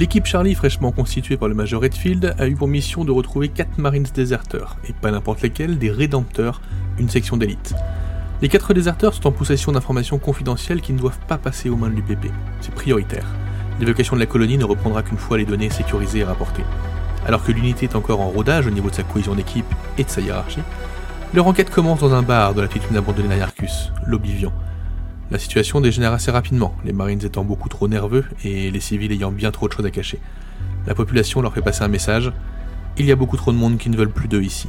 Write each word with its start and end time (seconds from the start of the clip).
L'équipe 0.00 0.24
Charlie, 0.24 0.54
fraîchement 0.54 0.92
constituée 0.92 1.36
par 1.36 1.48
le 1.48 1.54
Major 1.54 1.82
Redfield, 1.82 2.34
a 2.38 2.48
eu 2.48 2.54
pour 2.54 2.68
mission 2.68 3.04
de 3.04 3.10
retrouver 3.10 3.50
4 3.50 3.76
Marines 3.76 4.06
déserteurs, 4.14 4.78
et 4.88 4.94
pas 4.94 5.10
n'importe 5.10 5.42
lesquels, 5.42 5.76
des 5.76 5.90
Rédempteurs, 5.90 6.62
une 6.98 7.10
section 7.10 7.36
d'élite. 7.36 7.74
Les 8.40 8.48
4 8.48 8.72
déserteurs 8.72 9.12
sont 9.12 9.26
en 9.26 9.30
possession 9.30 9.72
d'informations 9.72 10.16
confidentielles 10.16 10.80
qui 10.80 10.94
ne 10.94 10.98
doivent 10.98 11.18
pas 11.28 11.36
passer 11.36 11.68
aux 11.68 11.76
mains 11.76 11.90
de 11.90 11.96
l'UPP. 11.96 12.32
C'est 12.62 12.74
prioritaire. 12.74 13.26
L'évocation 13.78 14.16
de 14.16 14.20
la 14.20 14.26
colonie 14.26 14.56
ne 14.56 14.64
reprendra 14.64 15.02
qu'une 15.02 15.18
fois 15.18 15.36
les 15.36 15.44
données 15.44 15.68
sécurisées 15.68 16.20
et 16.20 16.24
rapportées. 16.24 16.64
Alors 17.26 17.44
que 17.44 17.52
l'unité 17.52 17.84
est 17.84 17.94
encore 17.94 18.22
en 18.22 18.30
rodage 18.30 18.66
au 18.66 18.70
niveau 18.70 18.88
de 18.88 18.94
sa 18.94 19.02
cohésion 19.02 19.34
d'équipe 19.34 19.70
et 19.98 20.04
de 20.04 20.08
sa 20.08 20.22
hiérarchie, 20.22 20.62
leur 21.34 21.46
enquête 21.46 21.68
commence 21.68 22.00
dans 22.00 22.14
un 22.14 22.22
bar 22.22 22.54
de 22.54 22.62
la 22.62 22.68
petite 22.68 22.90
abandonnée 22.96 23.28
d'Ariarcus, 23.28 23.92
l'Oblivion. 24.06 24.50
La 25.30 25.38
situation 25.38 25.80
dégénère 25.80 26.12
assez 26.12 26.32
rapidement, 26.32 26.74
les 26.84 26.92
marines 26.92 27.24
étant 27.24 27.44
beaucoup 27.44 27.68
trop 27.68 27.86
nerveux 27.86 28.24
et 28.42 28.70
les 28.72 28.80
civils 28.80 29.12
ayant 29.12 29.30
bien 29.30 29.52
trop 29.52 29.68
de 29.68 29.72
choses 29.72 29.86
à 29.86 29.90
cacher. 29.90 30.18
La 30.88 30.94
population 30.96 31.40
leur 31.40 31.54
fait 31.54 31.62
passer 31.62 31.84
un 31.84 31.88
message 31.88 32.32
il 32.98 33.06
y 33.06 33.12
a 33.12 33.16
beaucoup 33.16 33.36
trop 33.36 33.52
de 33.52 33.56
monde 33.56 33.78
qui 33.78 33.90
ne 33.90 33.96
veulent 33.96 34.10
plus 34.10 34.26
d'eux 34.26 34.42
ici. 34.42 34.68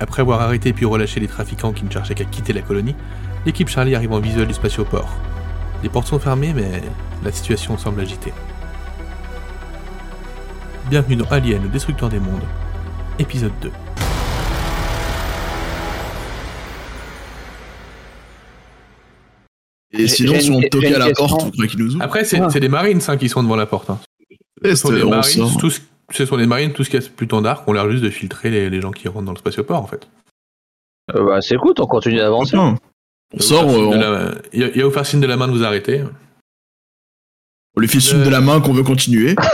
Après 0.00 0.22
avoir 0.22 0.40
arrêté 0.40 0.72
puis 0.72 0.84
relâché 0.84 1.20
les 1.20 1.28
trafiquants 1.28 1.72
qui 1.72 1.84
ne 1.84 1.90
cherchaient 1.90 2.16
qu'à 2.16 2.24
quitter 2.24 2.52
la 2.52 2.62
colonie, 2.62 2.96
l'équipe 3.46 3.68
Charlie 3.68 3.94
arrive 3.94 4.12
en 4.12 4.18
visuel 4.18 4.48
du 4.48 4.54
spatioport. 4.54 5.08
Les 5.84 5.88
portes 5.88 6.08
sont 6.08 6.18
fermées, 6.18 6.52
mais 6.54 6.82
la 7.22 7.30
situation 7.30 7.78
semble 7.78 8.00
agitée. 8.00 8.32
Bienvenue 10.90 11.16
dans 11.16 11.30
Alien, 11.30 11.62
le 11.62 11.68
destructeur 11.68 12.08
des 12.08 12.18
mondes, 12.18 12.42
épisode 13.20 13.52
2. 13.62 13.70
Et 19.98 20.08
sinon, 20.08 20.38
si 20.40 20.50
on 20.50 20.60
toquait 20.60 20.94
à 20.94 20.98
la 20.98 21.10
porte, 21.12 21.42
vous 21.42 21.50
croyez 21.50 21.70
qu'ils 21.70 21.80
nous 21.80 21.94
ouvrent 21.94 22.04
Après, 22.04 22.24
c'est 22.24 22.40
Ah. 22.40 22.48
c'est 22.50 22.60
des 22.60 22.68
marines 22.68 23.00
hein, 23.06 23.16
qui 23.16 23.28
sont 23.28 23.42
devant 23.42 23.56
la 23.56 23.66
porte. 23.66 23.90
hein. 23.90 23.98
Ce 24.64 24.74
sont 24.76 24.92
des 24.92 25.02
on 25.02 25.10
marines, 25.10 25.22
sort. 25.48 25.56
tous- 25.58 25.82
ce 26.10 26.26
sont 26.26 26.36
des 26.36 26.46
marines, 26.46 26.72
tout 26.72 26.84
ce 26.84 26.90
qui 26.90 26.96
est 26.96 27.10
plutôt 27.14 27.40
dark, 27.40 27.66
ont 27.68 27.72
l'air 27.72 27.90
juste 27.90 28.02
de 28.02 28.10
filtrer 28.10 28.50
les, 28.50 28.70
les 28.70 28.80
gens 28.80 28.90
qui 28.92 29.08
rentrent 29.08 29.24
dans 29.26 29.32
le 29.32 29.38
spatioport 29.38 29.82
en 29.82 29.86
fait. 29.86 30.06
Euh, 31.14 31.24
bah, 31.24 31.40
c'est 31.42 31.54
écoute, 31.54 31.80
on 31.80 31.86
continue 31.86 32.16
d'avancer. 32.16 32.56
On 32.56 32.76
sort, 33.38 33.64
Il 34.52 34.60
y 34.60 34.62
a 34.64 34.66
euh, 34.66 34.70
au 34.70 34.70
faire 34.70 34.70
signe 34.70 34.70
de 34.70 34.76
on, 34.76 34.80
la- 34.80 34.86
il 34.86 34.92
faire 34.92 35.06
signe 35.06 35.20
de 35.20 35.26
la 35.26 35.36
main 35.36 35.48
de 35.48 35.52
vous 35.52 35.64
arrêter. 35.64 36.02
on 37.76 37.80
lui 37.80 37.88
fait 37.88 38.00
signe 38.00 38.22
de 38.22 38.30
la 38.30 38.40
main 38.40 38.60
qu'on 38.60 38.72
veut 38.72 38.84
continuer. 38.84 39.34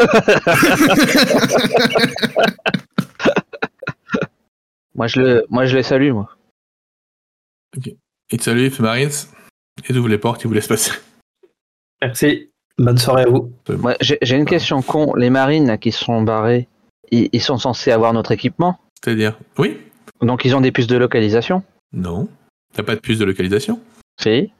Moi, 4.95 5.07
je 5.07 5.21
le, 5.21 5.47
moi, 5.49 5.67
je 5.67 5.77
les 5.77 5.83
salue, 5.83 6.13
moi. 6.13 6.29
Il 8.31 8.39
te 8.39 8.43
salue, 8.45 8.65
il 8.65 8.71
fait 8.71 8.83
Marines, 8.83 9.11
il 9.89 9.99
ouvre 9.99 10.09
les 10.09 10.19
portes, 10.19 10.43
il 10.45 10.49
vous 10.49 10.55
laisse 10.55 10.69
passer. 10.69 10.93
Merci. 12.03 12.51
Bonne 12.79 12.99
soirée 12.99 13.25
à 13.25 13.29
vous. 13.29 13.53
J'ai 14.01 14.37
une 14.37 14.47
question 14.47 14.81
con. 14.83 15.15
Les 15.15 15.31
marines 15.31 15.67
là, 15.67 15.77
qui 15.77 15.93
sont 15.93 16.23
barrés, 16.23 16.67
ils, 17.11 17.29
ils 17.33 17.43
sont 17.43 17.59
censés 17.59 17.91
avoir 17.93 18.13
notre 18.13 18.33
équipement? 18.33 18.79
C'est-à-dire 19.05 19.39
Oui 19.59 19.77
Donc, 20.23 20.45
ils 20.45 20.55
ont 20.57 20.61
des 20.61 20.73
puces 20.73 20.87
de 20.87 20.97
localisation? 20.97 21.63
Non. 21.93 22.29
T'as 22.75 22.83
pas 22.83 22.95
de 22.95 23.01
puce 23.01 23.19
de 23.19 23.25
localisation? 23.25 23.81
Si. 24.21 24.51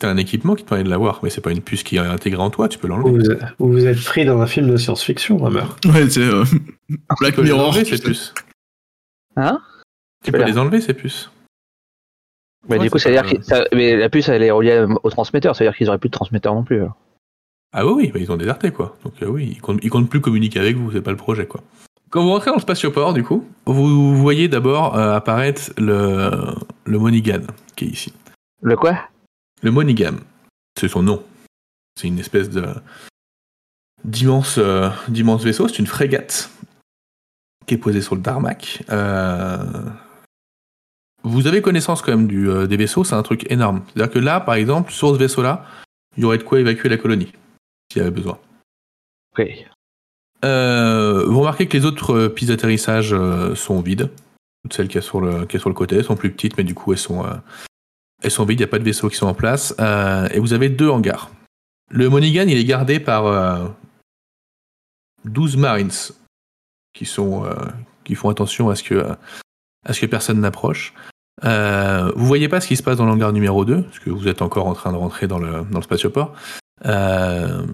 T'as 0.00 0.08
un 0.10 0.16
équipement 0.16 0.56
qui 0.56 0.64
te 0.64 0.68
permet 0.70 0.82
de 0.82 0.90
l'avoir, 0.90 1.20
mais 1.22 1.30
c'est 1.30 1.40
pas 1.40 1.52
une 1.52 1.60
puce 1.60 1.84
qui 1.84 1.94
est 1.96 2.00
intégrée 2.00 2.42
en 2.42 2.50
toi, 2.50 2.68
tu 2.68 2.78
peux 2.78 2.88
l'enlever. 2.88 3.36
vous 3.60 3.70
vous 3.70 3.86
êtes 3.86 4.02
pris 4.02 4.24
dans 4.24 4.40
un 4.40 4.46
film 4.46 4.68
de 4.68 4.76
science-fiction, 4.76 5.44
Hammer. 5.46 5.62
Ouais, 5.86 6.08
c'est 6.10 6.20
euh, 6.22 6.42
Black 7.20 7.34
Tu 7.34 7.36
peux 7.36 7.42
les 7.42 7.52
Mirror. 7.52 7.68
enlever, 7.68 7.84
tu 7.84 7.90
ces 7.90 7.96
sais. 7.98 8.02
puces. 8.08 8.34
Hein? 9.36 9.60
Tu 10.24 10.32
peux 10.32 10.38
peux 10.38 10.44
les 10.44 10.58
enlever, 10.58 10.80
ces 10.80 10.94
puces. 10.94 11.30
Ouais, 12.68 12.78
du 12.78 12.90
coup, 12.90 12.98
ça 12.98 13.10
veut 13.10 13.14
dire 13.14 13.26
que 13.30 13.42
ça- 13.42 13.64
mais 13.74 13.96
la 13.96 14.08
puce, 14.08 14.28
elle 14.28 14.42
est 14.42 14.50
reliée 14.50 14.84
au 15.02 15.10
transmetteur. 15.10 15.54
Ça 15.54 15.64
veut 15.64 15.70
dire 15.70 15.76
qu'ils 15.76 15.88
auraient 15.88 15.98
plus 15.98 16.08
de 16.08 16.14
transmetteur 16.14 16.54
non 16.54 16.62
plus. 16.64 16.80
alors. 16.80 16.96
Ah 17.76 17.84
oui, 17.86 17.92
oui, 17.96 18.10
bah, 18.12 18.20
ils 18.20 18.30
ont 18.30 18.36
déserté, 18.36 18.70
quoi. 18.70 18.96
Donc 19.04 19.14
euh, 19.22 19.26
oui, 19.26 19.54
ils 19.56 19.60
comptent, 19.60 19.80
ils 19.82 19.90
comptent 19.90 20.08
plus 20.08 20.20
communiquer 20.20 20.60
avec 20.60 20.76
vous, 20.76 20.92
c'est 20.92 21.02
pas 21.02 21.10
le 21.10 21.16
projet, 21.16 21.46
quoi. 21.46 21.60
Quand 22.10 22.22
vous 22.22 22.30
rentrez 22.30 22.50
dans 22.50 22.56
le 22.56 22.62
spatioport, 22.62 23.12
du 23.12 23.24
coup, 23.24 23.44
vous 23.66 24.16
voyez 24.16 24.46
d'abord 24.46 24.96
euh, 24.96 25.16
apparaître 25.16 25.72
le, 25.76 26.30
le 26.84 26.98
Monigan, 26.98 27.40
qui 27.74 27.86
est 27.86 27.88
ici. 27.88 28.12
Le 28.62 28.76
quoi? 28.76 28.96
Le 29.62 29.70
Monigam, 29.72 30.20
c'est 30.78 30.88
son 30.88 31.02
nom. 31.02 31.22
C'est 32.00 32.06
une 32.06 32.18
espèce 32.20 32.48
de 32.50 32.64
d'immense 34.04 34.56
euh, 34.58 34.88
d'immense 35.08 35.42
vaisseau. 35.42 35.66
C'est 35.68 35.78
une 35.78 35.86
frégate 35.86 36.50
qui 37.66 37.74
est 37.74 37.78
posée 37.78 38.02
sur 38.02 38.14
le 38.14 38.22
tarmac. 38.22 38.82
Euh, 38.90 39.58
Vous 41.24 41.46
avez 41.46 41.62
connaissance 41.62 42.02
quand 42.02 42.12
même 42.12 42.26
du, 42.26 42.50
euh, 42.50 42.66
des 42.66 42.76
vaisseaux, 42.76 43.02
c'est 43.02 43.14
un 43.14 43.22
truc 43.22 43.50
énorme. 43.50 43.82
C'est-à-dire 43.86 44.12
que 44.12 44.18
là, 44.18 44.40
par 44.40 44.54
exemple, 44.56 44.92
sur 44.92 45.08
ce 45.14 45.18
vaisseau-là, 45.18 45.64
il 46.18 46.22
y 46.22 46.26
aurait 46.26 46.36
de 46.36 46.42
quoi 46.42 46.60
évacuer 46.60 46.90
la 46.90 46.98
colonie, 46.98 47.32
s'il 47.90 48.00
y 48.00 48.02
avait 48.02 48.10
besoin. 48.10 48.38
Ok. 49.32 49.48
Euh, 50.44 51.24
vous 51.26 51.40
remarquez 51.40 51.66
que 51.66 51.76
les 51.78 51.86
autres 51.86 52.14
euh, 52.14 52.28
pistes 52.28 52.50
d'atterrissage 52.50 53.16
sont 53.54 53.80
vides. 53.80 54.10
Toutes 54.62 54.74
celles 54.74 54.88
qu'il 54.88 54.96
y, 54.96 54.98
a 54.98 55.02
sur 55.02 55.22
le, 55.22 55.46
sur 55.58 55.70
le 55.70 55.74
côté 55.74 55.96
elles 55.96 56.04
sont 56.04 56.16
plus 56.16 56.30
petites, 56.30 56.58
mais 56.58 56.64
du 56.64 56.74
coup, 56.74 56.92
elles 56.92 56.98
sont, 56.98 57.24
elles 58.22 58.30
sont 58.30 58.44
vides. 58.44 58.60
Il 58.60 58.62
n'y 58.62 58.68
a 58.68 58.70
pas 58.70 58.78
de 58.78 58.84
vaisseaux 58.84 59.08
qui 59.08 59.16
sont 59.16 59.26
en 59.26 59.34
place. 59.34 59.74
Et 60.30 60.38
vous 60.38 60.52
avez 60.52 60.68
deux 60.68 60.88
hangars. 60.88 61.30
Le 61.90 62.08
Monigan, 62.08 62.46
il 62.48 62.56
est 62.56 62.64
gardé 62.64 62.98
par 62.98 63.26
euh, 63.26 63.68
12 65.24 65.56
Marines 65.56 65.90
qui, 66.94 67.04
sont, 67.04 67.44
qui 68.04 68.14
font 68.14 68.30
attention 68.30 68.70
à 68.70 68.74
ce 68.74 68.82
que, 68.82 69.06
à 69.84 69.92
ce 69.92 70.00
que 70.00 70.06
personne 70.06 70.40
n'approche. 70.40 70.94
Euh, 71.42 72.12
vous 72.14 72.26
voyez 72.26 72.48
pas 72.48 72.60
ce 72.60 72.68
qui 72.68 72.76
se 72.76 72.82
passe 72.82 72.98
dans 72.98 73.06
l'hangar 73.06 73.32
numéro 73.32 73.64
2, 73.64 73.82
parce 73.82 73.98
que 73.98 74.10
vous 74.10 74.28
êtes 74.28 74.42
encore 74.42 74.66
en 74.68 74.74
train 74.74 74.92
de 74.92 74.96
rentrer 74.96 75.26
dans 75.26 75.38
le, 75.38 75.64
dans 75.70 75.78
le 75.78 75.82
spatioport. 75.82 76.32
Euh, 76.84 77.66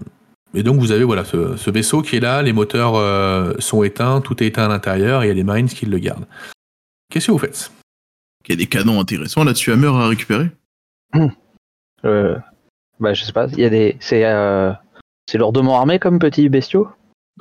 et 0.53 0.63
donc 0.63 0.79
vous 0.79 0.91
avez 0.91 1.03
voilà 1.03 1.23
ce, 1.23 1.55
ce 1.55 1.69
vaisseau 1.69 2.01
qui 2.01 2.17
est 2.17 2.19
là, 2.19 2.41
les 2.41 2.53
moteurs 2.53 2.95
euh, 2.95 3.53
sont 3.59 3.83
éteints, 3.83 4.21
tout 4.21 4.41
est 4.43 4.47
éteint 4.47 4.65
à 4.65 4.67
l'intérieur 4.67 5.23
et 5.23 5.27
il 5.27 5.29
y 5.29 5.31
a 5.31 5.35
les 5.35 5.43
Marines 5.43 5.67
qui 5.67 5.85
le 5.85 5.97
gardent. 5.99 6.25
Qu'est-ce 7.09 7.27
que 7.27 7.31
vous 7.31 7.37
faites? 7.37 7.71
Il 8.47 8.51
y 8.51 8.53
a 8.53 8.57
des 8.57 8.67
canons 8.67 8.99
intéressants 8.99 9.43
là-dessus, 9.43 9.71
Hammer 9.71 9.87
à 9.87 10.07
récupérer. 10.07 10.49
Euh, 12.05 12.37
bah, 12.99 13.13
je 13.13 13.23
sais 13.23 13.31
pas. 13.31 13.47
Il 13.47 13.59
y 13.59 13.65
a 13.65 13.69
des. 13.69 13.97
C'est 13.99 14.25
euh, 14.25 14.71
c'est 15.29 15.37
lourdement 15.37 15.79
armé 15.79 15.99
comme 15.99 16.19
petits 16.19 16.49
bestiaux. 16.49 16.89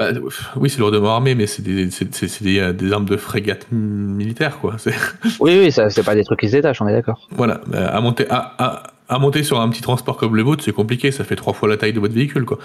Bah, 0.01 0.11
Oui, 0.57 0.71
c'est 0.71 0.79
lourdement 0.79 1.15
armé, 1.15 1.35
mais 1.35 1.47
c'est 1.47 1.63
des, 1.63 1.87
des, 1.87 2.59
euh, 2.59 2.73
des 2.73 2.93
armes 2.93 3.05
de 3.05 3.17
frégate 3.17 3.67
militaire, 3.71 4.59
quoi. 4.59 4.77
Oui, 5.41 5.59
oui, 5.61 5.71
ça, 5.73 5.91
c'est 5.91 6.03
pas 6.03 6.15
des 6.15 6.25
trucs 6.25 6.41
qui 6.41 6.49
se 6.49 6.53
détachent, 6.57 6.81
on 6.81 6.89
est 6.89 6.93
d'accord. 6.93 7.29
Voilà, 7.31 7.61
bah, 7.67 7.87
à 7.89 8.01
monter, 8.01 8.27
à, 8.31 8.55
à- 8.59 8.83
à 9.09 9.19
monter 9.19 9.43
sur 9.43 9.61
un 9.61 9.69
petit 9.69 9.83
transport 9.83 10.17
comme 10.17 10.37
le 10.37 10.43
vôtre, 10.43 10.63
c'est 10.65 10.73
compliqué, 10.73 11.11
ça 11.11 11.25
fait 11.25 11.35
trois 11.37 11.53
fois 11.53 11.69
la 11.69 11.77
taille 11.77 11.93
de 11.93 11.99
votre 12.01 12.15
véhicule, 12.15 12.45
quoi. 12.45 12.59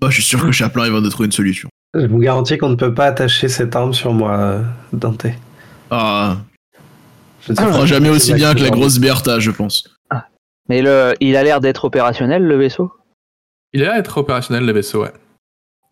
Bah, 0.00 0.08
je 0.08 0.14
suis 0.14 0.22
sûr 0.22 0.40
que 0.44 0.52
Chaplin 0.52 0.86
il 0.86 0.92
va 0.92 1.00
nous 1.00 1.08
trouver 1.10 1.26
une 1.26 1.32
solution. 1.32 1.68
Je 1.94 2.06
vous 2.06 2.18
garantis 2.18 2.56
qu'on 2.58 2.68
ne 2.68 2.76
peut 2.76 2.94
pas 2.94 3.06
attacher 3.06 3.48
cette 3.48 3.74
arme 3.76 3.92
sur 3.92 4.12
moi, 4.12 4.36
euh, 4.38 4.62
Dante. 4.92 5.26
Ah, 5.90 6.36
Je 7.42 7.52
ne 7.52 7.56
fera 7.56 7.80
si 7.82 7.86
jamais 7.88 8.08
aussi 8.08 8.32
bien 8.34 8.54
que 8.54 8.60
la 8.62 8.70
grosse 8.70 8.98
Bertha, 8.98 9.40
je 9.40 9.50
pense. 9.50 9.84
Mais 10.68 10.82
le, 10.82 11.14
il 11.20 11.34
a 11.36 11.42
l'air 11.42 11.60
d'être 11.60 11.84
opérationnel, 11.84 12.44
le 12.44 12.56
vaisseau? 12.56 12.92
Il 13.72 13.82
est 13.82 13.86
là 13.86 13.94
à 13.94 13.98
être 13.98 14.18
opérationnel, 14.18 14.64
le 14.64 14.72
vaisseau, 14.72 15.02
ouais. 15.02 15.12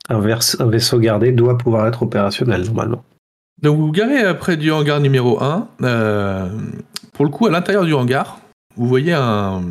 Un, 0.08 0.20
vers- 0.20 0.40
un 0.60 0.66
vaisseau 0.66 0.98
gardé 0.98 1.32
doit 1.32 1.58
pouvoir 1.58 1.86
être 1.86 2.02
opérationnel, 2.02 2.64
normalement. 2.64 3.04
Donc 3.62 3.76
vous 3.76 3.86
vous 3.86 3.92
garez 3.92 4.36
près 4.38 4.56
du 4.56 4.70
hangar 4.70 5.00
numéro 5.00 5.42
1. 5.42 5.68
euh, 5.82 6.48
pour 7.12 7.24
le 7.24 7.30
coup, 7.30 7.46
à 7.46 7.50
l'intérieur 7.50 7.84
du 7.84 7.92
hangar, 7.94 8.40
vous 8.76 8.86
voyez 8.86 9.12
un, 9.12 9.62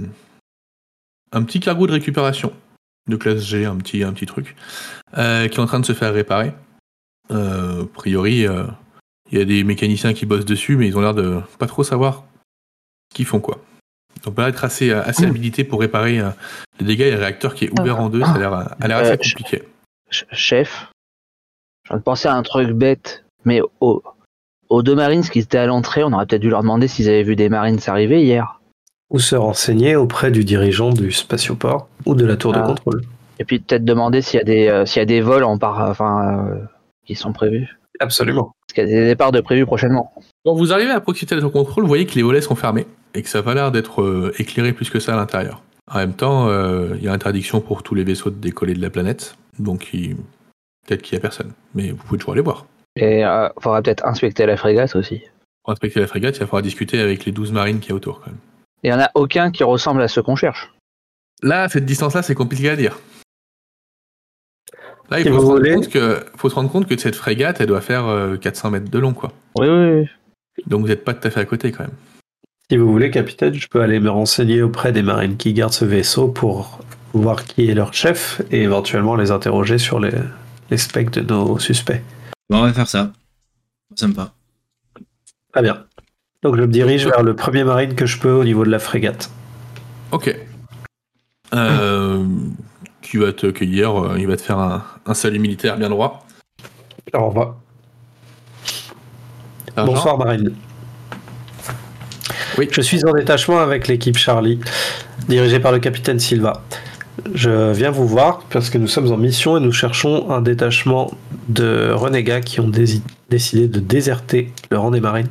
un 1.31 1.43
petit 1.43 1.59
cargo 1.59 1.87
de 1.87 1.93
récupération 1.93 2.51
de 3.07 3.15
classe 3.15 3.43
G, 3.45 3.65
un 3.65 3.77
petit, 3.77 4.03
un 4.03 4.11
petit 4.11 4.25
truc, 4.25 4.55
euh, 5.17 5.47
qui 5.47 5.57
est 5.57 5.61
en 5.61 5.65
train 5.65 5.79
de 5.79 5.85
se 5.85 5.93
faire 5.93 6.13
réparer. 6.13 6.53
Euh, 7.31 7.83
a 7.83 7.87
priori, 7.87 8.45
euh, 8.45 8.65
il 9.31 9.37
y 9.37 9.41
a 9.41 9.45
des 9.45 9.63
mécaniciens 9.63 10.13
qui 10.13 10.25
bossent 10.25 10.45
dessus, 10.45 10.75
mais 10.75 10.87
ils 10.87 10.97
ont 10.97 11.01
l'air 11.01 11.13
de 11.15 11.39
pas 11.57 11.67
trop 11.67 11.83
savoir 11.83 12.25
ce 13.11 13.15
qu'ils 13.15 13.25
font, 13.25 13.39
quoi. 13.39 13.63
Pas 14.23 14.31
l'air 14.43 14.51
d'être 14.51 14.65
assez, 14.65 14.91
assez 14.91 15.25
habilités 15.25 15.63
pour 15.63 15.79
réparer 15.79 16.19
euh, 16.19 16.29
les 16.81 16.85
dégâts 16.85 17.01
et 17.01 17.11
le 17.11 17.17
réacteur 17.17 17.55
qui 17.55 17.65
est 17.65 17.79
ouvert 17.79 18.01
en 18.01 18.09
deux. 18.09 18.19
Ça 18.21 18.33
a 18.33 18.37
l'air, 18.39 18.53
a 18.53 18.87
l'air 18.87 18.97
Euh, 18.97 19.01
assez 19.13 19.23
je- 19.23 19.35
compliqué. 19.35 19.63
Ch- 20.11 20.25
Chef, 20.31 20.87
je 21.83 21.89
viens 21.89 21.97
de 21.97 22.03
penser 22.03 22.27
à 22.27 22.33
un 22.35 22.43
truc 22.43 22.69
bête, 22.71 23.23
mais 23.45 23.61
aux, 23.81 24.03
aux 24.69 24.83
deux 24.83 24.95
Marines 24.95 25.23
qui 25.23 25.39
étaient 25.39 25.57
à 25.57 25.65
l'entrée, 25.65 26.03
on 26.03 26.11
aurait 26.13 26.25
peut-être 26.25 26.41
dû 26.41 26.49
leur 26.49 26.61
demander 26.61 26.87
s'ils 26.87 27.07
avaient 27.09 27.23
vu 27.23 27.35
des 27.35 27.49
Marines 27.49 27.79
arriver 27.87 28.23
hier. 28.23 28.59
Ou 29.09 29.19
se 29.19 29.35
renseigner 29.35 29.95
auprès 29.95 30.31
du 30.31 30.43
dirigeant 30.43 30.91
du 30.91 31.11
spatioport 31.11 31.87
ou 32.05 32.13
de 32.15 32.25
la 32.25 32.35
tour 32.35 32.53
de 32.53 32.59
Ah. 32.59 32.67
contrôle. 32.67 33.03
Et 33.39 33.45
puis 33.45 33.59
peut-être 33.59 33.85
demander 33.85 34.21
s'il 34.21 34.37
y 34.39 34.41
a 34.41 34.43
des 34.43 34.67
euh, 34.67 34.85
s'il 34.85 34.99
y 34.99 35.03
a 35.03 35.05
des 35.05 35.21
vols 35.21 35.43
en 35.43 35.57
par, 35.57 35.89
enfin, 35.89 36.47
euh, 36.49 36.59
qui 37.05 37.15
sont 37.15 37.31
prévus. 37.33 37.77
Absolument. 37.99 38.51
Parce 38.67 38.73
qu'il 38.73 38.93
y 38.93 38.97
a 38.97 38.99
des 39.01 39.05
départs 39.07 39.31
de 39.31 39.41
prévus 39.41 39.65
prochainement. 39.65 40.11
Quand 40.43 40.55
vous 40.55 40.73
arrivez 40.73 40.91
à 40.91 40.99
proximité 40.99 41.35
de 41.35 41.39
la 41.39 41.41
tour 41.47 41.51
de 41.51 41.57
contrôle, 41.65 41.83
vous 41.83 41.87
voyez 41.87 42.05
que 42.05 42.15
les 42.15 42.23
volets 42.23 42.41
sont 42.41 42.55
fermés 42.55 42.85
et 43.13 43.21
que 43.21 43.29
ça 43.29 43.39
n'a 43.39 43.43
pas 43.43 43.53
l'air 43.53 43.71
d'être 43.71 44.01
euh, 44.01 44.33
éclairé 44.39 44.73
plus 44.73 44.89
que 44.89 44.99
ça 44.99 45.13
à 45.13 45.15
l'intérieur. 45.15 45.61
En 45.89 45.99
même 45.99 46.13
temps, 46.13 46.47
euh, 46.49 46.95
il 46.97 47.03
y 47.03 47.07
a 47.07 47.13
interdiction 47.13 47.61
pour 47.61 47.81
tous 47.83 47.95
les 47.95 48.03
vaisseaux 48.03 48.29
de 48.29 48.35
décoller 48.35 48.73
de 48.73 48.81
la 48.81 48.89
planète, 48.89 49.35
donc 49.59 49.93
il- 49.93 50.15
peut-être 50.85 51.01
qu'il 51.01 51.15
n'y 51.15 51.19
a 51.19 51.21
personne. 51.21 51.51
Mais 51.75 51.91
vous 51.91 51.97
pouvez 51.97 52.17
toujours 52.19 52.33
aller 52.33 52.41
voir. 52.41 52.65
Et 52.95 53.19
il 53.21 53.49
faudra 53.61 53.81
peut-être 53.81 54.05
inspecter 54.05 54.45
la 54.45 54.57
frégate 54.57 54.95
aussi. 54.95 55.21
Pour 55.63 55.73
inspecter 55.73 55.99
la 55.99 56.07
frégate, 56.07 56.35
il 56.37 56.39
va 56.39 56.45
falloir 56.45 56.61
discuter 56.63 56.99
avec 56.99 57.25
les 57.25 57.31
12 57.31 57.51
marines 57.51 57.79
qu'il 57.79 57.89
y 57.89 57.93
a 57.93 57.95
autour 57.95 58.21
quand 58.21 58.27
même. 58.27 58.39
Il 58.83 58.89
n'y 58.89 58.95
en 58.95 58.99
a 59.01 59.11
aucun 59.15 59.51
qui 59.51 59.63
ressemble 59.63 60.01
à 60.01 60.07
ceux 60.07 60.23
qu'on 60.23 60.35
cherche. 60.35 60.71
Là, 61.43 61.63
à 61.63 61.69
cette 61.69 61.85
distance-là, 61.85 62.23
c'est 62.23 62.35
compliqué 62.35 62.69
à 62.69 62.75
dire. 62.75 62.97
Là, 65.09 65.19
il 65.19 65.23
Si 65.23 65.29
faut 65.29 65.39
se, 65.39 65.45
rendre 65.45 65.73
compte 65.73 65.89
que, 65.89 66.25
faut 66.35 66.49
se 66.49 66.55
rendre 66.55 66.71
compte 66.71 66.87
que 66.87 66.97
cette 66.97 67.15
frégate, 67.15 67.61
elle 67.61 67.67
doit 67.67 67.81
faire 67.81 68.07
euh, 68.07 68.35
400 68.37 68.71
mètres 68.71 68.89
de 68.89 68.99
long, 68.99 69.13
quoi. 69.13 69.31
Oui, 69.57 69.67
oui, 69.67 70.01
oui. 70.01 70.63
Donc 70.65 70.81
vous 70.81 70.87
n'êtes 70.87 71.03
pas 71.05 71.13
tout 71.13 71.27
à 71.27 71.31
fait 71.31 71.39
à 71.39 71.45
côté, 71.45 71.71
quand 71.71 71.83
même. 71.83 71.93
Si 72.69 72.77
vous 72.77 72.91
voulez, 72.91 73.09
capitaine, 73.11 73.53
je 73.53 73.67
peux 73.67 73.81
aller 73.81 73.99
me 73.99 74.09
renseigner 74.09 74.61
auprès 74.61 74.91
des 74.91 75.01
marines 75.03 75.37
qui 75.37 75.53
gardent 75.53 75.73
ce 75.73 75.85
vaisseau 75.85 76.27
pour 76.27 76.79
voir 77.21 77.43
qui 77.43 77.69
est 77.69 77.73
leur 77.73 77.93
chef 77.93 78.41
et 78.51 78.61
éventuellement 78.61 79.15
les 79.15 79.31
interroger 79.31 79.77
sur 79.77 79.99
les, 79.99 80.13
les 80.69 80.77
specs 80.77 81.11
de 81.11 81.21
nos 81.21 81.59
suspects. 81.59 82.01
Bon, 82.49 82.59
on 82.59 82.63
va 82.63 82.73
faire 82.73 82.87
ça. 82.87 83.11
Ça 83.95 84.07
me 84.07 84.13
va. 84.13 84.33
Très 85.53 85.61
bien. 85.61 85.85
Donc 86.43 86.55
je 86.55 86.61
me 86.61 86.67
dirige 86.67 87.05
vers 87.05 87.23
le 87.23 87.35
premier 87.35 87.63
marine 87.63 87.95
que 87.95 88.05
je 88.05 88.19
peux 88.19 88.31
au 88.31 88.43
niveau 88.43 88.63
de 88.63 88.69
la 88.69 88.79
frégate. 88.79 89.29
Ok. 90.11 90.35
Euh, 91.53 92.25
qui 93.01 93.17
va 93.17 93.33
te 93.33 93.47
cueillir, 93.47 94.03
euh, 94.03 94.19
il 94.19 94.27
va 94.27 94.35
te 94.35 94.41
faire 94.41 94.59
un, 94.59 94.83
un 95.05 95.13
salut 95.13 95.39
militaire 95.39 95.77
bien 95.77 95.89
droit. 95.89 96.25
Alors 97.13 97.27
on 97.27 97.39
va. 97.39 97.57
Sergent 99.73 99.93
Bonsoir 99.93 100.17
Marine. 100.17 100.53
Oui. 102.57 102.67
Je 102.71 102.81
suis 102.81 103.05
en 103.05 103.13
détachement 103.13 103.59
avec 103.59 103.87
l'équipe 103.87 104.17
Charlie, 104.17 104.59
dirigée 105.27 105.59
par 105.59 105.71
le 105.71 105.79
capitaine 105.79 106.19
Silva. 106.19 106.63
Je 107.33 107.71
viens 107.73 107.91
vous 107.91 108.07
voir 108.07 108.39
parce 108.49 108.69
que 108.69 108.77
nous 108.77 108.87
sommes 108.87 109.11
en 109.11 109.17
mission 109.17 109.57
et 109.57 109.59
nous 109.59 109.71
cherchons 109.71 110.29
un 110.31 110.41
détachement 110.41 111.11
de 111.49 111.91
renégats 111.91 112.41
qui 112.41 112.59
ont 112.59 112.69
décidé 112.69 113.67
de 113.67 113.79
déserter 113.79 114.51
le 114.71 114.77
rang 114.77 114.91
des 114.91 115.01
marines. 115.01 115.27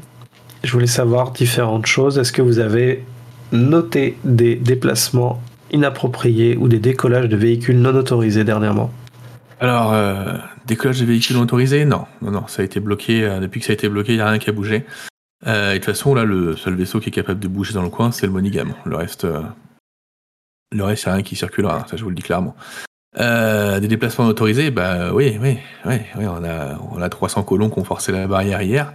Je 0.65 0.73
voulais 0.73 0.87
savoir 0.87 1.33
différentes 1.33 1.87
choses. 1.87 2.19
Est-ce 2.19 2.33
que 2.33 2.43
vous 2.43 2.59
avez 2.59 3.05
noté 3.53 4.17
des 4.25 4.57
déplacements 4.57 5.41
inappropriés 5.73 6.57
ou 6.57 6.69
des 6.69 6.79
décollages 6.79 7.29
de 7.29 7.37
véhicules 7.37 7.79
non 7.79 7.95
autorisés 7.95 8.45
dernièrement? 8.45 8.91
Alors, 9.61 9.93
euh, 9.93 10.35
décollage 10.67 11.01
de 11.01 11.07
véhicules 11.07 11.37
non 11.37 11.43
autorisés 11.43 11.85
Non, 11.85 12.05
non, 12.23 12.47
ça 12.47 12.63
a 12.63 12.65
été 12.65 12.81
bloqué. 12.81 13.25
euh, 13.25 13.41
depuis 13.41 13.61
que 13.61 13.67
ça 13.67 13.73
a 13.73 13.75
été 13.75 13.89
bloqué, 13.89 14.13
il 14.13 14.17
n'y 14.17 14.23
a 14.23 14.29
rien 14.29 14.39
qui 14.39 14.51
a 14.51 14.53
bougé. 14.53 14.85
Euh, 15.47 15.71
et 15.71 15.75
de 15.75 15.79
toute 15.79 15.87
façon, 15.87 16.15
là, 16.15 16.25
le 16.25 16.57
seul 16.57 16.75
vaisseau 16.75 16.99
qui 17.01 17.09
est 17.09 17.13
capable 17.13 17.41
de 17.41 17.49
bouger 17.49 17.73
dans 17.75 17.83
le 17.83 17.89
coin, 17.89 18.11
c'est 18.11 18.27
le 18.27 18.33
Monigam. 18.33 18.75
Le 18.85 18.97
reste, 18.97 19.27
le 20.73 20.85
reste, 20.85 21.07
a 21.09 21.15
rien 21.15 21.23
qui 21.23 21.37
circulera, 21.37 21.81
hein, 21.81 21.85
ça 21.89 21.97
je 21.97 22.03
vous 22.03 22.11
le 22.11 22.17
dis 22.17 22.23
clairement. 22.23 22.55
Euh, 23.19 23.81
des 23.81 23.89
déplacements 23.89 24.27
autorisés, 24.27 24.71
bah 24.71 25.13
oui, 25.13 25.39
oui, 25.41 25.59
oui, 25.87 26.01
oui 26.17 26.27
on, 26.27 26.45
a, 26.45 26.79
on 26.93 27.01
a 27.01 27.09
300 27.09 27.45
colons 27.45 27.71
qui 27.71 27.79
ont 27.79 27.85
forcé 27.85 28.13
la 28.13 28.27
barrière 28.27 28.61
hier. 28.61 28.93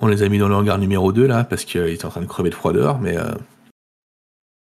On 0.00 0.08
les 0.08 0.22
a 0.22 0.28
mis 0.28 0.38
dans 0.38 0.48
le 0.48 0.54
hangar 0.54 0.78
numéro 0.78 1.12
2, 1.12 1.26
là, 1.26 1.44
parce 1.44 1.64
qu'ils 1.64 1.86
étaient 1.88 2.04
en 2.04 2.10
train 2.10 2.20
de 2.20 2.26
crever 2.26 2.50
de 2.50 2.54
froideur, 2.54 2.98
mais, 2.98 3.16
euh, 3.16 3.32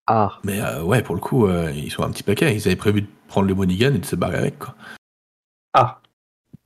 Ah, 0.06 0.38
mais 0.44 0.62
euh, 0.62 0.84
ouais, 0.84 1.02
pour 1.02 1.16
le 1.16 1.22
coup, 1.22 1.48
euh, 1.48 1.72
ils 1.76 1.92
sont 1.92 2.04
un 2.04 2.12
petit 2.12 2.24
paquet. 2.24 2.56
Ils 2.56 2.68
avaient 2.68 2.76
prévu 2.76 3.02
de 3.02 3.08
prendre 3.28 3.48
le 3.48 3.56
Monigan 3.56 3.94
et 3.94 4.00
de 4.00 4.06
se 4.06 4.16
barrer 4.16 4.38
avec, 4.38 4.60
quoi. 4.60 4.76
Ah 5.74 6.00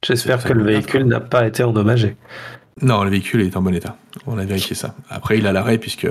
J'espère 0.06 0.41
C'est 0.41 0.50
que 0.50 0.53
le 0.53 0.63
véhicule 0.63 1.06
n'a 1.06 1.21
pas 1.21 1.47
été 1.47 1.63
endommagé. 1.63 2.18
Non, 2.81 3.03
le 3.03 3.09
véhicule 3.09 3.41
est 3.41 3.56
en 3.56 3.62
bon 3.62 3.74
état. 3.74 3.97
On 4.27 4.38
a 4.38 4.45
vérifié 4.45 4.75
ça. 4.75 4.94
Après, 5.09 5.38
il 5.39 5.47
à 5.47 5.51
l'arrêt 5.51 5.77
puisque 5.77 6.07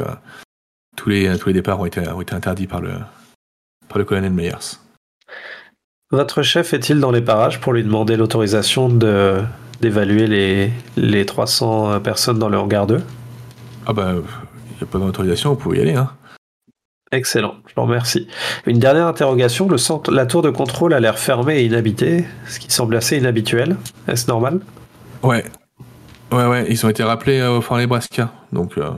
tous 0.96 1.08
les, 1.10 1.38
tous 1.38 1.48
les 1.48 1.52
départs 1.52 1.78
ont 1.78 1.86
été, 1.86 2.00
ont 2.08 2.20
été 2.20 2.34
interdits 2.34 2.66
par 2.66 2.80
le, 2.80 2.94
par 3.88 3.98
le 3.98 4.04
colonel 4.04 4.32
Meyers. 4.32 4.78
Votre 6.10 6.42
chef 6.42 6.72
est-il 6.72 7.00
dans 7.00 7.10
les 7.10 7.20
parages 7.20 7.60
pour 7.60 7.72
lui 7.72 7.82
demander 7.82 8.16
l'autorisation 8.16 8.88
de 8.88 9.42
d'évaluer 9.80 10.26
les, 10.26 10.70
les 10.96 11.26
300 11.26 12.00
personnes 12.00 12.38
dans 12.38 12.48
le 12.48 12.58
hangar 12.58 12.86
2 12.86 13.02
Ah 13.86 13.92
bah, 13.92 14.14
il 14.14 14.76
n'y 14.76 14.82
a 14.82 14.86
pas 14.86 14.98
d'autorisation, 14.98 15.50
vous 15.50 15.56
pouvez 15.56 15.78
y 15.78 15.80
aller. 15.82 15.94
Hein. 15.94 16.10
Excellent, 17.12 17.56
je 17.66 17.74
vous 17.76 17.82
remercie. 17.82 18.26
Une 18.66 18.78
dernière 18.78 19.06
interrogation, 19.06 19.68
le 19.68 19.78
centre, 19.78 20.10
la 20.10 20.26
tour 20.26 20.42
de 20.42 20.50
contrôle 20.50 20.94
a 20.94 21.00
l'air 21.00 21.18
fermée 21.18 21.58
et 21.58 21.64
inhabitée, 21.66 22.24
ce 22.48 22.58
qui 22.58 22.70
semble 22.70 22.96
assez 22.96 23.18
inhabituel. 23.18 23.76
Est-ce 24.08 24.28
normal? 24.28 24.60
Ouais. 25.22 25.44
Ouais, 26.32 26.46
ouais, 26.46 26.66
ils 26.68 26.84
ont 26.84 26.88
été 26.88 27.02
rappelés 27.04 27.40
euh, 27.40 27.58
au 27.58 27.60
Fort 27.60 27.78
Nebraska. 27.78 28.32
Donc, 28.52 28.78
euh, 28.78 28.90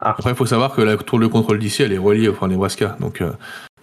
Ah. 0.00 0.10
Après, 0.10 0.30
il 0.30 0.36
faut 0.36 0.46
savoir 0.46 0.74
que 0.74 0.80
la 0.82 0.96
tour 0.96 1.18
de 1.20 1.26
contrôle 1.26 1.58
d'ici, 1.58 1.82
elle 1.82 1.92
est 1.92 1.98
reliée 1.98 2.28
au 2.28 2.34
Fort 2.34 2.48
Nebraska. 2.48 2.96
Donc, 2.98 3.20
euh, 3.20 3.32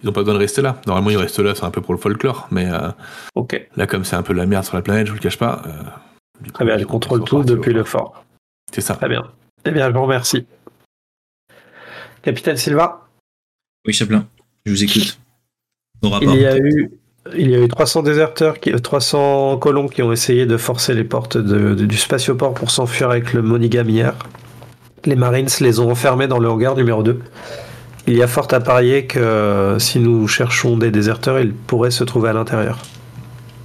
ils 0.02 0.06
n'ont 0.06 0.12
pas 0.12 0.20
besoin 0.20 0.34
de 0.34 0.38
rester 0.38 0.62
là. 0.62 0.80
Normalement, 0.86 1.10
ils 1.10 1.16
restent 1.16 1.38
là, 1.40 1.54
c'est 1.54 1.64
un 1.64 1.70
peu 1.70 1.80
pour 1.80 1.94
le 1.94 2.00
folklore. 2.00 2.48
Mais 2.50 2.66
euh, 2.70 2.88
là, 3.76 3.86
comme 3.86 4.04
c'est 4.04 4.16
un 4.16 4.22
peu 4.22 4.32
la 4.32 4.46
merde 4.46 4.64
sur 4.64 4.76
la 4.76 4.82
planète, 4.82 5.06
je 5.06 5.12
vous 5.12 5.18
le 5.18 5.22
cache 5.22 5.38
pas. 5.38 5.62
euh, 5.66 6.42
coup, 6.44 6.50
très 6.52 6.64
bien, 6.64 6.74
ils 6.74 6.78
elle 6.78 6.82
sont- 6.84 6.88
contrôle 6.88 7.20
ils 7.24 7.28
sont 7.28 7.40
tout 7.42 7.44
depuis 7.44 7.72
le 7.72 7.84
fort. 7.84 8.24
C'est 8.72 8.80
ça. 8.80 8.94
Très 8.94 9.08
bien. 9.08 9.22
Eh 9.66 9.70
bien, 9.72 9.88
je 9.88 9.94
vous 9.94 10.02
remercie. 10.02 10.46
Capitaine 12.22 12.56
Silva, 12.56 13.06
Oui, 13.86 13.92
Chaplin, 13.92 14.26
je 14.66 14.72
vous 14.72 14.84
écoute. 14.84 15.18
Au 16.02 16.08
rapport. 16.10 16.34
il 16.34 16.40
y 16.40 16.46
a 16.46 16.56
eu 16.58 16.90
il 17.36 17.50
y 17.50 17.54
a 17.54 17.58
eu 17.60 17.68
300 17.68 18.02
déserteurs, 18.02 18.58
qui, 18.60 18.72
300 18.72 19.58
colons 19.58 19.88
qui 19.88 20.02
ont 20.02 20.10
essayé 20.10 20.46
de 20.46 20.56
forcer 20.56 20.94
les 20.94 21.04
portes 21.04 21.36
de- 21.36 21.74
de- 21.74 21.84
du 21.86 21.96
spatioport 21.98 22.54
pour 22.54 22.70
s'enfuir 22.70 23.10
avec 23.10 23.34
le 23.34 23.42
Monigam 23.42 23.88
hier. 23.90 24.14
Les 25.04 25.16
Marines 25.16 25.48
les 25.60 25.80
ont 25.80 25.90
enfermés 25.90 26.26
dans 26.28 26.38
le 26.38 26.48
hangar 26.48 26.74
numéro 26.76 27.02
2. 27.02 27.20
Il 28.10 28.16
y 28.16 28.22
a 28.22 28.26
fort 28.26 28.48
à 28.50 28.58
parier 28.58 29.06
que 29.06 29.76
si 29.78 30.00
nous 30.00 30.26
cherchons 30.26 30.76
des 30.76 30.90
déserteurs, 30.90 31.38
ils 31.38 31.52
pourraient 31.52 31.92
se 31.92 32.02
trouver 32.02 32.30
à 32.30 32.32
l'intérieur. 32.32 32.82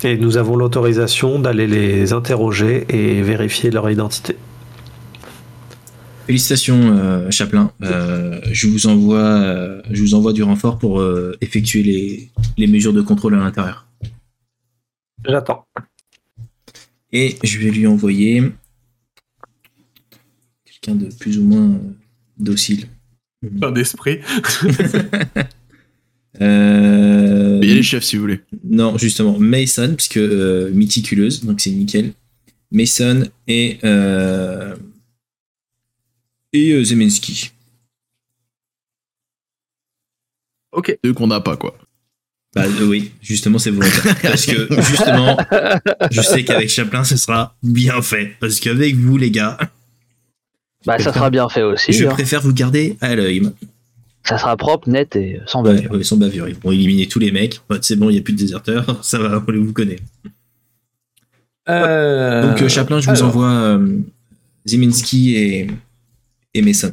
Et 0.03 0.18
nous 0.18 0.38
avons 0.38 0.56
l'autorisation 0.56 1.39
d'aller 1.39 1.65
les 1.65 2.13
interroger 2.13 2.86
et 2.89 3.24
vérifier 3.24 3.71
leur 3.71 3.89
identité. 3.89 4.38
Félicitations, 6.27 6.80
euh, 6.95 7.31
Chaplin. 7.31 7.71
Euh, 7.81 8.39
je, 8.51 8.68
vous 8.68 8.86
envoie, 8.86 9.18
euh, 9.18 9.81
je 9.89 10.00
vous 10.03 10.13
envoie 10.13 10.31
du 10.31 10.44
renfort 10.44 10.77
pour 10.77 11.00
euh, 11.00 11.36
effectuer 11.41 11.81
les, 11.81 12.30
les 12.56 12.68
mesures 12.68 12.94
de 12.94 13.01
contrôle 13.01 13.33
à 13.33 13.39
l'intérieur. 13.39 13.88
J'attends. 15.27 15.65
Et 17.12 17.36
je 17.44 17.57
vais 17.57 17.71
lui 17.71 17.88
envoyer 17.88 18.44
quelqu'un 20.65 20.94
de 20.94 21.09
plus 21.15 21.39
ou 21.39 21.45
moins 21.45 21.80
docile. 22.38 22.86
Pas 23.62 23.71
d'esprit. 23.71 24.19
Euh, 26.42 27.59
Il 27.63 27.69
y 27.69 27.71
a 27.71 27.75
les 27.75 27.81
chefs 27.81 28.03
si 28.03 28.18
vous 28.18 28.24
voulez. 28.24 28.42
Non, 28.65 28.97
justement, 28.97 29.39
Mason, 29.39 29.94
puisque 29.95 30.18
euh, 30.18 30.69
méticuleuse, 30.74 31.45
donc 31.45 31.62
c'est 31.62 31.69
nickel. 31.69 32.12
Mason 32.71 33.24
et, 33.47 33.77
euh, 33.86 34.75
et 36.51 36.71
euh, 36.74 36.83
Zemensky. 36.83 37.51
ok. 40.74 40.98
Deux 41.05 41.13
qu'on 41.13 41.27
n'a 41.27 41.39
pas, 41.39 41.55
quoi. 41.55 41.77
Bah 42.53 42.63
euh, 42.65 42.86
oui, 42.88 43.12
justement, 43.22 43.58
c'est 43.58 43.72
volontaire. 43.72 44.15
Parce 44.22 44.46
que 44.46 44.67
justement, 44.81 45.38
je 46.12 46.22
sais 46.22 46.43
qu'avec 46.46 46.70
Chaplin, 46.70 47.03
ce 47.03 47.17
sera 47.17 47.55
bien 47.63 48.01
fait. 48.01 48.36
Parce 48.39 48.60
qu'avec 48.60 48.96
vous, 48.96 49.17
les 49.17 49.31
gars, 49.31 49.58
bah 50.86 51.00
ça 51.00 51.13
sera 51.13 51.30
bien 51.30 51.50
fait 51.50 51.63
aussi. 51.63 51.94
je 51.94 52.06
hein. 52.06 52.10
préfère 52.10 52.42
vous 52.42 52.54
garder 52.54 52.98
à 53.01 53.15
l'œil. 53.15 53.42
Ça 54.24 54.39
sera 54.39 54.58
propre, 54.58 54.89
net 54.89 55.15
et 55.15 55.39
sans 55.46 55.62
bavure. 55.62 55.92
ouais, 55.92 56.04
sans 56.04 56.18
bavure. 56.18 56.48
Ils 56.50 56.56
vont 56.56 56.72
éliminer 56.72 57.08
tous 57.08 57.20
les 57.20 57.32
mecs. 57.32 57.62
Ouais, 57.70 57.77
c'est 57.82 57.96
bon, 57.96 58.10
il 58.10 58.13
n'y 58.13 58.20
a 58.20 58.22
plus 58.22 58.34
de 58.34 58.39
déserteurs. 58.39 59.00
Ça 59.04 59.20
va, 59.20 59.44
on 59.48 59.51
vous 59.63 59.74
connaît. 59.74 60.00
Euh, 61.70 62.50
Donc, 62.50 62.62
euh, 62.62 62.68
Chaplin, 62.68 63.00
je 63.00 63.06
vous 63.06 63.15
alors, 63.15 63.27
envoie 63.27 63.51
euh, 63.51 63.98
Zeminski 64.65 65.36
et, 65.36 65.68
et 66.56 66.62
Mason. 66.63 66.92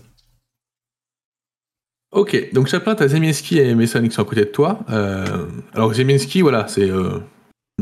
Ok, 2.13 2.51
donc 2.53 2.69
Chaplin, 2.69 2.95
t'as 2.95 3.09
Zeminski 3.09 3.59
et 3.59 3.75
Mason 3.75 4.03
qui 4.03 4.11
sont 4.11 4.21
à 4.21 4.25
côté 4.27 4.43
de 4.43 4.51
toi. 4.51 4.81
Euh, 4.91 5.47
alors 5.73 5.95
Zeminski, 5.95 6.43
voilà, 6.43 6.69
c'est 6.69 6.91
euh, 6.91 7.19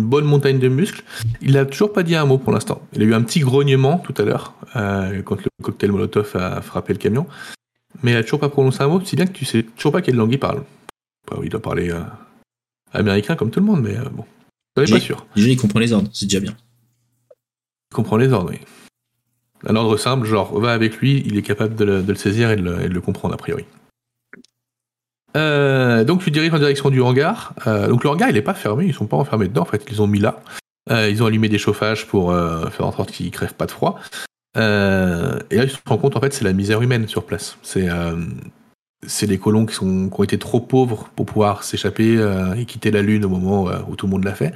une 0.00 0.06
bonne 0.06 0.24
montagne 0.24 0.58
de 0.58 0.68
muscles. 0.68 1.04
Il 1.40 1.52
n'a 1.52 1.64
toujours 1.64 1.92
pas 1.92 2.02
dit 2.02 2.16
un 2.16 2.24
mot 2.24 2.38
pour 2.38 2.52
l'instant. 2.52 2.82
Il 2.92 3.02
a 3.02 3.04
eu 3.04 3.14
un 3.14 3.22
petit 3.22 3.40
grognement 3.40 3.98
tout 3.98 4.14
à 4.16 4.24
l'heure 4.24 4.54
euh, 4.76 5.22
quand 5.22 5.36
le 5.36 5.50
cocktail 5.62 5.92
Molotov 5.92 6.36
a 6.36 6.62
frappé 6.62 6.92
le 6.92 6.98
camion. 6.98 7.26
Mais 8.02 8.12
il 8.12 8.16
a 8.16 8.22
toujours 8.22 8.40
pas 8.40 8.48
prononcé 8.48 8.82
un 8.82 8.88
mot, 8.88 9.00
si 9.04 9.16
bien 9.16 9.26
que 9.26 9.32
tu 9.32 9.44
sais 9.44 9.62
toujours 9.62 9.92
pas 9.92 10.02
quelle 10.02 10.16
langue 10.16 10.32
il 10.32 10.38
parle. 10.38 10.62
Bah, 11.30 11.38
il 11.42 11.50
doit 11.50 11.60
parler 11.60 11.90
euh, 11.90 12.00
américain 12.92 13.36
comme 13.36 13.50
tout 13.50 13.60
le 13.60 13.66
monde, 13.66 13.82
mais 13.82 13.96
euh, 13.96 14.08
bon. 14.10 14.24
Pas 14.74 14.86
sûr. 14.86 15.26
Déjà, 15.36 15.48
il 15.48 15.56
comprend 15.56 15.80
les 15.80 15.92
ordres, 15.92 16.08
c'est 16.12 16.26
déjà 16.26 16.40
bien. 16.40 16.56
Il 17.90 17.94
comprend 17.94 18.16
les 18.16 18.32
ordres, 18.32 18.50
oui. 18.50 18.60
Un 19.66 19.76
ordre 19.76 19.96
simple, 19.98 20.26
genre 20.26 20.58
va 20.58 20.72
avec 20.72 20.96
lui, 20.98 21.22
il 21.26 21.36
est 21.36 21.42
capable 21.42 21.74
de 21.74 21.84
le, 21.84 22.02
de 22.02 22.12
le 22.12 22.18
saisir 22.18 22.50
et 22.50 22.56
de 22.56 22.62
le, 22.62 22.82
et 22.82 22.88
de 22.88 22.94
le 22.94 23.00
comprendre 23.00 23.34
a 23.34 23.36
priori. 23.36 23.66
Euh, 25.36 26.04
donc 26.04 26.22
tu 26.22 26.30
diriges 26.30 26.52
en 26.52 26.58
direction 26.58 26.90
du 26.90 27.00
hangar. 27.00 27.54
Euh, 27.66 27.88
donc 27.88 28.04
le 28.04 28.10
hangar 28.10 28.30
il 28.30 28.36
est 28.36 28.42
pas 28.42 28.54
fermé, 28.54 28.86
ils 28.86 28.94
sont 28.94 29.06
pas 29.06 29.16
enfermés 29.16 29.48
dedans 29.48 29.62
en 29.62 29.66
fait, 29.66 29.84
ils 29.90 30.02
ont 30.02 30.06
mis 30.06 30.18
là. 30.18 30.42
Euh, 30.90 31.08
ils 31.08 31.22
ont 31.22 31.26
allumé 31.26 31.48
des 31.48 31.58
chauffages 31.58 32.06
pour 32.06 32.32
faire 32.32 32.86
en 32.86 32.92
sorte 32.92 33.12
qu'ils 33.12 33.30
crèvent 33.30 33.54
pas 33.54 33.66
de 33.66 33.70
froid. 33.70 34.00
Et 34.56 34.58
là 34.60 35.66
tu 35.66 35.76
te 35.76 35.88
rends 35.88 35.98
compte 35.98 36.16
en 36.16 36.20
fait 36.20 36.32
c'est 36.32 36.44
la 36.44 36.52
misère 36.52 36.82
humaine 36.82 37.06
sur 37.08 37.24
place. 37.24 37.58
C'est 37.62 37.88
c'est 39.06 39.26
des 39.26 39.38
colons 39.38 39.64
qui, 39.64 39.74
sont, 39.74 40.10
qui 40.10 40.20
ont 40.20 40.24
été 40.24 40.38
trop 40.38 40.60
pauvres 40.60 41.08
pour 41.16 41.24
pouvoir 41.24 41.64
s'échapper 41.64 42.18
et 42.56 42.64
quitter 42.66 42.90
la 42.90 43.02
lune 43.02 43.24
au 43.24 43.28
moment 43.28 43.70
où 43.88 43.96
tout 43.96 44.06
le 44.06 44.10
monde 44.10 44.24
l'a 44.24 44.34
fait. 44.34 44.52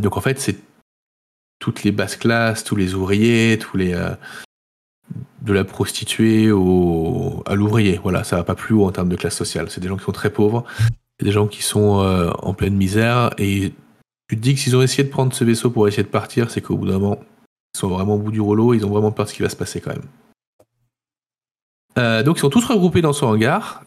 Donc 0.00 0.16
en 0.16 0.20
fait 0.20 0.38
c'est 0.38 0.58
toutes 1.58 1.84
les 1.84 1.92
basses 1.92 2.16
classes, 2.16 2.62
tous 2.62 2.76
les 2.76 2.94
ouvriers, 2.94 3.58
tous 3.58 3.78
les 3.78 3.96
de 5.42 5.52
la 5.52 5.64
prostituée 5.64 6.46
à 6.48 7.54
l'ouvrier. 7.54 8.00
Voilà, 8.02 8.24
ça 8.24 8.36
va 8.36 8.44
pas 8.44 8.54
plus 8.54 8.74
haut 8.74 8.84
en 8.84 8.92
termes 8.92 9.08
de 9.08 9.16
classe 9.16 9.36
sociale. 9.36 9.70
C'est 9.70 9.80
des 9.80 9.88
gens 9.88 9.96
qui 9.96 10.04
sont 10.04 10.12
très 10.12 10.30
pauvres, 10.30 10.64
des 11.22 11.32
gens 11.32 11.46
qui 11.46 11.62
sont 11.62 12.00
euh, 12.00 12.30
en 12.42 12.52
pleine 12.52 12.74
misère 12.74 13.30
et 13.38 13.72
Tu 14.28 14.36
te 14.36 14.42
dis 14.42 14.54
que 14.54 14.60
s'ils 14.60 14.74
ont 14.74 14.82
essayé 14.82 15.04
de 15.04 15.08
prendre 15.08 15.32
ce 15.32 15.44
vaisseau 15.44 15.70
pour 15.70 15.86
essayer 15.86 16.02
de 16.02 16.08
partir, 16.08 16.50
c'est 16.50 16.60
qu'au 16.60 16.76
bout 16.76 16.88
d'un 16.88 16.98
moment, 16.98 17.20
ils 17.74 17.78
sont 17.78 17.88
vraiment 17.88 18.16
au 18.16 18.18
bout 18.18 18.32
du 18.32 18.40
rouleau, 18.40 18.74
ils 18.74 18.84
ont 18.84 18.90
vraiment 18.90 19.12
peur 19.12 19.26
de 19.26 19.30
ce 19.30 19.36
qui 19.36 19.42
va 19.42 19.48
se 19.48 19.56
passer 19.56 19.80
quand 19.80 19.92
même. 19.92 20.02
Euh, 21.98 22.22
donc 22.24 22.38
ils 22.38 22.40
sont 22.40 22.50
tous 22.50 22.64
regroupés 22.64 23.00
dans 23.00 23.12
son 23.12 23.26
hangar. 23.26 23.84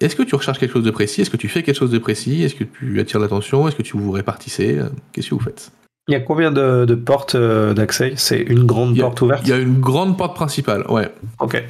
Est-ce 0.00 0.16
que 0.16 0.24
tu 0.24 0.34
recherches 0.34 0.58
quelque 0.58 0.72
chose 0.72 0.84
de 0.84 0.90
précis? 0.90 1.22
Est-ce 1.22 1.30
que 1.30 1.36
tu 1.38 1.48
fais 1.48 1.62
quelque 1.62 1.78
chose 1.78 1.92
de 1.92 1.98
précis? 1.98 2.42
Est-ce 2.42 2.54
que 2.56 2.64
tu 2.64 3.00
attires 3.00 3.20
l'attention? 3.20 3.66
Est-ce 3.68 3.76
que 3.76 3.82
tu 3.82 3.96
vous 3.96 4.10
répartissez? 4.10 4.80
Qu'est-ce 5.12 5.30
que 5.30 5.34
vous 5.34 5.40
faites? 5.40 5.72
Il 6.08 6.12
y 6.12 6.14
a 6.14 6.20
combien 6.20 6.52
de, 6.52 6.84
de 6.84 6.94
portes 6.94 7.34
euh, 7.34 7.74
d'accès? 7.74 8.12
C'est 8.16 8.38
une 8.40 8.64
grande 8.64 8.96
a- 8.96 9.02
porte 9.02 9.20
ouverte? 9.22 9.40
Il 9.44 9.48
y 9.48 9.52
a 9.52 9.56
une 9.58 9.80
grande 9.80 10.16
porte 10.16 10.36
principale, 10.36 10.84
ouais. 10.88 11.10
Ok. 11.40 11.60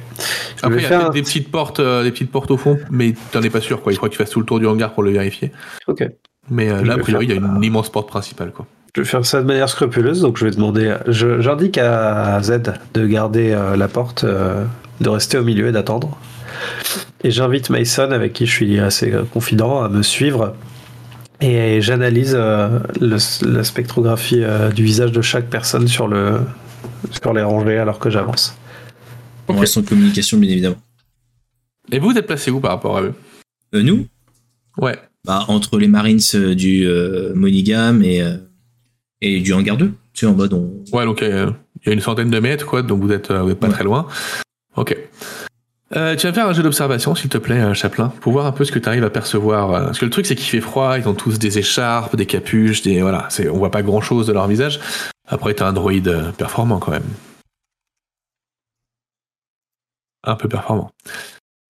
Je 0.57 0.65
Après, 0.65 0.77
il 0.77 0.83
y 0.83 0.85
a 0.85 0.87
faire 0.87 0.99
peut-être 0.99 1.09
un- 1.09 1.13
des 1.13 1.21
petites 1.23 1.49
portes, 1.51 1.79
euh, 1.79 2.03
des 2.03 2.11
petites 2.11 2.31
portes 2.31 2.51
au 2.51 2.57
fond, 2.57 2.77
mais 2.91 3.15
t'en 3.31 3.41
es 3.41 3.49
pas 3.49 3.61
sûr, 3.61 3.81
quoi. 3.81 3.91
Il 3.91 3.95
faudra 3.95 4.09
que 4.09 4.13
tu 4.13 4.19
fasses 4.19 4.29
tout 4.29 4.39
le 4.39 4.45
tour 4.45 4.59
du 4.59 4.67
hangar 4.67 4.93
pour 4.93 5.01
le 5.01 5.09
vérifier. 5.11 5.51
Ok. 5.87 6.07
Mais 6.51 6.69
euh, 6.69 6.83
là, 6.83 6.93
a 6.93 6.97
priori, 6.99 7.25
il 7.25 7.29
y 7.31 7.33
a 7.33 7.37
une 7.37 7.63
immense 7.63 7.89
porte 7.89 8.07
principale, 8.07 8.51
quoi. 8.51 8.67
Je 8.95 9.01
vais 9.01 9.07
faire 9.07 9.25
ça 9.25 9.41
de 9.41 9.47
manière 9.47 9.69
scrupuleuse, 9.69 10.21
donc 10.21 10.37
je 10.37 10.45
vais 10.45 10.51
demander. 10.51 10.95
J'indique 11.07 11.77
à 11.79 12.39
Z 12.41 12.61
de 12.93 13.05
garder 13.07 13.55
la 13.77 13.87
porte, 13.87 14.25
de 14.25 15.09
rester 15.09 15.37
au 15.37 15.43
milieu 15.43 15.67
et 15.67 15.71
d'attendre. 15.71 16.17
Et 17.23 17.29
j'invite 17.29 17.69
Mason, 17.69 18.09
avec 18.11 18.33
qui 18.33 18.47
je 18.47 18.51
suis 18.51 18.79
assez 18.79 19.13
confident, 19.33 19.83
à 19.83 19.89
me 19.89 20.01
suivre. 20.01 20.55
Et 21.39 21.81
j'analyse 21.81 22.33
euh, 22.35 22.79
la 22.99 23.63
spectrographie 23.63 24.43
euh, 24.43 24.69
du 24.71 24.83
visage 24.83 25.11
de 25.11 25.21
chaque 25.21 25.49
personne 25.49 25.87
sur, 25.87 26.07
le, 26.07 26.39
sur 27.21 27.33
les 27.33 27.43
rangées 27.43 27.77
alors 27.77 27.99
que 27.99 28.09
j'avance. 28.09 28.57
On 29.47 29.55
reste 29.57 29.77
en 29.77 29.83
communication, 29.83 30.37
bien 30.39 30.49
évidemment. 30.49 30.77
Et 31.91 31.99
vous, 31.99 32.09
vous 32.11 32.17
êtes 32.17 32.25
placé 32.27 32.49
où 32.51 32.59
par 32.59 32.71
rapport 32.71 32.97
à 32.97 33.01
eux? 33.03 33.13
Euh, 33.75 33.83
nous, 33.83 34.07
Ouais. 34.77 34.97
bah, 35.25 35.45
entre 35.47 35.77
les 35.77 35.87
Marines 35.87 36.19
du 36.55 36.85
euh, 36.87 37.33
Monigam 37.35 38.01
et, 38.03 38.21
euh, 38.21 38.37
et 39.21 39.39
du 39.39 39.53
hangar 39.53 39.77
2. 39.77 39.87
Tu 40.13 40.21
sais, 40.21 40.25
en 40.25 40.33
mode, 40.33 40.53
on... 40.53 40.83
Ouais, 40.91 41.05
donc 41.05 41.21
euh, 41.21 41.51
il 41.83 41.87
y 41.87 41.91
a 41.91 41.93
une 41.93 42.01
centaine 42.01 42.31
de 42.31 42.39
mètres, 42.39 42.65
quoi, 42.65 42.81
donc 42.81 43.01
vous 43.03 43.11
êtes, 43.11 43.29
euh, 43.31 43.43
vous 43.43 43.51
êtes 43.51 43.59
pas 43.59 43.67
Ouais. 43.67 43.73
très 43.73 43.83
loin. 43.83 44.07
Ok. 44.75 44.97
Euh, 45.95 46.15
tu 46.15 46.27
vas 46.27 46.33
faire 46.33 46.47
un 46.47 46.53
jeu 46.53 46.63
d'observation, 46.63 47.15
s'il 47.15 47.29
te 47.29 47.37
plaît, 47.37 47.61
euh, 47.61 47.73
Chaplin, 47.73 48.09
pour 48.19 48.33
voir 48.33 48.45
un 48.45 48.51
peu 48.51 48.65
ce 48.65 48.71
que 48.71 48.79
tu 48.79 48.89
arrives 48.89 49.05
à 49.05 49.09
percevoir. 49.09 49.71
euh, 49.71 49.85
Parce 49.85 49.99
que 49.99 50.05
le 50.05 50.11
truc, 50.11 50.25
c'est 50.25 50.35
qu'il 50.35 50.47
fait 50.49 50.61
froid, 50.61 50.97
ils 50.97 51.07
ont 51.07 51.13
tous 51.13 51.39
des 51.39 51.59
écharpes, 51.59 52.15
des 52.15 52.25
capuches, 52.25 52.81
des 52.81 53.01
voilà, 53.01 53.29
on 53.51 53.57
voit 53.57 53.71
pas 53.71 53.83
grand 53.83 54.01
chose 54.01 54.27
de 54.27 54.33
leur 54.33 54.47
visage. 54.47 54.79
Après, 55.27 55.53
t'as 55.53 55.67
un 55.67 55.73
droïde 55.73 56.09
euh, 56.09 56.31
performant 56.31 56.79
quand 56.79 56.91
même. 56.91 57.07
Un 60.23 60.35
peu 60.35 60.49
performant. 60.49 60.91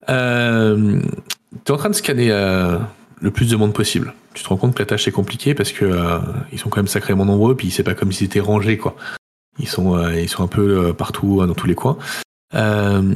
T'es 0.07 1.71
en 1.71 1.77
train 1.77 1.89
de 1.89 1.95
scanner 1.95 2.29
le 2.29 3.31
plus 3.31 3.51
de 3.51 3.55
monde 3.55 3.73
possible. 3.73 4.13
Tu 4.33 4.43
te 4.43 4.49
rends 4.49 4.57
compte 4.57 4.73
que 4.73 4.79
la 4.79 4.87
tâche 4.87 5.07
est 5.07 5.11
compliquée 5.11 5.53
parce 5.53 5.71
que 5.71 6.19
ils 6.51 6.57
sont 6.57 6.69
quand 6.69 6.79
même 6.79 6.87
sacrément 6.87 7.25
nombreux, 7.25 7.55
puis 7.55 7.69
c'est 7.69 7.83
pas 7.83 7.93
comme 7.93 8.11
s'ils 8.11 8.25
étaient 8.25 8.39
rangés, 8.39 8.77
quoi. 8.77 8.95
Ils 9.59 9.67
sont, 9.67 10.09
ils 10.09 10.29
sont 10.29 10.43
un 10.43 10.47
peu 10.47 10.91
partout, 10.93 11.41
euh, 11.41 11.45
dans 11.45 11.53
tous 11.53 11.67
les 11.67 11.75
coins. 11.75 11.97
Euh, 12.55 13.13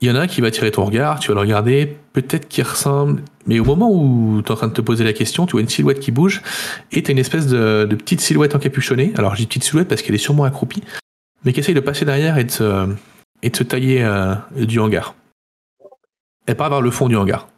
Il 0.00 0.08
y 0.08 0.10
en 0.12 0.14
a 0.14 0.20
un 0.20 0.26
qui 0.28 0.40
va 0.40 0.46
attirer 0.46 0.70
ton 0.70 0.84
regard, 0.84 1.18
tu 1.18 1.28
vas 1.28 1.34
le 1.34 1.40
regarder, 1.40 1.96
peut-être 2.12 2.46
qu'il 2.46 2.62
ressemble, 2.62 3.22
mais 3.46 3.58
au 3.58 3.64
moment 3.64 3.90
où 3.90 4.42
tu 4.42 4.48
es 4.48 4.52
en 4.52 4.56
train 4.56 4.68
de 4.68 4.72
te 4.72 4.80
poser 4.80 5.02
la 5.02 5.12
question, 5.12 5.44
tu 5.46 5.52
vois 5.52 5.60
une 5.60 5.68
silhouette 5.68 5.98
qui 5.98 6.12
bouge, 6.12 6.40
et 6.92 7.02
tu 7.02 7.10
as 7.10 7.12
une 7.12 7.18
espèce 7.18 7.48
de, 7.48 7.84
de 7.84 7.96
petite 7.96 8.20
silhouette 8.20 8.54
encapuchonnée. 8.54 9.12
Alors 9.16 9.34
je 9.34 9.40
dis 9.40 9.46
petite 9.46 9.64
silhouette 9.64 9.88
parce 9.88 10.02
qu'elle 10.02 10.14
est 10.14 10.18
sûrement 10.18 10.44
accroupie, 10.44 10.84
mais 11.44 11.52
qui 11.52 11.60
essaye 11.60 11.74
de 11.74 11.80
passer 11.80 12.04
derrière 12.04 12.38
et 12.38 12.44
de 12.44 12.50
se, 12.50 12.88
et 13.42 13.50
de 13.50 13.56
se 13.56 13.64
tailler 13.64 14.04
euh, 14.04 14.34
du 14.54 14.78
hangar. 14.78 15.16
Elle 16.46 16.56
part 16.56 16.70
vers 16.70 16.80
le 16.80 16.92
fond 16.92 17.08
du 17.08 17.16
hangar. 17.16 17.48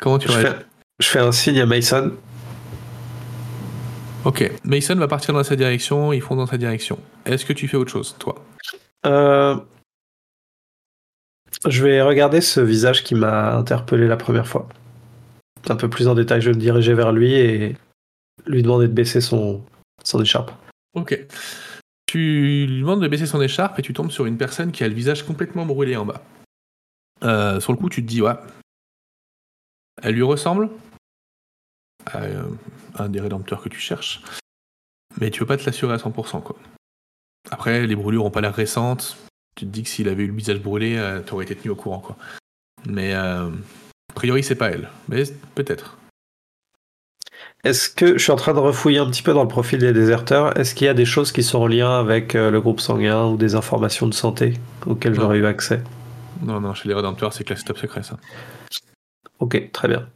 Comment 0.00 0.18
tu 0.18 0.26
Je 0.26 0.32
fais, 0.32 0.54
je 0.98 1.06
fais 1.06 1.20
un 1.20 1.30
signe 1.32 1.60
à 1.60 1.66
Mason. 1.66 2.12
Ok, 4.24 4.50
Mason 4.64 4.96
va 4.96 5.06
partir 5.06 5.32
dans 5.32 5.44
sa 5.44 5.54
direction, 5.54 6.12
ils 6.12 6.20
font 6.20 6.34
dans 6.34 6.46
sa 6.46 6.58
direction. 6.58 6.98
Est-ce 7.24 7.44
que 7.44 7.52
tu 7.52 7.68
fais 7.68 7.76
autre 7.76 7.92
chose, 7.92 8.16
toi? 8.18 8.44
Euh, 9.06 9.56
je 11.66 11.84
vais 11.84 12.02
regarder 12.02 12.40
ce 12.40 12.60
visage 12.60 13.04
qui 13.04 13.14
m'a 13.14 13.54
interpellé 13.56 14.06
la 14.06 14.16
première 14.16 14.46
fois. 14.46 14.68
Un 15.68 15.76
peu 15.76 15.88
plus 15.90 16.08
en 16.08 16.14
détail, 16.14 16.40
je 16.40 16.50
vais 16.50 16.56
me 16.56 16.60
diriger 16.60 16.94
vers 16.94 17.12
lui 17.12 17.34
et 17.34 17.76
lui 18.46 18.62
demander 18.62 18.88
de 18.88 18.92
baisser 18.92 19.20
son, 19.20 19.62
son 20.04 20.22
écharpe. 20.22 20.52
Ok. 20.94 21.26
Tu 22.06 22.66
lui 22.66 22.80
demandes 22.80 23.02
de 23.02 23.08
baisser 23.08 23.26
son 23.26 23.42
écharpe 23.42 23.78
et 23.78 23.82
tu 23.82 23.92
tombes 23.92 24.10
sur 24.10 24.24
une 24.26 24.38
personne 24.38 24.72
qui 24.72 24.82
a 24.84 24.88
le 24.88 24.94
visage 24.94 25.24
complètement 25.24 25.66
brûlé 25.66 25.96
en 25.96 26.06
bas. 26.06 26.22
Euh, 27.22 27.60
sur 27.60 27.72
le 27.72 27.78
coup, 27.78 27.88
tu 27.88 28.02
te 28.02 28.08
dis, 28.08 28.22
ouais. 28.22 28.32
Elle 30.02 30.14
lui 30.14 30.22
ressemble 30.22 30.70
à 32.06 32.22
euh, 32.22 32.48
un 32.98 33.08
des 33.08 33.20
rédempteurs 33.20 33.60
que 33.60 33.68
tu 33.68 33.80
cherches. 33.80 34.22
Mais 35.20 35.30
tu 35.30 35.40
veux 35.40 35.46
pas 35.46 35.56
te 35.56 35.66
l'assurer 35.66 35.94
à 35.94 35.96
100%, 35.96 36.42
quoi. 36.42 36.56
Après, 37.50 37.86
les 37.86 37.96
brûlures 37.96 38.24
ont 38.24 38.30
pas 38.30 38.40
l'air 38.40 38.54
récentes. 38.54 39.18
Tu 39.58 39.66
te 39.66 39.70
dis 39.72 39.82
que 39.82 39.88
s'il 39.88 40.08
avait 40.08 40.22
eu 40.22 40.28
le 40.28 40.34
visage 40.34 40.60
brûlé, 40.60 40.94
euh, 40.96 41.18
t'aurais 41.18 41.44
été 41.44 41.56
tenu 41.56 41.72
au 41.72 41.74
courant, 41.74 41.98
quoi. 41.98 42.16
Mais 42.86 43.12
euh, 43.12 43.48
a 43.48 44.12
priori, 44.14 44.44
c'est 44.44 44.54
pas 44.54 44.70
elle. 44.70 44.88
Mais 45.08 45.24
peut-être. 45.56 45.98
Est-ce 47.64 47.88
que 47.88 48.16
je 48.16 48.22
suis 48.22 48.30
en 48.30 48.36
train 48.36 48.54
de 48.54 48.60
refouiller 48.60 48.98
un 48.98 49.10
petit 49.10 49.24
peu 49.24 49.32
dans 49.32 49.42
le 49.42 49.48
profil 49.48 49.80
des 49.80 49.92
déserteurs 49.92 50.56
Est-ce 50.56 50.76
qu'il 50.76 50.84
y 50.84 50.88
a 50.88 50.94
des 50.94 51.04
choses 51.04 51.32
qui 51.32 51.42
sont 51.42 51.58
en 51.58 51.66
lien 51.66 51.98
avec 51.98 52.36
euh, 52.36 52.52
le 52.52 52.60
groupe 52.60 52.78
sanguin 52.78 53.26
ou 53.26 53.36
des 53.36 53.56
informations 53.56 54.06
de 54.06 54.14
santé 54.14 54.54
auxquelles 54.86 55.14
j'aurais 55.14 55.38
eu 55.38 55.46
accès? 55.46 55.82
Non, 56.40 56.60
non, 56.60 56.72
chez 56.72 56.88
les 56.88 56.94
rédempteurs, 56.94 57.32
c'est 57.32 57.42
classé 57.42 57.64
top 57.64 57.78
secret, 57.78 58.04
ça. 58.04 58.16
Ok, 59.40 59.72
très 59.72 59.88
bien. 59.88 60.08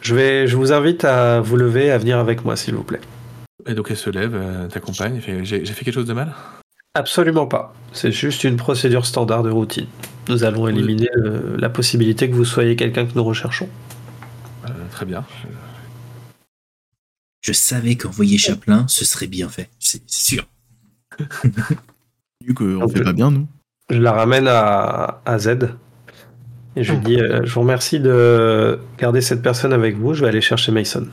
Je, 0.00 0.14
vais, 0.14 0.46
je 0.46 0.56
vous 0.56 0.72
invite 0.72 1.04
à 1.04 1.42
vous 1.42 1.58
lever, 1.58 1.90
à 1.90 1.98
venir 1.98 2.16
avec 2.16 2.46
moi, 2.46 2.56
s'il 2.56 2.74
vous 2.74 2.84
plaît. 2.84 3.02
Et 3.66 3.74
donc 3.74 3.90
elle 3.90 3.98
se 3.98 4.08
lève, 4.08 4.68
t'accompagne, 4.72 5.20
j'ai 5.42 5.66
fait 5.66 5.84
quelque 5.84 5.94
chose 5.94 6.06
de 6.06 6.14
mal? 6.14 6.32
Absolument 6.98 7.46
pas. 7.46 7.74
C'est 7.92 8.10
juste 8.12 8.42
une 8.44 8.56
procédure 8.56 9.06
standard 9.06 9.42
de 9.44 9.50
routine. 9.50 9.86
Nous 10.28 10.44
allons 10.44 10.66
éliminer 10.68 11.08
euh, 11.16 11.56
la 11.58 11.68
possibilité 11.70 12.28
que 12.28 12.34
vous 12.34 12.44
soyez 12.44 12.74
quelqu'un 12.76 13.06
que 13.06 13.12
nous 13.14 13.24
recherchons. 13.24 13.68
Euh, 14.66 14.70
Très 14.90 15.06
bien. 15.06 15.24
Je 17.40 17.52
savais 17.52 17.94
qu'envoyer 17.94 18.36
Chaplin, 18.36 18.84
ce 18.88 19.04
serait 19.04 19.28
bien 19.28 19.48
fait. 19.48 19.70
C'est 19.78 20.02
sûr. 20.10 20.44
Du 22.44 22.54
coup, 22.54 22.64
on 22.80 22.88
fait 22.88 23.02
pas 23.02 23.12
bien, 23.12 23.30
nous. 23.30 23.46
Je 23.90 23.98
la 23.98 24.12
ramène 24.12 24.46
à, 24.48 25.20
à 25.26 25.38
Z. 25.38 25.48
Et 26.76 26.84
je 26.84 26.92
lui 26.92 27.00
dis, 27.00 27.20
euh, 27.20 27.40
je 27.44 27.52
vous 27.52 27.60
remercie 27.60 27.98
de 28.00 28.78
garder 28.96 29.20
cette 29.20 29.42
personne 29.42 29.72
avec 29.72 29.96
vous. 29.96 30.14
Je 30.14 30.22
vais 30.22 30.28
aller 30.28 30.40
chercher 30.40 30.70
Mason. 30.72 31.06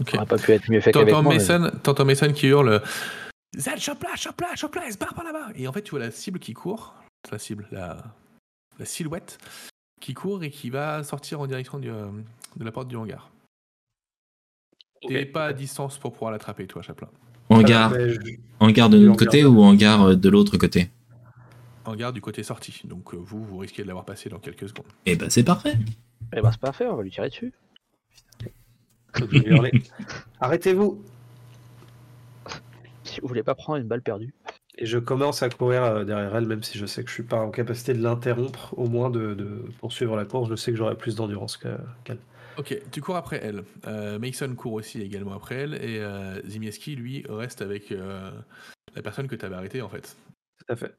Ok. 0.00 0.10
Ça 0.10 0.16
aurait 0.18 0.26
pas 0.26 0.36
pu 0.36 0.52
être 0.52 0.70
mieux 0.70 0.80
fait 0.80 0.92
qu'avec 0.92 1.12
moi. 1.12 1.22
mais- 1.22 1.34
Mason, 1.36 1.70
t'entends 1.82 2.04
Mason 2.04 2.30
qui 2.32 2.46
hurle 2.48 2.82
Z, 3.56 3.78
Chopla, 3.78 4.14
Chopla, 4.16 4.54
Chopla, 4.56 4.82
elle 4.86 4.92
se 4.92 4.98
barre 4.98 5.14
par 5.14 5.24
là-bas 5.24 5.48
Et 5.54 5.66
en 5.66 5.72
fait, 5.72 5.82
tu 5.82 5.90
vois 5.90 6.00
la 6.00 6.10
cible 6.10 6.38
qui 6.38 6.52
court, 6.52 6.94
la 7.32 7.38
cible, 7.38 7.66
la, 7.72 7.96
la 8.78 8.84
silhouette 8.84 9.38
qui 10.00 10.14
court 10.14 10.42
et 10.44 10.50
qui 10.50 10.70
va 10.70 11.02
sortir 11.02 11.40
en 11.40 11.46
direction 11.46 11.78
du, 11.78 11.90
euh, 11.90 12.08
de 12.56 12.64
la 12.64 12.70
porte 12.72 12.88
du 12.88 12.96
hangar. 12.96 13.30
T'es 15.06 15.24
pas 15.26 15.46
à 15.46 15.52
distance 15.52 15.98
pour 15.98 16.12
pouvoir 16.12 16.30
l'attraper, 16.32 16.66
toi, 16.66 16.82
Chaplin. 16.82 17.08
Hangar, 17.50 17.94
je- 17.94 18.36
hangar 18.60 18.90
de 18.90 18.98
notre 18.98 19.24
côté 19.24 19.44
ou 19.44 19.62
hangar 19.62 20.02
euh, 20.02 20.14
de 20.16 20.28
l'autre 20.28 20.58
côté? 20.58 20.90
Hangar 21.84 22.12
du 22.12 22.20
côté 22.20 22.42
sorti. 22.42 22.82
Donc 22.84 23.14
euh, 23.14 23.16
vous, 23.16 23.42
vous 23.44 23.58
risquez 23.58 23.82
de 23.82 23.86
l'avoir 23.88 24.04
passé 24.04 24.28
dans 24.28 24.38
quelques 24.38 24.68
secondes. 24.68 24.86
Eh 25.06 25.16
ben 25.16 25.30
c'est 25.30 25.44
parfait. 25.44 25.76
Eh 26.36 26.42
ben, 26.42 26.50
c'est 26.52 26.60
pas 26.60 26.72
fait, 26.72 26.86
on 26.86 26.96
va 26.96 27.02
lui 27.02 27.10
tirer 27.10 27.30
dessus. 27.30 27.52
Arrêtez-vous 30.40 31.02
Vous 33.20 33.28
voulez 33.28 33.42
pas 33.42 33.54
prendre 33.54 33.80
une 33.80 33.88
balle 33.88 34.02
perdue. 34.02 34.34
Et 34.76 34.86
je 34.86 34.98
commence 34.98 35.42
à 35.42 35.48
courir 35.48 35.82
euh, 35.82 36.04
derrière 36.04 36.34
elle, 36.36 36.46
même 36.46 36.62
si 36.62 36.78
je 36.78 36.86
sais 36.86 37.02
que 37.02 37.08
je 37.08 37.14
suis 37.14 37.22
pas 37.24 37.38
en 37.38 37.50
capacité 37.50 37.94
de 37.94 38.02
l'interrompre, 38.02 38.74
au 38.78 38.88
moins 38.88 39.10
de, 39.10 39.34
de 39.34 39.64
poursuivre 39.80 40.16
la 40.16 40.24
course. 40.24 40.48
Je 40.48 40.54
sais 40.54 40.70
que 40.70 40.76
j'aurai 40.76 40.96
plus 40.96 41.16
d'endurance 41.16 41.56
que- 41.56 41.78
qu'elle. 42.04 42.18
Ok, 42.58 42.76
tu 42.90 43.00
cours 43.00 43.16
après 43.16 43.40
elle. 43.42 43.64
Euh, 43.86 44.18
Mason 44.18 44.54
court 44.54 44.74
aussi 44.74 45.00
également 45.02 45.32
après 45.32 45.56
elle. 45.56 45.74
Et 45.74 45.98
euh, 46.00 46.40
Zimieski, 46.46 46.96
lui, 46.96 47.24
reste 47.28 47.62
avec 47.62 47.90
euh, 47.92 48.30
la 48.94 49.02
personne 49.02 49.26
que 49.28 49.36
tu 49.36 49.44
avais 49.44 49.56
arrêtée, 49.56 49.82
en 49.82 49.88
fait. 49.88 50.16
Tout 50.58 50.72
à 50.72 50.76
fait. 50.76 50.94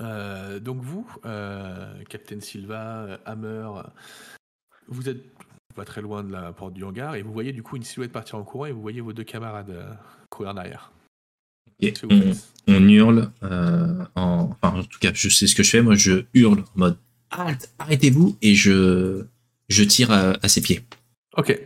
Euh, 0.00 0.60
donc 0.60 0.80
vous, 0.82 1.06
euh, 1.24 2.02
Captain 2.08 2.40
Silva, 2.40 3.18
Hammer, 3.26 3.68
vous 4.88 5.08
êtes 5.08 5.22
pas 5.74 5.84
très 5.84 6.00
loin 6.00 6.24
de 6.24 6.32
la 6.32 6.52
porte 6.52 6.74
du 6.74 6.82
hangar 6.84 7.14
et 7.14 7.22
vous 7.22 7.32
voyez 7.32 7.52
du 7.52 7.62
coup 7.62 7.76
une 7.76 7.82
silhouette 7.82 8.12
partir 8.12 8.36
en 8.36 8.42
courant 8.42 8.66
et 8.66 8.72
vous 8.72 8.80
voyez 8.80 9.00
vos 9.00 9.12
deux 9.12 9.24
camarades 9.24 9.70
euh, 9.70 9.92
courir 10.30 10.52
en 10.52 10.56
arrière. 10.56 10.90
Et 11.82 11.94
on, 12.68 12.88
hurle. 12.88 13.30
euh, 13.42 14.04
en, 14.14 14.50
enfin, 14.62 14.78
en 14.78 14.82
tout 14.84 14.98
cas, 15.00 15.10
je 15.14 15.28
sais 15.28 15.46
ce 15.46 15.54
que 15.54 15.62
je 15.62 15.70
fais. 15.70 15.82
Moi, 15.82 15.94
je 15.94 16.24
hurle 16.34 16.60
en 16.60 16.78
mode 16.78 16.98
Halte, 17.30 17.70
arrêtez-vous 17.78 18.36
et 18.42 18.54
je, 18.54 19.24
je 19.68 19.84
tire 19.84 20.10
à, 20.10 20.34
à 20.42 20.48
ses 20.48 20.60
pieds. 20.60 20.84
Ok. 21.36 21.58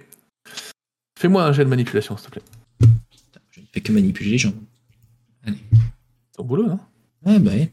Fais-moi 1.18 1.44
un 1.44 1.52
jet 1.52 1.64
de 1.64 1.70
manipulation, 1.70 2.16
s'il 2.16 2.26
te 2.26 2.32
plaît. 2.32 2.42
Putain, 2.80 3.40
Je 3.50 3.60
ne 3.60 3.66
fais 3.72 3.80
que 3.80 3.92
manipuler 3.92 4.30
les 4.30 4.38
gens. 4.38 4.52
Ton 6.36 6.44
boulot, 6.44 6.66
non 6.66 6.80
Ouais, 7.24 7.38
bah 7.38 7.52
ouais. 7.52 7.72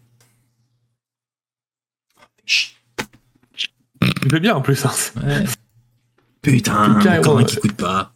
Tu 2.46 4.30
fais 4.30 4.40
bien 4.40 4.56
en 4.56 4.62
plus. 4.62 4.86
hein. 4.86 4.92
ouais. 5.24 5.46
Putain, 6.42 7.00
encore 7.20 7.40
un 7.40 7.44
qui 7.44 7.58
coûte 7.58 7.74
pas. 7.74 8.14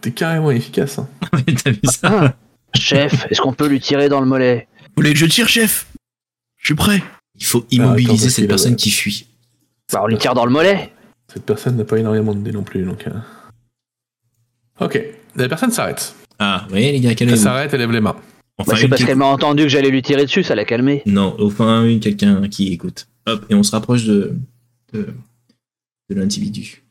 T'es 0.00 0.12
carrément 0.12 0.50
efficace. 0.50 0.98
hein. 0.98 1.08
T'as 1.62 1.70
vu 1.72 1.80
ça? 1.84 2.08
Ah, 2.26 2.36
chef, 2.74 3.26
est-ce 3.30 3.40
qu'on 3.40 3.52
peut 3.52 3.66
lui 3.68 3.80
tirer 3.80 4.08
dans 4.08 4.20
le 4.20 4.26
mollet? 4.26 4.68
Vous 4.88 4.92
voulez 4.96 5.12
que 5.12 5.18
je 5.18 5.26
tire, 5.26 5.48
chef? 5.48 5.86
Je 6.58 6.66
suis 6.66 6.74
prêt. 6.74 7.02
Il 7.38 7.44
faut 7.44 7.66
immobiliser 7.70 8.24
parce 8.26 8.34
cette 8.34 8.48
personne 8.48 8.72
a- 8.74 8.76
qui 8.76 8.90
fuit. 8.90 9.26
Bah, 9.92 10.00
on 10.02 10.06
lui 10.06 10.18
tire 10.18 10.34
dans 10.34 10.44
le 10.44 10.50
mollet. 10.52 10.92
Cette 11.32 11.44
personne 11.44 11.76
n'a 11.76 11.84
pas 11.84 11.96
énormément 11.98 12.34
de 12.34 12.40
dés 12.40 12.52
non 12.52 12.62
plus, 12.62 12.82
donc. 12.84 13.06
euh. 13.06 13.10
Ok, 14.80 15.00
la 15.36 15.48
personne 15.48 15.70
s'arrête. 15.70 16.14
Ah, 16.38 16.62
vous 16.64 16.70
voyez 16.70 16.92
les 16.92 17.00
gars, 17.00 17.10
Elle 17.10 17.16
calmez-vous. 17.16 17.42
s'arrête, 17.42 17.72
elle 17.74 17.80
lève 17.80 17.92
les 17.92 18.00
mains. 18.00 18.16
Enfin, 18.58 18.72
Bah, 18.72 18.76
c'est 18.76 18.84
une 18.84 18.90
parce 18.90 19.04
qu'elle 19.04 19.16
m'a 19.16 19.26
entendu 19.26 19.62
que 19.64 19.68
j'allais 19.68 19.90
lui 19.90 20.02
tirer 20.02 20.24
dessus, 20.24 20.42
ça 20.42 20.54
l'a 20.54 20.64
calmé. 20.64 21.02
Non, 21.06 21.36
enfin, 21.40 21.82
oui, 21.84 22.00
quelqu'un 22.00 22.46
qui 22.48 22.72
écoute. 22.72 23.06
Hop, 23.26 23.44
et 23.50 23.54
on 23.54 23.62
se 23.62 23.70
rapproche 23.72 24.04
de, 24.04 24.34
de, 24.92 25.08
de 26.10 26.14
l'individu. 26.14 26.82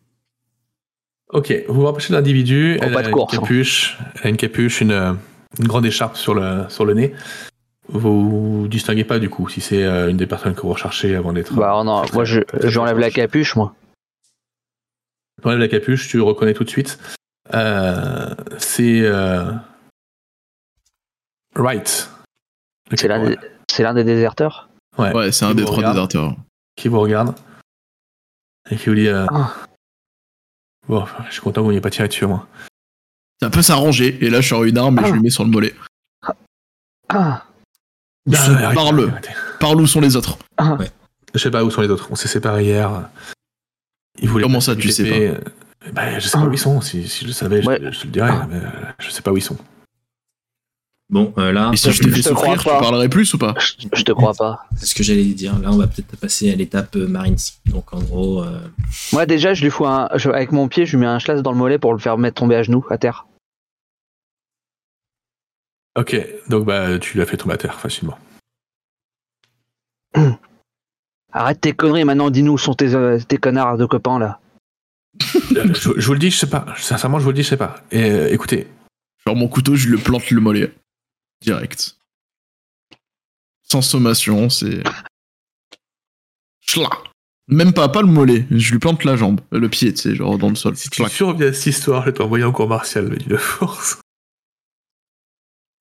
Ok, 1.31 1.53
vous 1.67 1.75
vous 1.75 1.85
rapprochez 1.85 2.09
de 2.09 2.15
l'individu. 2.17 2.77
Oh, 2.79 2.83
Elle 2.85 2.93
pas 2.93 2.99
a 2.99 3.03
de 3.03 3.07
une 3.09 3.13
course, 3.13 3.33
hein. 3.35 3.39
capuche, 3.41 3.97
elle 4.15 4.27
a 4.27 4.29
une 4.29 4.37
capuche, 4.37 4.81
une, 4.81 4.91
euh, 4.91 5.13
une 5.57 5.67
grande 5.67 5.85
écharpe 5.85 6.15
sur 6.15 6.33
le, 6.35 6.65
sur 6.69 6.85
le 6.85 6.93
nez. 6.93 7.13
Vous 7.87 8.67
distinguez 8.69 9.03
pas 9.03 9.17
du 9.17 9.29
coup 9.29 9.49
si 9.49 9.61
c'est 9.61 9.83
euh, 9.83 10.09
une 10.09 10.17
des 10.17 10.27
personnes 10.27 10.53
que 10.53 10.61
vous 10.61 10.69
recherchez 10.73 11.15
avant 11.15 11.33
d'être. 11.33 11.53
Bah, 11.55 11.81
non, 11.83 12.03
moi, 12.13 12.23
je, 12.23 12.41
j'enlève 12.63 12.99
la 12.99 13.09
capuche, 13.09 13.55
moi. 13.55 13.73
Tu 15.41 15.47
enlèves 15.47 15.59
la 15.59 15.67
capuche, 15.67 16.07
tu 16.07 16.17
le 16.17 16.23
reconnais 16.23 16.53
tout 16.53 16.63
de 16.63 16.69
suite. 16.69 16.99
Euh, 17.53 18.35
c'est 18.59 19.01
euh, 19.01 19.51
Wright. 21.55 22.09
C'est 22.95 23.07
l'un 23.07 23.93
des, 23.93 24.03
déserteurs? 24.03 24.69
Ouais, 24.97 25.13
Ouais, 25.15 25.31
c'est 25.31 25.45
un 25.45 25.55
des 25.55 25.63
trois 25.63 25.77
regarde. 25.77 25.95
déserteurs. 25.95 26.35
qui 26.75 26.87
vous 26.89 26.99
regarde 26.99 27.35
et 28.69 28.75
qui 28.75 28.89
vous 28.89 28.95
dit 28.95 29.07
euh, 29.07 29.25
Ah. 29.31 29.53
Bon, 30.87 31.05
je 31.27 31.33
suis 31.33 31.41
content 31.41 31.61
que 31.61 31.65
vous 31.65 31.69
n'ayez 31.71 31.81
pas 31.81 31.89
tiré 31.91 32.07
dessus, 32.07 32.25
moi. 32.25 32.47
Ça 33.41 33.49
peut 33.49 33.61
s'arranger. 33.61 34.17
Et 34.23 34.29
là, 34.29 34.41
je 34.41 34.49
sors 34.49 34.63
une 34.65 34.77
arme 34.77 34.99
et 34.99 35.03
je 35.03 35.07
Ah. 35.07 35.11
lui 35.13 35.21
mets 35.21 35.29
sur 35.29 35.43
le 35.43 35.49
mollet. 35.49 35.73
Ah, 37.11 37.45
Où 38.27 38.35
arrêtez, 38.35 38.75
Parle. 38.75 39.09
arrêtez. 39.09 39.29
Parle 39.59 39.81
où 39.81 39.87
sont 39.87 40.01
les 40.01 40.15
autres. 40.15 40.37
Je 41.33 41.39
sais 41.39 41.51
pas 41.51 41.63
où 41.63 41.71
sont 41.71 41.81
les 41.81 41.89
autres. 41.89 42.07
On 42.11 42.15
s'est 42.15 42.27
séparés 42.27 42.65
hier. 42.65 43.09
Ils 44.21 44.29
voulaient 44.29 44.43
Comment 44.43 44.57
pas 44.59 44.65
ça, 44.65 44.75
tu 44.75 44.89
sais 44.91 45.03
les 45.03 45.09
paie. 45.31 45.37
Bah, 45.93 46.19
je 46.19 46.27
sais 46.27 46.37
pas 46.37 46.43
où 46.43 46.51
ils 46.51 46.57
sont. 46.59 46.81
Si, 46.81 47.07
si 47.07 47.21
je 47.21 47.27
le 47.27 47.33
savais, 47.33 47.61
je- 47.61 47.67
Ouais. 47.67 47.79
je, 47.91 47.99
te 47.99 48.05
le 48.05 48.11
dirais. 48.11 48.31
Mais 48.49 48.57
euh, 48.57 48.69
je 48.99 49.09
sais 49.09 49.21
pas 49.21 49.31
où 49.31 49.37
ils 49.37 49.41
sont. 49.41 49.57
Bon, 51.09 51.33
euh, 51.39 51.51
là, 51.51 51.71
Et 51.73 51.77
si 51.77 51.91
je 51.91 51.97
te 52.03 52.07
je 52.09 52.13
fais 52.13 52.21
te 52.21 52.29
crois 52.33 52.45
souffrir, 52.55 52.61
tu 52.61 52.69
pas. 52.69 52.79
parlerais 52.81 53.09
plus 53.09 53.33
ou 53.33 53.39
pas 53.39 53.55
je, 53.57 53.87
je 53.93 54.03
te 54.03 54.11
crois 54.11 54.33
pas. 54.35 54.67
c'est 54.75 54.85
ce 54.85 54.93
que 54.93 55.01
j'allais 55.01 55.23
dire. 55.25 55.57
Là, 55.57 55.71
on 55.71 55.77
va 55.77 55.87
peut-être 55.87 56.15
passer 56.17 56.51
à 56.51 56.55
l'étape 56.55 56.95
euh, 56.97 57.07
Marines. 57.07 57.37
Donc, 57.65 57.91
en 57.93 57.99
gros, 58.01 58.43
euh, 58.43 58.59
Moi, 59.13 59.25
déjà, 59.25 59.55
je 59.55 59.63
lui 59.63 59.71
fous 59.71 59.87
un. 59.87 60.07
je- 60.15 60.29
avec 60.29 60.51
mon 60.51 60.67
pied, 60.67 60.85
je 60.85 60.91
lui 60.91 60.99
mets 60.99 61.07
un 61.07 61.17
schlass 61.17 61.41
dans 61.41 61.51
le 61.51 61.57
mollet 61.57 61.79
pour 61.79 61.93
le 61.93 61.99
faire 61.99 62.17
mettre 62.19 62.35
tomber 62.41 62.55
à 62.55 62.61
genoux, 62.63 62.85
à 62.91 62.99
terre. 62.99 63.25
Ok, 65.99 66.15
donc 66.47 66.65
bah, 66.65 66.97
tu 66.97 67.17
l'as 67.17 67.25
fait 67.25 67.35
tomber 67.35 67.55
à 67.55 67.57
terre 67.57 67.77
facilement. 67.77 68.17
Arrête 71.33 71.59
tes 71.59 71.73
conneries, 71.73 72.05
maintenant, 72.05 72.29
dis-nous 72.29 72.53
où 72.53 72.57
sont 72.57 72.73
tes, 72.73 72.95
euh, 72.95 73.19
tes 73.19 73.37
connards 73.37 73.77
de 73.77 73.85
copains, 73.85 74.17
là. 74.17 74.39
Euh, 75.57 75.73
je, 75.73 75.89
je 75.99 76.05
vous 76.05 76.13
le 76.13 76.19
dis, 76.19 76.29
je 76.31 76.37
sais 76.37 76.49
pas. 76.49 76.65
Sincèrement, 76.77 77.17
je 77.19 77.23
vous 77.23 77.31
le 77.31 77.35
dis, 77.35 77.43
je 77.43 77.49
sais 77.49 77.57
pas. 77.57 77.83
Et, 77.91 78.03
euh, 78.11 78.31
écoutez, 78.31 78.67
Genre 79.25 79.35
mon 79.35 79.47
couteau, 79.47 79.75
je 79.75 79.89
lui 79.89 79.97
plante 79.97 80.29
le 80.29 80.39
mollet. 80.39 80.71
Direct. 81.41 81.97
Sans 83.63 83.81
sommation, 83.81 84.49
c'est. 84.49 84.83
Chla 86.61 86.89
Même 87.47 87.73
pas, 87.73 87.89
pas 87.89 88.01
le 88.01 88.07
mollet. 88.07 88.45
Je 88.51 88.71
lui 88.71 88.79
plante 88.79 89.03
la 89.03 89.15
jambe, 89.17 89.41
le 89.51 89.67
pied, 89.69 89.93
tu 89.93 90.01
sais, 90.01 90.15
genre 90.15 90.37
dans 90.37 90.49
le 90.49 90.55
sol. 90.55 90.77
si 90.77 90.89
tu 90.89 91.01
Clac. 91.01 91.11
surviens 91.11 91.47
à 91.47 91.53
cette 91.53 91.65
histoire, 91.65 92.01
je 92.03 92.07
vais 92.07 92.13
t'envoyer 92.13 92.45
en 92.45 92.51
cours 92.51 92.69
martial, 92.69 93.09
de 93.09 93.37
force. 93.37 93.99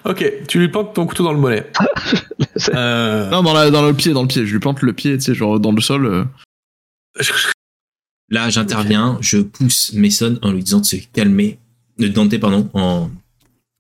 Ok, 0.05 0.25
tu 0.47 0.59
lui 0.61 0.69
plantes 0.69 0.95
ton 0.95 1.07
couteau 1.07 1.25
dans 1.25 1.33
le 1.33 1.39
mollet. 1.41 1.71
Euh, 2.75 3.31
Non, 3.31 3.43
dans, 3.43 3.53
la, 3.55 3.71
dans 3.71 3.87
le 3.87 3.95
pied, 3.95 4.13
dans 4.13 4.23
le 4.23 4.29
pied. 4.29 4.45
Je 4.45 4.53
lui 4.53 4.59
plante 4.59 4.83
le 4.83 4.93
pied, 4.93 5.17
tu 5.17 5.21
sais, 5.25 5.35
genre 5.35 5.61
dans 5.61 5.71
le 5.71 5.81
sol. 5.81 6.07
euh. 6.07 6.25
là, 8.31 8.51
j'interviens, 8.51 9.17
je 9.21 9.39
pousse 9.39 9.93
Mason 9.95 10.39
en 10.43 10.51
lui 10.53 10.63
disant 10.65 10.81
de 10.81 10.85
se 10.87 10.97
calmer. 11.13 11.59
De 11.99 12.09
Dante, 12.09 12.37
pardon, 12.39 12.69
en 12.75 13.11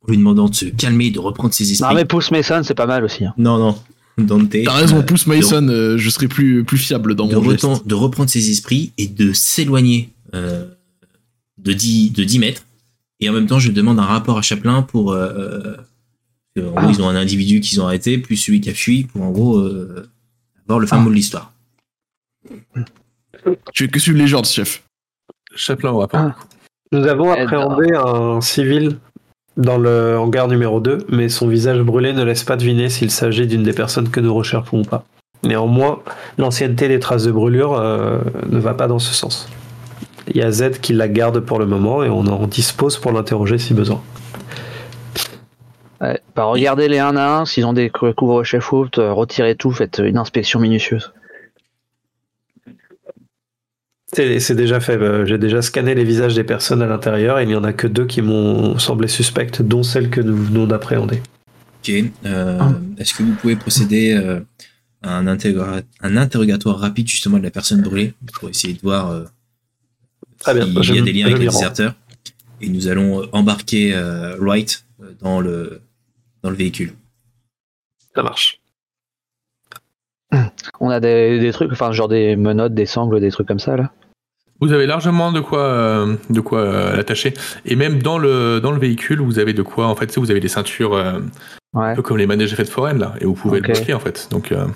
lui 0.08 0.16
demandant 0.16 0.48
de 0.48 0.54
se 0.54 0.64
calmer 0.66 1.06
et 1.06 1.10
de 1.10 1.18
reprendre 1.20 1.52
ses 1.54 1.70
esprits. 1.70 1.88
Non, 1.88 1.94
mais 1.94 2.04
pousse 2.04 2.30
Mason, 2.30 2.62
c'est 2.64 2.74
pas 2.74 2.86
mal 2.86 3.04
aussi. 3.04 3.24
hein. 3.24 3.34
Non, 3.36 3.58
non. 3.58 3.78
Dante. 4.16 4.50
T'as 4.64 4.72
raison, 4.72 4.98
euh, 4.98 5.02
pousse 5.02 5.26
Mason, 5.26 5.68
euh, 5.68 5.96
je 5.98 6.10
serai 6.10 6.26
plus, 6.28 6.64
plus 6.64 6.78
fiable 6.78 7.14
dans 7.14 7.26
de, 7.26 7.34
mon 7.36 7.50
geste. 7.50 7.86
de 7.86 7.94
reprendre 7.94 8.28
ses 8.30 8.50
esprits 8.50 8.92
et 8.98 9.06
de 9.06 9.32
s'éloigner 9.32 10.10
euh, 10.34 10.66
de, 11.58 11.72
10, 11.72 12.10
de 12.12 12.24
10 12.24 12.38
mètres. 12.40 12.62
Et 13.20 13.28
en 13.28 13.32
même 13.32 13.46
temps, 13.46 13.58
je 13.60 13.70
demande 13.70 13.98
un 13.98 14.04
rapport 14.04 14.38
à 14.38 14.42
Chaplin 14.42 14.82
pour. 14.82 15.16
Que, 16.60 16.66
en 16.66 16.70
gros, 16.70 16.80
Ah. 16.86 16.90
ils 16.90 17.02
ont 17.02 17.08
un 17.08 17.16
individu 17.16 17.60
qu'ils 17.60 17.80
ont 17.80 17.86
arrêté, 17.86 18.18
plus 18.18 18.36
celui 18.36 18.60
qui 18.60 18.70
a 18.70 18.74
fui, 18.74 19.04
pour 19.04 19.22
en 19.22 19.30
gros 19.30 19.58
euh, 19.58 20.08
avoir 20.66 20.78
le 20.78 20.86
fin 20.86 20.96
Ah. 20.96 21.00
mot 21.00 21.10
de 21.10 21.14
l'histoire. 21.14 21.52
Tu 23.72 23.84
fais 23.84 23.88
que 23.90 23.98
suivre 24.00 24.18
les 24.18 24.32
ordres, 24.34 24.48
chef? 24.48 24.82
Chaplin 25.54 25.90
au 25.90 25.98
rapport. 25.98 26.20
Ah. 26.20 26.34
Nous 26.92 27.06
avons 27.06 27.30
appréhendé 27.32 27.92
un 27.94 28.40
civil 28.40 28.96
dans 29.56 29.76
le 29.78 30.16
hangar 30.18 30.48
numéro 30.48 30.80
2, 30.80 31.06
mais 31.08 31.28
son 31.28 31.48
visage 31.48 31.80
brûlé 31.80 32.12
ne 32.12 32.22
laisse 32.24 32.44
pas 32.44 32.56
deviner 32.56 32.88
s'il 32.88 33.10
s'agit 33.10 33.46
d'une 33.46 33.62
des 33.62 33.72
personnes 33.72 34.08
que 34.08 34.20
nous 34.20 34.32
recherchons 34.34 34.80
ou 34.80 34.84
pas. 34.84 35.04
Néanmoins, 35.44 36.00
l'ancienneté 36.38 36.88
des 36.88 36.98
traces 36.98 37.24
de 37.24 37.32
brûlure 37.32 37.74
euh, 37.74 38.18
ne 38.48 38.58
va 38.58 38.74
pas 38.74 38.88
dans 38.88 38.98
ce 38.98 39.12
sens. 39.14 39.48
Il 40.28 40.36
y 40.36 40.42
a 40.42 40.50
Z 40.50 40.78
qui 40.80 40.92
la 40.92 41.08
garde 41.08 41.40
pour 41.40 41.58
le 41.58 41.66
moment 41.66 42.02
et 42.02 42.08
on 42.08 42.20
en 42.26 42.46
dispose 42.46 42.98
pour 42.98 43.12
l'interroger 43.12 43.58
si 43.58 43.74
besoin. 43.74 44.02
Ouais. 46.00 46.20
Bah, 46.36 46.44
regardez 46.44 46.86
les 46.88 46.98
un 46.98 47.16
à 47.16 47.40
un, 47.40 47.44
s'ils 47.44 47.64
ont 47.66 47.72
des 47.72 47.90
cou- 47.90 48.12
couvre-chefs 48.12 48.72
out, 48.72 48.98
euh, 48.98 49.12
retirez 49.12 49.56
tout, 49.56 49.72
faites 49.72 49.98
une 50.04 50.16
inspection 50.16 50.60
minutieuse. 50.60 51.12
C'est 54.12 54.54
déjà 54.54 54.80
fait. 54.80 54.96
euh, 54.96 55.26
J'ai 55.26 55.36
déjà 55.38 55.60
scanné 55.60 55.94
les 55.94 56.04
visages 56.04 56.34
des 56.34 56.44
personnes 56.44 56.80
à 56.82 56.86
l'intérieur 56.86 57.38
et 57.38 57.42
il 57.42 57.48
n'y 57.48 57.54
en 57.54 57.64
a 57.64 57.72
que 57.74 57.86
deux 57.86 58.06
qui 58.06 58.22
m'ont 58.22 58.78
semblé 58.78 59.06
suspectes, 59.06 59.60
dont 59.60 59.82
celle 59.82 60.08
que 60.08 60.20
nous 60.22 60.36
venons 60.36 60.66
d'appréhender. 60.66 61.20
Ok. 61.82 61.92
euh, 62.24 62.58
Ah. 62.60 62.72
Est-ce 62.96 63.14
que 63.14 63.22
vous 63.22 63.34
pouvez 63.34 63.54
procéder 63.56 64.14
euh, 64.14 64.40
à 65.02 65.18
un, 65.18 65.26
interrogatoire 66.16 66.78
rapide 66.78 67.06
justement 67.06 67.38
de 67.38 67.42
la 67.42 67.50
personne 67.50 67.82
brûlée 67.82 68.14
pour 68.32 68.48
essayer 68.48 68.72
de 68.72 68.80
voir 68.80 69.10
euh, 69.10 69.24
Très 70.38 70.54
bien, 70.54 70.64
s'il 70.82 70.96
y 70.96 70.98
a 70.98 71.02
des 71.02 71.12
liens 71.12 71.26
avec 71.26 71.38
les 71.38 71.46
déserteurs? 71.46 71.94
Et 72.60 72.68
nous 72.70 72.88
allons 72.88 73.28
embarquer 73.32 73.94
euh, 73.94 74.36
Wright 74.40 74.84
dans 75.20 75.40
le, 75.40 75.82
dans 76.42 76.50
le 76.50 76.56
véhicule. 76.56 76.92
Ça 78.14 78.22
marche. 78.22 78.60
On 80.80 80.90
a 80.90 81.00
des, 81.00 81.38
des 81.38 81.52
trucs, 81.52 81.72
enfin, 81.72 81.92
genre 81.92 82.08
des 82.08 82.36
menottes, 82.36 82.74
des 82.74 82.86
sangles, 82.86 83.20
des 83.20 83.30
trucs 83.30 83.48
comme 83.48 83.58
ça, 83.58 83.76
là. 83.76 83.90
Vous 84.60 84.72
avez 84.72 84.86
largement 84.86 85.30
de 85.32 85.40
quoi, 85.40 85.60
euh, 85.62 86.16
de 86.30 86.40
quoi 86.40 86.60
euh, 86.60 86.96
l'attacher. 86.96 87.32
Et 87.64 87.76
même 87.76 88.02
dans 88.02 88.18
le, 88.18 88.60
dans 88.60 88.72
le 88.72 88.78
véhicule, 88.78 89.20
vous 89.20 89.38
avez 89.38 89.52
de 89.52 89.62
quoi, 89.62 89.86
en 89.86 89.94
fait, 89.94 90.16
vous 90.18 90.30
avez 90.30 90.40
des 90.40 90.48
ceintures 90.48 90.94
euh, 90.94 91.20
Ouais, 91.74 91.90
un 91.90 91.94
peu 91.94 92.02
comme 92.02 92.16
les 92.16 92.26
manèges 92.26 92.54
fêtes 92.56 92.68
foraines, 92.68 92.98
là. 92.98 93.14
Et 93.20 93.24
vous 93.24 93.34
pouvez 93.34 93.60
Ok. 93.60 93.68
le 93.68 93.74
bloquer, 93.74 93.94
en 93.94 94.00
fait. 94.00 94.28
Donc, 94.30 94.50
euh, 94.52 94.66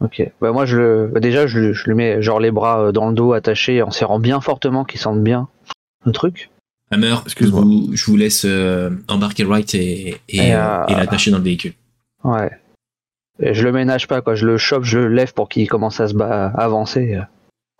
ok. 0.00 0.30
Bah, 0.40 0.52
moi, 0.52 0.66
je 0.66 0.76
le, 0.76 1.06
bah, 1.12 1.20
déjà, 1.20 1.46
je, 1.46 1.58
le- 1.58 1.72
je 1.72 1.84
lui 1.88 1.94
mets 1.94 2.20
genre 2.20 2.38
les 2.38 2.50
bras 2.50 2.92
dans 2.92 3.08
le 3.08 3.14
dos 3.14 3.32
attachés 3.32 3.82
en 3.82 3.90
serrant 3.90 4.18
bien 4.20 4.40
fortement 4.40 4.84
qu'ils 4.84 5.00
sentent 5.00 5.22
bien 5.22 5.48
le 6.04 6.12
truc. 6.12 6.50
Hammer, 6.90 7.14
Excuse-moi. 7.24 7.60
vous- 7.62 7.90
je 7.92 8.04
vous 8.06 8.16
laisse 8.16 8.44
euh, 8.44 8.90
embarquer 9.08 9.44
Wright 9.44 9.74
et, 9.74 10.20
et, 10.28 10.36
Et, 10.48 10.54
euh, 10.54 10.58
euh, 10.82 10.86
et 10.88 10.94
l'attacher 10.94 11.30
dans 11.30 11.38
le 11.38 11.44
véhicule. 11.44 11.72
Ouais. 12.24 12.50
Et 13.40 13.54
je 13.54 13.62
le 13.64 13.72
ménage 13.72 14.06
pas, 14.08 14.20
quoi. 14.20 14.34
Je 14.34 14.44
le 14.46 14.58
chope, 14.58 14.84
je 14.84 14.98
le 14.98 15.08
lève 15.08 15.32
pour 15.32 15.48
qu'il 15.48 15.68
commence 15.68 16.00
à 16.00 16.08
se 16.08 16.14
à 16.20 16.46
avancer. 16.48 17.18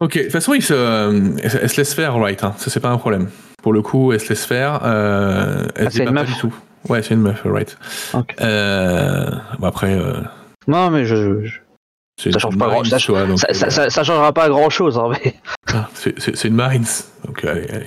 Ok, 0.01 0.17
de 0.17 0.23
toute 0.23 0.33
façon, 0.33 0.55
il 0.55 0.63
se, 0.63 0.73
euh, 0.73 1.31
elle, 1.43 1.69
se 1.69 1.77
laisse 1.77 1.93
faire, 1.93 2.17
right. 2.17 2.43
Hein. 2.45 2.55
Ça, 2.57 2.71
c'est 2.71 2.81
pas 2.81 2.89
un 2.91 2.97
problème. 2.97 3.29
Pour 3.63 3.73
le 3.75 3.83
coup, 3.83 4.13
elle 4.13 4.21
se 4.21 4.31
laisse 4.31 4.47
faire. 4.47 4.81
Euh, 4.85 5.67
elle 5.77 5.89
Ah, 5.89 5.91
c'est 5.91 5.99
une 5.99 6.05
pas 6.07 6.11
meuf 6.13 6.27
du 6.33 6.37
tout. 6.41 6.55
Ouais, 6.89 7.03
c'est 7.03 7.13
une 7.13 7.21
meuf, 7.21 7.43
right. 7.45 7.77
Ok. 8.15 8.35
Euh, 8.41 9.31
bon, 9.59 9.67
après, 9.67 9.93
euh, 9.99 10.23
Non, 10.67 10.89
mais 10.91 11.05
je, 11.05 11.45
je- 11.45 12.31
Ça 12.31 12.39
change 12.39 12.57
pas 12.57 12.69
grand- 12.69 12.85
ça- 12.85 12.99
vois, 13.09 13.27
donc, 13.27 13.39
ça, 13.39 13.49
euh, 13.51 13.55
ça, 13.55 13.69
ça, 13.71 13.91
ça 13.91 14.03
changera 14.05 14.33
pas 14.33 14.49
grand 14.49 14.71
chose, 14.71 14.97
hein, 14.99 15.11
mais. 15.11 15.35
ah, 15.75 15.89
c'est- 15.95 16.19
une 16.49 16.55
Marines. 16.55 16.85
Donc, 17.27 17.45
est- 17.45 17.67
elle 17.71 17.85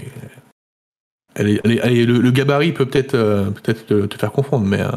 elle 1.36 1.50
est- 1.50 2.06
le, 2.06 2.20
le 2.20 2.32
gabarit 2.32 2.72
peut 2.72 2.86
peut-être 2.86 3.16
euh, 3.16 3.46
peut-être 3.50 3.86
te, 3.88 4.06
te 4.06 4.18
faire 4.18 4.32
confondre, 4.32 4.66
mais, 4.66 4.82
euh, 4.82 4.90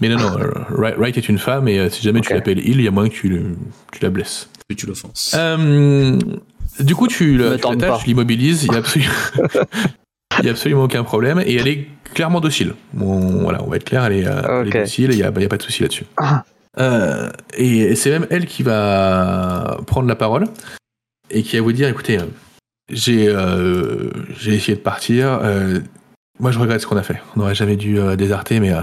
mais 0.00 0.08
non, 0.08 0.18
non. 0.18 0.38
euh, 0.38 0.50
Wright 0.70 0.96
Wright 0.96 1.16
est 1.18 1.28
une 1.28 1.38
femme 1.38 1.68
et 1.68 1.78
euh, 1.78 1.88
si 1.90 2.02
jamais 2.02 2.20
tu 2.20 2.32
l'appelles 2.34 2.58
il, 2.58 2.76
il 2.76 2.82
y 2.82 2.88
a 2.88 2.90
moyen 2.90 3.08
que 3.10 3.14
tu, 3.14 3.28
le- 3.28 3.56
tu 3.92 4.02
la 4.02 4.10
blesses. 4.10 4.48
Que 4.68 4.74
tu 4.74 4.86
l'offenses. 4.86 5.34
Euh, 5.36 6.18
du 6.80 6.94
coup, 6.94 7.06
tu 7.06 7.36
l'attaches, 7.36 8.00
tu 8.02 8.06
l'immobilises, 8.06 8.62
il 8.64 8.72
y 8.72 8.76
a 10.48 10.50
absolument, 10.50 10.82
a 10.82 10.84
aucun 10.84 11.04
problème 11.04 11.40
et 11.44 11.54
elle 11.56 11.68
est 11.68 11.86
clairement 12.14 12.40
docile. 12.40 12.74
Bon, 12.92 13.42
voilà, 13.42 13.62
on 13.62 13.68
va 13.68 13.76
être 13.76 13.84
clair, 13.84 14.04
elle 14.04 14.12
est, 14.14 14.26
euh, 14.26 14.62
elle 14.62 14.68
est 14.76 14.80
docile, 14.80 15.10
il 15.12 15.18
y 15.18 15.22
a, 15.22 15.30
il 15.34 15.42
y 15.42 15.44
a 15.44 15.48
pas 15.48 15.56
de 15.58 15.62
souci 15.62 15.82
là-dessus. 15.82 16.04
Ah. 16.16 16.44
Euh, 16.80 17.28
et 17.58 17.78
et 17.80 17.96
c'est 17.96 18.10
même 18.10 18.26
elle 18.30 18.46
qui 18.46 18.62
va 18.62 19.78
prendre 19.86 20.08
la 20.08 20.16
parole 20.16 20.46
et 21.30 21.42
qui 21.42 21.56
va 21.56 21.62
vous 21.62 21.72
dire, 21.72 21.88
écoutez, 21.88 22.18
euh, 22.18 22.22
j'ai 22.92 23.28
euh, 23.28 24.10
j'ai 24.38 24.54
essayé 24.54 24.76
de 24.76 24.82
partir. 24.82 25.32
euh, 25.42 25.80
moi, 26.40 26.50
je 26.50 26.58
regrette 26.58 26.80
ce 26.80 26.86
qu'on 26.86 26.96
a 26.96 27.02
fait. 27.02 27.20
On 27.36 27.40
n'aurait 27.40 27.54
jamais 27.54 27.76
dû 27.76 27.98
euh, 27.98 28.16
déserter, 28.16 28.58
mais 28.60 28.72
euh, 28.72 28.82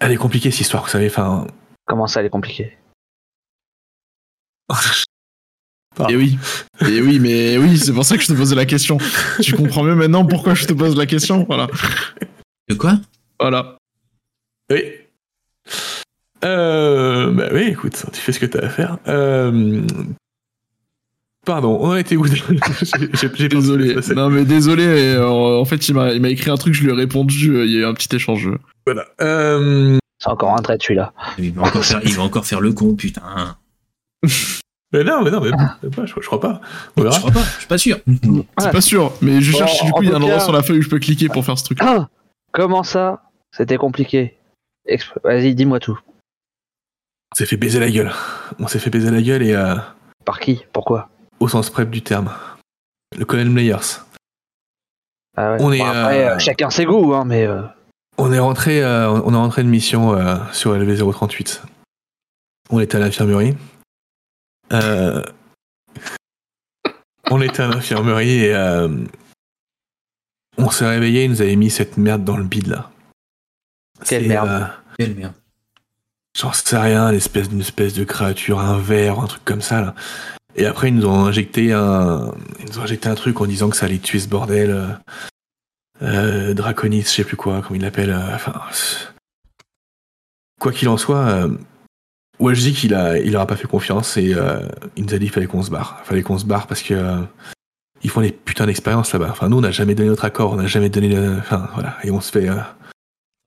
elle 0.00 0.12
est 0.12 0.16
compliquée 0.16 0.50
cette 0.50 0.60
histoire, 0.60 0.84
vous 0.84 0.88
savez. 0.90 1.06
Enfin, 1.08 1.46
Comment 1.86 2.06
ça, 2.06 2.20
elle 2.20 2.26
est 2.26 2.30
compliquée? 2.30 2.76
Et 6.08 6.16
oui. 6.16 6.38
Et 6.82 7.00
oui, 7.00 7.18
mais 7.20 7.56
oui, 7.56 7.78
c'est 7.78 7.92
pour 7.92 8.04
ça 8.04 8.16
que 8.16 8.22
je 8.22 8.28
te 8.28 8.32
posais 8.34 8.54
la 8.54 8.66
question. 8.66 8.98
Tu 9.40 9.54
comprends 9.54 9.82
mieux 9.82 9.94
maintenant 9.94 10.26
pourquoi 10.26 10.54
je 10.54 10.66
te 10.66 10.74
pose 10.74 10.94
la 10.96 11.06
question. 11.06 11.44
Voilà. 11.48 11.68
De 12.68 12.74
quoi? 12.74 12.98
Voilà. 13.40 13.78
oui. 14.70 14.82
Euh, 16.44 17.32
bah 17.32 17.48
oui, 17.52 17.62
écoute, 17.68 18.04
tu 18.12 18.20
fais 18.20 18.32
ce 18.32 18.38
que 18.38 18.44
tu 18.46 18.58
as 18.58 18.66
à 18.66 18.68
faire. 18.68 18.98
Euh, 19.08 19.80
pardon, 21.46 21.78
on 21.80 21.92
a 21.92 22.00
été 22.00 22.16
où 22.18 22.26
J'ai- 22.26 23.48
Désolé. 23.48 23.96
Non, 24.14 24.28
mais 24.28 24.44
désolé. 24.44 24.84
euh, 24.86 25.26
en 25.26 25.64
fait, 25.64 25.88
il 25.88 25.94
m'a 25.94 26.12
il 26.12 26.20
m'a 26.20 26.28
écrit 26.28 26.50
un 26.50 26.56
truc, 26.56 26.74
je 26.74 26.82
lui 26.82 26.90
ai 26.90 26.94
répondu. 26.94 27.56
euh, 27.56 27.64
Il 27.64 27.72
y 27.72 27.76
a 27.76 27.80
eu 27.80 27.84
un 27.86 27.94
petit 27.94 28.14
échange. 28.14 28.50
Voilà. 28.84 29.06
Euh, 29.22 29.96
C'est 30.18 30.28
encore 30.28 30.52
un 30.54 30.60
trait 30.62 30.76
celui-là. 30.80 31.12
il 31.38 31.52
va, 31.54 31.62
encore 31.62 31.84
faire, 31.84 32.00
il 32.04 32.14
va 32.14 32.22
encore 32.22 32.44
faire 32.44 32.60
le 32.60 32.72
con, 32.72 32.94
putain. 32.94 33.56
mais 34.92 35.04
non, 35.04 35.22
mais 35.22 35.30
non, 35.30 35.40
mais 35.40 35.50
pas, 35.50 35.78
je, 36.06 36.12
je 36.20 36.26
crois 36.26 36.40
pas. 36.40 36.60
On 36.96 37.02
verra. 37.02 37.14
Je 37.14 37.20
crois 37.20 37.32
pas, 37.32 37.40
je 37.42 37.58
suis 37.58 37.66
pas 37.68 37.78
sûr. 37.78 37.98
C'est 38.58 38.72
pas 38.72 38.80
sûr, 38.80 39.12
mais 39.22 39.40
je 39.40 39.52
Bon, 39.52 39.58
cherche 39.58 39.84
du 39.84 39.92
coup 39.92 40.02
il 40.02 40.08
y 40.08 40.12
a 40.12 40.16
un 40.16 40.16
endroit 40.16 40.34
cas- 40.34 40.40
sur 40.40 40.52
la 40.52 40.62
feuille 40.62 40.78
où 40.78 40.82
je 40.82 40.88
peux 40.90 40.98
cliquer 40.98 41.28
pour 41.28 41.44
faire 41.44 41.58
ce 41.58 41.64
truc. 41.64 41.78
Ah 41.80 42.08
Comment 42.52 42.82
ça? 42.82 43.22
C'était 43.52 43.76
compliqué. 43.76 44.34
Exp- 44.88 45.18
Vas-y, 45.24 45.54
dis-moi 45.54 45.80
tout. 45.80 45.98
On 47.32 47.34
s'est 47.36 47.46
fait 47.46 47.56
baiser 47.56 47.80
la 47.80 47.90
gueule. 47.90 48.12
On 48.58 48.66
s'est 48.68 48.78
fait 48.78 48.90
baiser 48.90 49.10
la 49.10 49.20
gueule 49.20 49.42
et 49.42 49.54
euh, 49.54 49.74
Par 50.24 50.38
qui? 50.40 50.64
Pourquoi? 50.72 51.08
Au 51.40 51.48
sens 51.48 51.70
prep 51.70 51.90
du 51.90 52.02
terme. 52.02 52.32
Le 53.16 53.24
colonel 53.24 53.50
Meyers. 53.50 54.00
Ah 55.36 55.52
ouais. 55.52 55.58
On 55.60 55.72
est, 55.72 55.78
Bon, 55.78 55.84
après, 55.86 56.24
euh, 56.24 56.34
euh, 56.34 56.38
chacun 56.38 56.70
ses 56.70 56.84
goûts, 56.86 57.14
hein, 57.14 57.24
mais 57.24 57.46
euh, 57.46 57.62
On 58.18 58.32
est 58.32 58.38
rentré, 58.38 58.82
euh, 58.82 59.10
on 59.10 59.32
est 59.32 59.36
rentré 59.36 59.62
de 59.62 59.68
mission 59.68 60.14
euh, 60.14 60.36
sur 60.52 60.74
LV038. 60.76 61.60
On 62.70 62.80
était 62.80 62.96
à 62.96 63.00
l'infirmerie. 63.00 63.56
Euh, 64.72 65.22
on 67.30 67.40
était 67.40 67.62
à 67.62 67.68
l'infirmerie 67.68 68.44
et 68.44 68.54
euh, 68.54 68.88
on 70.58 70.70
s'est 70.70 70.88
réveillé, 70.88 71.24
ils 71.24 71.30
nous 71.30 71.42
avaient 71.42 71.56
mis 71.56 71.70
cette 71.70 71.96
merde 71.96 72.24
dans 72.24 72.36
le 72.36 72.44
bide 72.44 72.68
là. 72.68 72.90
Quelle 74.04 74.22
C'est, 74.22 74.28
merde. 74.28 74.48
euh, 74.48 74.64
Quelle 74.98 75.14
merde. 75.14 75.34
J'en 76.38 76.52
sais 76.52 76.76
rien, 76.78 77.10
l'espèce 77.12 77.48
d'une 77.48 77.60
espèce 77.60 77.94
de 77.94 78.04
créature, 78.04 78.58
un 78.60 78.78
verre, 78.78 79.20
un 79.20 79.26
truc 79.26 79.44
comme 79.44 79.62
ça 79.62 79.80
là. 79.80 79.94
Et 80.56 80.66
après 80.66 80.88
ils 80.88 80.94
nous 80.94 81.06
ont 81.06 81.26
injecté 81.26 81.72
un, 81.72 82.32
ils 82.60 82.66
nous 82.66 82.78
ont 82.78 82.82
injecté 82.82 83.08
un 83.08 83.14
truc 83.14 83.40
en 83.40 83.46
disant 83.46 83.68
que 83.68 83.76
ça 83.76 83.86
allait 83.86 83.98
tuer 83.98 84.18
ce 84.20 84.28
bordel. 84.28 84.70
euh, 84.70 84.88
euh, 86.02 86.54
Draconis, 86.54 87.02
je 87.02 87.08
sais 87.08 87.24
plus 87.24 87.36
quoi, 87.36 87.62
comment 87.62 87.76
il 87.76 87.82
l'appelle. 87.82 88.10
euh, 88.10 88.34
enfin, 88.34 88.54
quoi 90.60 90.72
qu'il 90.72 90.88
en 90.88 90.96
soit, 90.96 91.18
euh, 91.28 91.48
Wajdik 92.38 92.84
il 92.84 92.94
a, 92.94 93.18
il 93.18 93.34
aura 93.36 93.46
pas 93.46 93.56
fait 93.56 93.66
confiance 93.66 94.16
et 94.18 94.34
euh, 94.34 94.60
il 94.96 95.04
nous 95.06 95.14
a 95.14 95.18
dit 95.18 95.24
qu'il 95.26 95.32
fallait 95.32 95.46
qu'on 95.46 95.62
se 95.62 95.70
barre. 95.70 96.00
Il 96.04 96.06
fallait 96.08 96.22
qu'on 96.22 96.38
se 96.38 96.44
barre 96.44 96.66
parce 96.66 96.82
que 96.82 96.92
euh, 96.94 97.20
ils 98.02 98.10
font 98.10 98.20
des 98.20 98.32
putains 98.32 98.66
d'expériences 98.66 99.12
là-bas. 99.12 99.28
Enfin 99.30 99.48
nous 99.48 99.56
on 99.58 99.62
n'a 99.62 99.70
jamais 99.70 99.94
donné 99.94 100.08
notre 100.10 100.24
accord, 100.26 100.52
on 100.52 100.56
n'a 100.56 100.66
jamais 100.66 100.90
donné, 100.90 101.08
le- 101.08 101.38
enfin 101.38 101.68
voilà, 101.74 101.96
et 102.04 102.10
on 102.10 102.20
se 102.20 102.30
fait. 102.30 102.48
euh, 102.48 102.60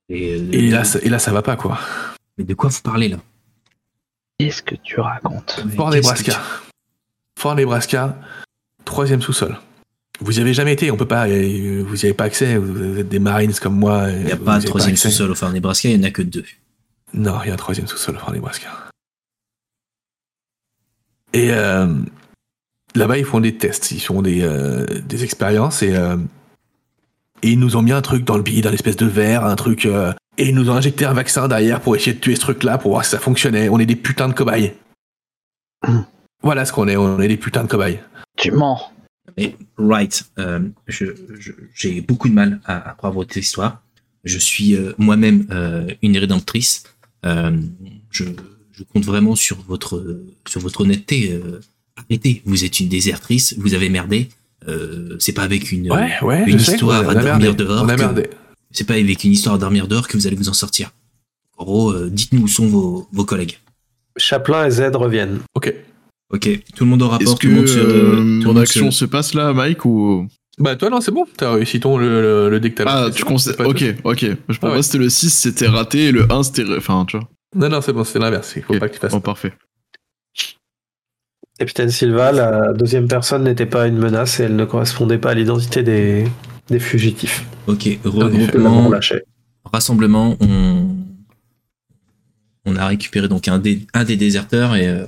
Et, 0.08 0.34
et 0.36 0.70
là, 0.70 0.82
ça- 0.82 0.98
et 1.02 1.08
là 1.08 1.18
ça 1.20 1.32
va 1.32 1.42
pas 1.42 1.54
quoi. 1.56 1.78
mais 2.36 2.42
de 2.44 2.54
quoi 2.54 2.68
vous 2.70 2.80
parlez 2.82 3.08
là? 3.08 3.18
Qu'est-ce 4.38 4.62
que 4.62 4.74
tu 4.74 4.98
racontes? 4.98 5.64
Nebraska. 5.66 6.32
que 6.32 6.69
Fort 7.40 7.54
Nebraska, 7.54 8.18
troisième 8.84 9.22
sous-sol. 9.22 9.56
Vous 10.20 10.38
y 10.38 10.42
avez 10.42 10.52
jamais 10.52 10.74
été, 10.74 10.90
on 10.90 10.98
peut 10.98 11.06
pas, 11.08 11.26
euh, 11.26 11.82
vous 11.86 12.02
y 12.02 12.04
avez 12.04 12.12
pas 12.12 12.24
accès, 12.24 12.58
vous 12.58 12.98
êtes 12.98 13.08
des 13.08 13.18
Marines 13.18 13.54
comme 13.54 13.78
moi. 13.78 14.10
Il 14.10 14.26
n'y 14.26 14.32
a 14.32 14.36
pas 14.36 14.58
de 14.58 14.66
troisième 14.66 14.94
sous-sol 14.94 15.30
au 15.30 15.34
Fort 15.34 15.50
Nebraska, 15.50 15.88
il 15.88 15.98
n'y 15.98 16.04
en 16.04 16.08
a 16.08 16.10
que 16.10 16.20
deux. 16.20 16.44
Non, 17.14 17.38
il 17.42 17.48
y 17.48 17.50
a 17.50 17.54
un 17.54 17.56
troisième 17.56 17.86
sous-sol 17.86 18.16
au 18.16 18.18
Fort 18.18 18.32
Nebraska. 18.34 18.68
Et 21.32 21.50
euh, 21.50 21.86
là-bas, 22.94 23.16
ils 23.16 23.24
font 23.24 23.40
des 23.40 23.56
tests, 23.56 23.90
ils 23.90 24.00
font 24.00 24.20
des, 24.20 24.42
euh, 24.42 24.84
des 25.06 25.24
expériences 25.24 25.82
et, 25.82 25.96
euh, 25.96 26.18
et 27.42 27.52
ils 27.52 27.58
nous 27.58 27.76
ont 27.76 27.82
mis 27.82 27.92
un 27.92 28.02
truc 28.02 28.24
dans 28.24 28.36
le 28.36 28.42
bide, 28.42 28.66
un 28.66 28.72
espèce 28.72 28.96
de 28.96 29.06
verre, 29.06 29.46
un 29.46 29.56
truc. 29.56 29.86
euh, 29.86 30.12
et 30.36 30.50
ils 30.50 30.54
nous 30.54 30.68
ont 30.68 30.74
injecté 30.74 31.06
un 31.06 31.14
vaccin 31.14 31.48
derrière 31.48 31.80
pour 31.80 31.96
essayer 31.96 32.12
de 32.12 32.20
tuer 32.20 32.34
ce 32.34 32.40
truc-là, 32.42 32.76
pour 32.76 32.90
voir 32.90 33.04
si 33.06 33.12
ça 33.12 33.18
fonctionnait. 33.18 33.70
On 33.70 33.78
est 33.78 33.86
des 33.86 33.96
putains 33.96 34.28
de 34.28 34.34
cobayes. 34.34 34.74
Voilà 36.42 36.64
ce 36.64 36.72
qu'on 36.72 36.88
est, 36.88 36.96
on 36.96 37.20
est 37.20 37.28
des 37.28 37.36
putains 37.36 37.62
de 37.64 37.68
cobayes. 37.68 38.00
Tu 38.36 38.50
mens. 38.50 38.80
Mais, 39.36 39.56
right, 39.78 40.24
euh, 40.38 40.60
j'ai 41.74 42.00
beaucoup 42.00 42.28
de 42.28 42.34
mal 42.34 42.60
à, 42.64 42.90
à 42.90 42.94
croire 42.94 43.12
votre 43.12 43.36
histoire. 43.36 43.82
Je 44.24 44.38
suis 44.38 44.74
euh, 44.74 44.92
moi-même 44.98 45.46
euh, 45.50 45.86
une 46.02 46.18
rédemptrice. 46.18 46.84
Euh, 47.24 47.56
je, 48.10 48.24
je 48.72 48.82
compte 48.84 49.04
vraiment 49.04 49.36
sur 49.36 49.56
votre, 49.62 50.22
sur 50.46 50.60
votre 50.60 50.82
honnêteté. 50.82 51.32
Euh, 51.32 51.60
arrêtez, 51.96 52.42
vous 52.44 52.64
êtes 52.64 52.80
une 52.80 52.88
désertrice, 52.88 53.54
vous 53.58 53.74
avez 53.74 53.88
merdé. 53.88 54.28
Euh, 54.68 55.16
c'est 55.18 55.32
pas 55.32 55.42
avec 55.42 55.72
une, 55.72 55.90
Ouais, 55.90 56.10
ouais, 56.22 56.44
une 56.46 56.58
histoire 56.58 57.08
à 57.08 57.14
dormir 57.14 57.38
merdé, 57.38 57.64
dehors 57.64 57.86
c'est 58.72 58.86
pas 58.86 58.94
avec 58.94 59.24
une 59.24 59.32
histoire 59.32 59.54
à 59.54 59.58
dormir 59.58 59.88
dehors 59.88 60.06
que 60.06 60.16
vous 60.16 60.26
allez 60.26 60.36
vous 60.36 60.48
en 60.48 60.52
sortir. 60.54 60.90
En 61.56 61.64
gros, 61.64 61.92
euh, 61.92 62.10
dites-nous 62.10 62.42
où 62.42 62.48
sont 62.48 62.66
vos, 62.66 63.08
vos 63.10 63.24
collègues. 63.24 63.58
Chaplin 64.16 64.66
et 64.66 64.70
Z 64.70 64.80
reviennent. 64.94 65.40
Ok. 65.54 65.74
Ok, 66.32 66.48
tout 66.76 66.84
le 66.84 66.90
monde 66.90 67.02
au 67.02 67.06
Est-ce 67.06 67.12
rapport, 67.14 67.38
que 67.38 67.46
tout 67.46 67.48
le 67.48 67.54
monde 67.56 67.68
se, 67.68 67.78
euh, 67.78 68.22
mon 68.22 68.56
action 68.56 68.90
se- 68.90 68.98
se 69.00 69.04
passe 69.04 69.34
là, 69.34 69.52
Mike, 69.52 69.84
ou? 69.84 70.26
Bah, 70.58 70.76
toi, 70.76 70.90
non, 70.90 71.00
c'est 71.00 71.10
bon, 71.10 71.24
t'as 71.36 71.52
réussi 71.54 71.80
ton 71.80 71.96
le, 71.98 72.20
le, 72.22 72.50
le 72.50 72.60
deck 72.60 72.74
que 72.74 72.82
Ah, 72.86 73.06
tu 73.10 73.18
c'est 73.18 73.22
bon, 73.24 73.30
considères. 73.30 73.56
c'est 73.56 73.62
pas 73.64 73.68
Ok, 73.68 73.84
ok. 74.04 74.20
Je 74.48 74.58
Ah 74.62 74.66
ouais. 74.66 74.72
moi, 74.74 74.82
c'était 74.82 74.98
le 74.98 75.08
6, 75.08 75.30
c'était 75.30 75.66
raté, 75.68 76.06
et 76.06 76.12
le 76.12 76.30
1, 76.30 76.42
c'était. 76.42 76.64
Enfin, 76.76 77.04
tu 77.08 77.16
vois. 77.18 77.28
Non, 77.56 77.68
non, 77.68 77.80
c'est 77.80 77.92
bon, 77.92 78.04
c'est 78.04 78.18
l'inverse. 78.18 78.52
Il 78.56 78.62
faut 78.62 78.78
pas 78.78 78.88
que 78.88 78.94
tu 78.94 79.00
fasses. 79.00 79.10
Bon, 79.12 79.20
parfait. 79.20 79.52
Capitaine 81.58 81.90
Silva, 81.90 82.32
la 82.32 82.72
deuxième 82.72 83.06
personne 83.08 83.44
n'était 83.44 83.66
pas 83.66 83.86
une 83.86 83.98
menace 83.98 84.40
et 84.40 84.44
elle 84.44 84.56
ne 84.56 84.64
correspondait 84.64 85.18
pas 85.18 85.30
à 85.30 85.34
l'identité 85.34 85.82
des, 85.82 86.24
des 86.68 86.78
fugitifs. 86.80 87.44
Ok, 87.66 87.98
regroupement, 88.04 88.90
rassemblement, 89.70 90.36
on, 90.40 90.86
on 92.64 92.76
a 92.76 92.86
récupéré 92.86 93.28
donc 93.28 93.46
un 93.48 93.58
des, 93.58 93.86
un 93.92 94.04
des 94.04 94.16
déserteurs 94.16 94.74
et 94.74 94.88
euh, 94.88 95.04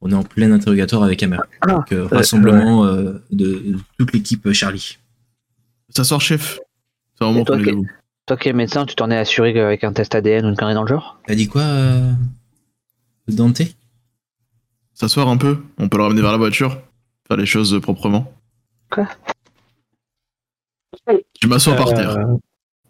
on 0.00 0.10
est 0.10 0.14
en 0.14 0.22
plein 0.22 0.50
interrogatoire 0.52 1.02
avec 1.02 1.22
Hammer. 1.22 1.38
Ah, 1.62 1.66
Donc, 1.74 1.92
euh, 1.92 2.06
rassemblement 2.06 2.84
euh, 2.86 3.22
de, 3.30 3.46
de 3.46 3.78
toute 3.98 4.12
l'équipe 4.12 4.50
Charlie. 4.52 4.98
Ça 5.90 6.04
sort, 6.04 6.20
chef. 6.20 6.58
Moment 7.20 7.40
Et 7.40 7.44
toi, 7.44 7.56
debout. 7.56 7.86
Toi 8.26 8.36
qui 8.36 8.48
es 8.48 8.52
médecin, 8.52 8.86
tu 8.86 8.94
t'en 8.94 9.10
es 9.10 9.16
assuré 9.16 9.58
avec 9.60 9.84
un 9.84 9.92
test 9.92 10.14
ADN 10.14 10.46
ou 10.46 10.48
une 10.50 10.56
connerie 10.56 10.74
dans 10.74 10.82
le 10.82 10.88
genre? 10.88 11.18
T'as 11.26 11.34
dit 11.34 11.48
quoi, 11.48 11.62
euh, 11.62 12.12
Dante? 13.28 13.62
S'asseoir 14.94 15.28
un 15.28 15.36
peu, 15.36 15.58
on 15.78 15.88
peut 15.88 15.98
le 15.98 16.04
ramener 16.04 16.22
vers 16.22 16.32
la 16.32 16.38
voiture, 16.38 16.80
faire 17.28 17.36
les 17.36 17.46
choses 17.46 17.78
proprement. 17.82 18.32
Quoi? 18.90 19.06
Je 21.42 21.46
m'assois 21.48 21.74
par 21.74 21.88
Euh, 21.88 21.94
terre. 21.94 22.16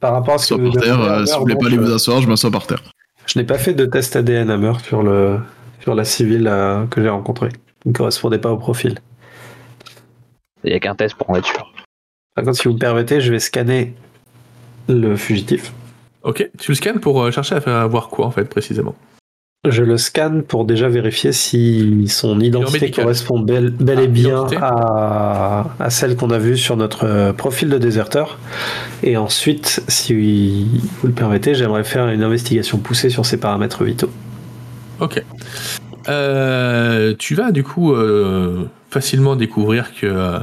Par 0.01 0.13
rapport 0.15 0.35
à 0.35 0.39
ce 0.39 0.55
que 0.55 0.61
vous 0.61 0.73
par 0.73 0.83
terre, 0.83 0.97
demandez 0.97 1.11
à 1.11 1.19
euh, 1.19 1.27
si 1.27 1.33
vous 1.33 1.37
Hammer, 1.37 1.43
voulez 1.43 1.57
pas 1.57 1.67
aller 1.67 1.77
vous 1.77 1.91
euh, 1.91 1.95
asseoir, 1.97 2.21
je 2.23 2.29
m'assois 2.29 2.51
par 2.51 2.67
terre. 2.67 2.83
Je 3.27 3.39
n'ai 3.39 3.45
pas 3.45 3.59
fait 3.59 3.75
de 3.75 3.87
test 3.87 4.17
ADN 4.17 4.51
Hammer 4.51 4.73
sur, 4.83 5.03
le, 5.03 5.39
sur 5.81 5.95
la 5.95 6.05
civile 6.05 6.47
euh, 6.49 6.87
que 6.87 7.03
j'ai 7.03 7.09
rencontrée. 7.09 7.51
Il 7.85 7.93
ne 7.93 7.97
correspondait 7.97 8.39
pas 8.39 8.51
au 8.51 8.57
profil. 8.57 8.99
Il 10.65 10.71
n'y 10.71 10.77
a 10.77 10.81
qu'un 10.81 10.95
test 10.95 11.15
pour 11.15 11.31
en 11.31 11.37
être 11.37 11.47
sûr. 11.47 11.73
Par 12.35 12.45
contre, 12.45 12.59
si 12.59 12.69
vous 12.69 12.75
me 12.75 12.79
permettez, 12.79 13.21
je 13.21 13.33
vais 13.33 13.41
scanner 13.41 13.95
le 14.89 15.17
fugitif. 15.17 15.73
Ok, 16.23 16.49
tu 16.59 16.71
le 16.73 16.75
scannes 16.75 17.01
pour 17.01 17.23
euh, 17.23 17.31
chercher 17.31 17.55
à 17.55 17.61
faire 17.61 17.89
voir 17.89 18.09
quoi 18.09 18.27
en 18.27 18.31
fait 18.31 18.45
précisément? 18.45 18.95
Je 19.69 19.83
le 19.83 19.99
scanne 19.99 20.43
pour 20.43 20.65
déjà 20.65 20.89
vérifier 20.89 21.33
si 21.33 22.09
son 22.09 22.41
identité 22.41 22.91
correspond 22.91 23.41
bel, 23.41 23.69
bel 23.69 23.99
Ah, 23.99 24.03
et 24.03 24.09
bien 24.09 24.47
à 24.59 25.91
celle 25.91 26.17
qu'on 26.17 26.31
a 26.31 26.39
vue 26.39 26.57
sur 26.57 26.79
notre 26.79 27.05
euh, 27.05 27.33
profil 27.35 27.69
de 27.69 27.77
déserteur. 27.77 28.39
Et 29.03 29.19
ensuite, 29.19 29.83
si 29.87 30.65
vous 31.01 31.07
le 31.09 31.13
permettez, 31.13 31.55
j'aimerais 31.55 31.85
faire 31.85 32.09
une 32.09 32.23
investigation 32.23 32.79
poussée 32.79 33.11
sur 33.11 33.27
ses 33.27 33.39
paramètres 33.39 33.85
vitaux. 33.85 34.11
Ok. 35.01 35.23
Euh, 36.09 37.15
tu 37.19 37.35
vas 37.35 37.53
du 37.53 37.63
coup 37.63 37.93
euh, 37.93 38.65
facilement 38.91 39.37
découvrir 39.37 39.95
que 39.95 40.07
euh, 40.07 40.39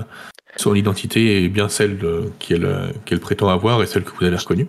son 0.55 0.75
identité 0.75 1.43
est 1.43 1.49
bien 1.49 1.69
celle 1.69 1.99
qu'elle 2.39 3.19
prétend 3.19 3.49
avoir 3.49 3.81
et 3.81 3.87
celle 3.87 4.03
que 4.03 4.11
vous 4.17 4.25
avez 4.25 4.35
reconnue. 4.35 4.67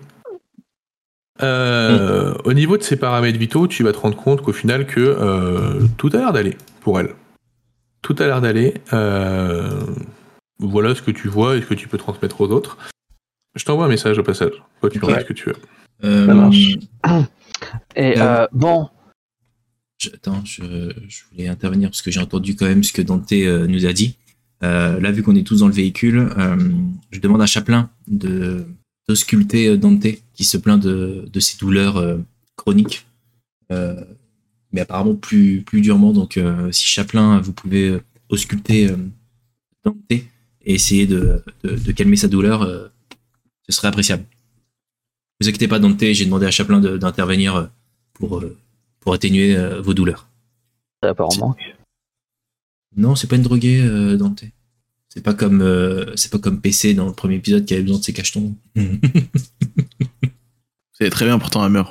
Euh, 1.42 2.34
Au 2.44 2.52
niveau 2.52 2.76
de 2.76 2.82
ses 2.82 2.96
paramètres 2.96 3.38
vitaux, 3.38 3.68
tu 3.68 3.84
vas 3.84 3.92
te 3.92 3.98
rendre 3.98 4.16
compte 4.16 4.42
qu'au 4.42 4.52
final 4.52 4.86
que 4.86 5.00
euh, 5.00 5.80
tout 5.96 6.10
a 6.12 6.16
l'air 6.16 6.32
d'aller 6.32 6.56
pour 6.80 6.98
elle. 6.98 7.14
Tout 8.02 8.16
a 8.18 8.26
l'air 8.26 8.40
d'aller. 8.40 8.74
Euh, 8.92 9.70
voilà 10.58 10.94
ce 10.94 11.02
que 11.02 11.10
tu 11.10 11.28
vois 11.28 11.56
et 11.56 11.60
ce 11.60 11.66
que 11.66 11.74
tu 11.74 11.86
peux 11.86 11.98
transmettre 11.98 12.40
aux 12.40 12.48
autres. 12.50 12.76
Je 13.54 13.64
t'envoie 13.64 13.86
un 13.86 13.88
message 13.88 14.18
au 14.18 14.22
passage. 14.22 14.62
Toi, 14.80 14.90
tu 14.90 14.98
fais 14.98 15.20
ce 15.20 15.24
que 15.24 15.32
tu 15.32 15.48
veux. 15.50 15.56
Euh, 16.04 16.26
Ça 16.26 16.34
marche. 16.34 16.76
Et 17.96 18.14
bon, 18.52 18.88
attends, 20.06 20.44
je, 20.44 20.62
voulais 21.30 21.48
intervenir 21.48 21.90
parce 21.90 22.02
que 22.02 22.10
j'ai 22.10 22.20
entendu 22.20 22.54
quand 22.54 22.66
même 22.66 22.84
ce 22.84 22.92
que 22.92 23.02
Dante 23.02 23.32
euh, 23.32 23.66
nous 23.66 23.86
a 23.86 23.92
dit. 23.92 24.16
Euh, 24.62 25.00
là, 25.00 25.12
vu 25.12 25.22
qu'on 25.22 25.34
est 25.34 25.46
tous 25.46 25.60
dans 25.60 25.68
le 25.68 25.74
véhicule, 25.74 26.28
euh, 26.38 26.56
je 27.10 27.20
demande 27.20 27.42
à 27.42 27.46
Chaplin 27.46 27.90
d'ausculter 28.06 29.76
Dante, 29.76 30.06
qui 30.34 30.44
se 30.44 30.56
plaint 30.56 30.80
de, 30.80 31.40
ses 31.40 31.58
douleurs 31.58 32.18
chroniques, 32.56 33.06
mais 33.70 34.80
apparemment 34.80 35.14
plus, 35.14 35.62
plus 35.62 35.80
durement. 35.80 36.12
Donc, 36.12 36.40
si 36.72 36.86
Chaplin, 36.86 37.40
vous 37.40 37.52
pouvez 37.52 37.98
ausculter 38.28 38.88
Dante 39.84 39.96
et 40.10 40.24
essayer 40.64 41.06
de, 41.06 41.42
de, 41.62 41.92
calmer 41.92 42.16
sa 42.16 42.28
douleur, 42.28 42.68
ce 43.68 43.72
serait 43.72 43.88
appréciable. 43.88 44.24
Ne 45.40 45.44
vous 45.44 45.48
inquiétez 45.48 45.68
pas, 45.68 45.78
Dante, 45.78 46.00
j'ai 46.00 46.24
demandé 46.24 46.46
à 46.46 46.50
Chaplin 46.50 46.80
d'intervenir 46.80 47.70
pour, 48.12 48.42
pour 49.08 49.14
atténuer 49.14 49.56
euh, 49.56 49.80
vos 49.80 49.94
douleurs. 49.94 50.28
Ça 51.02 51.14
pas 51.14 51.24
en 51.24 51.34
manque. 51.38 51.74
Non, 52.94 53.14
c'est 53.14 53.26
pas 53.26 53.36
une 53.36 53.42
droguée, 53.42 53.80
euh, 53.80 54.18
Dante. 54.18 54.44
C'est 55.08 55.22
pas 55.24 55.32
comme 55.32 55.62
euh, 55.62 56.14
c'est 56.14 56.30
pas 56.30 56.38
comme 56.38 56.60
PC 56.60 56.92
dans 56.92 57.06
le 57.06 57.14
premier 57.14 57.36
épisode 57.36 57.64
qui 57.64 57.72
avait 57.72 57.84
besoin 57.84 58.00
de 58.00 58.04
ses 58.04 58.12
cachetons. 58.12 58.54
C'est 60.92 61.08
très 61.08 61.24
bien 61.24 61.38
pourtant 61.38 61.62
Hammer. 61.62 61.84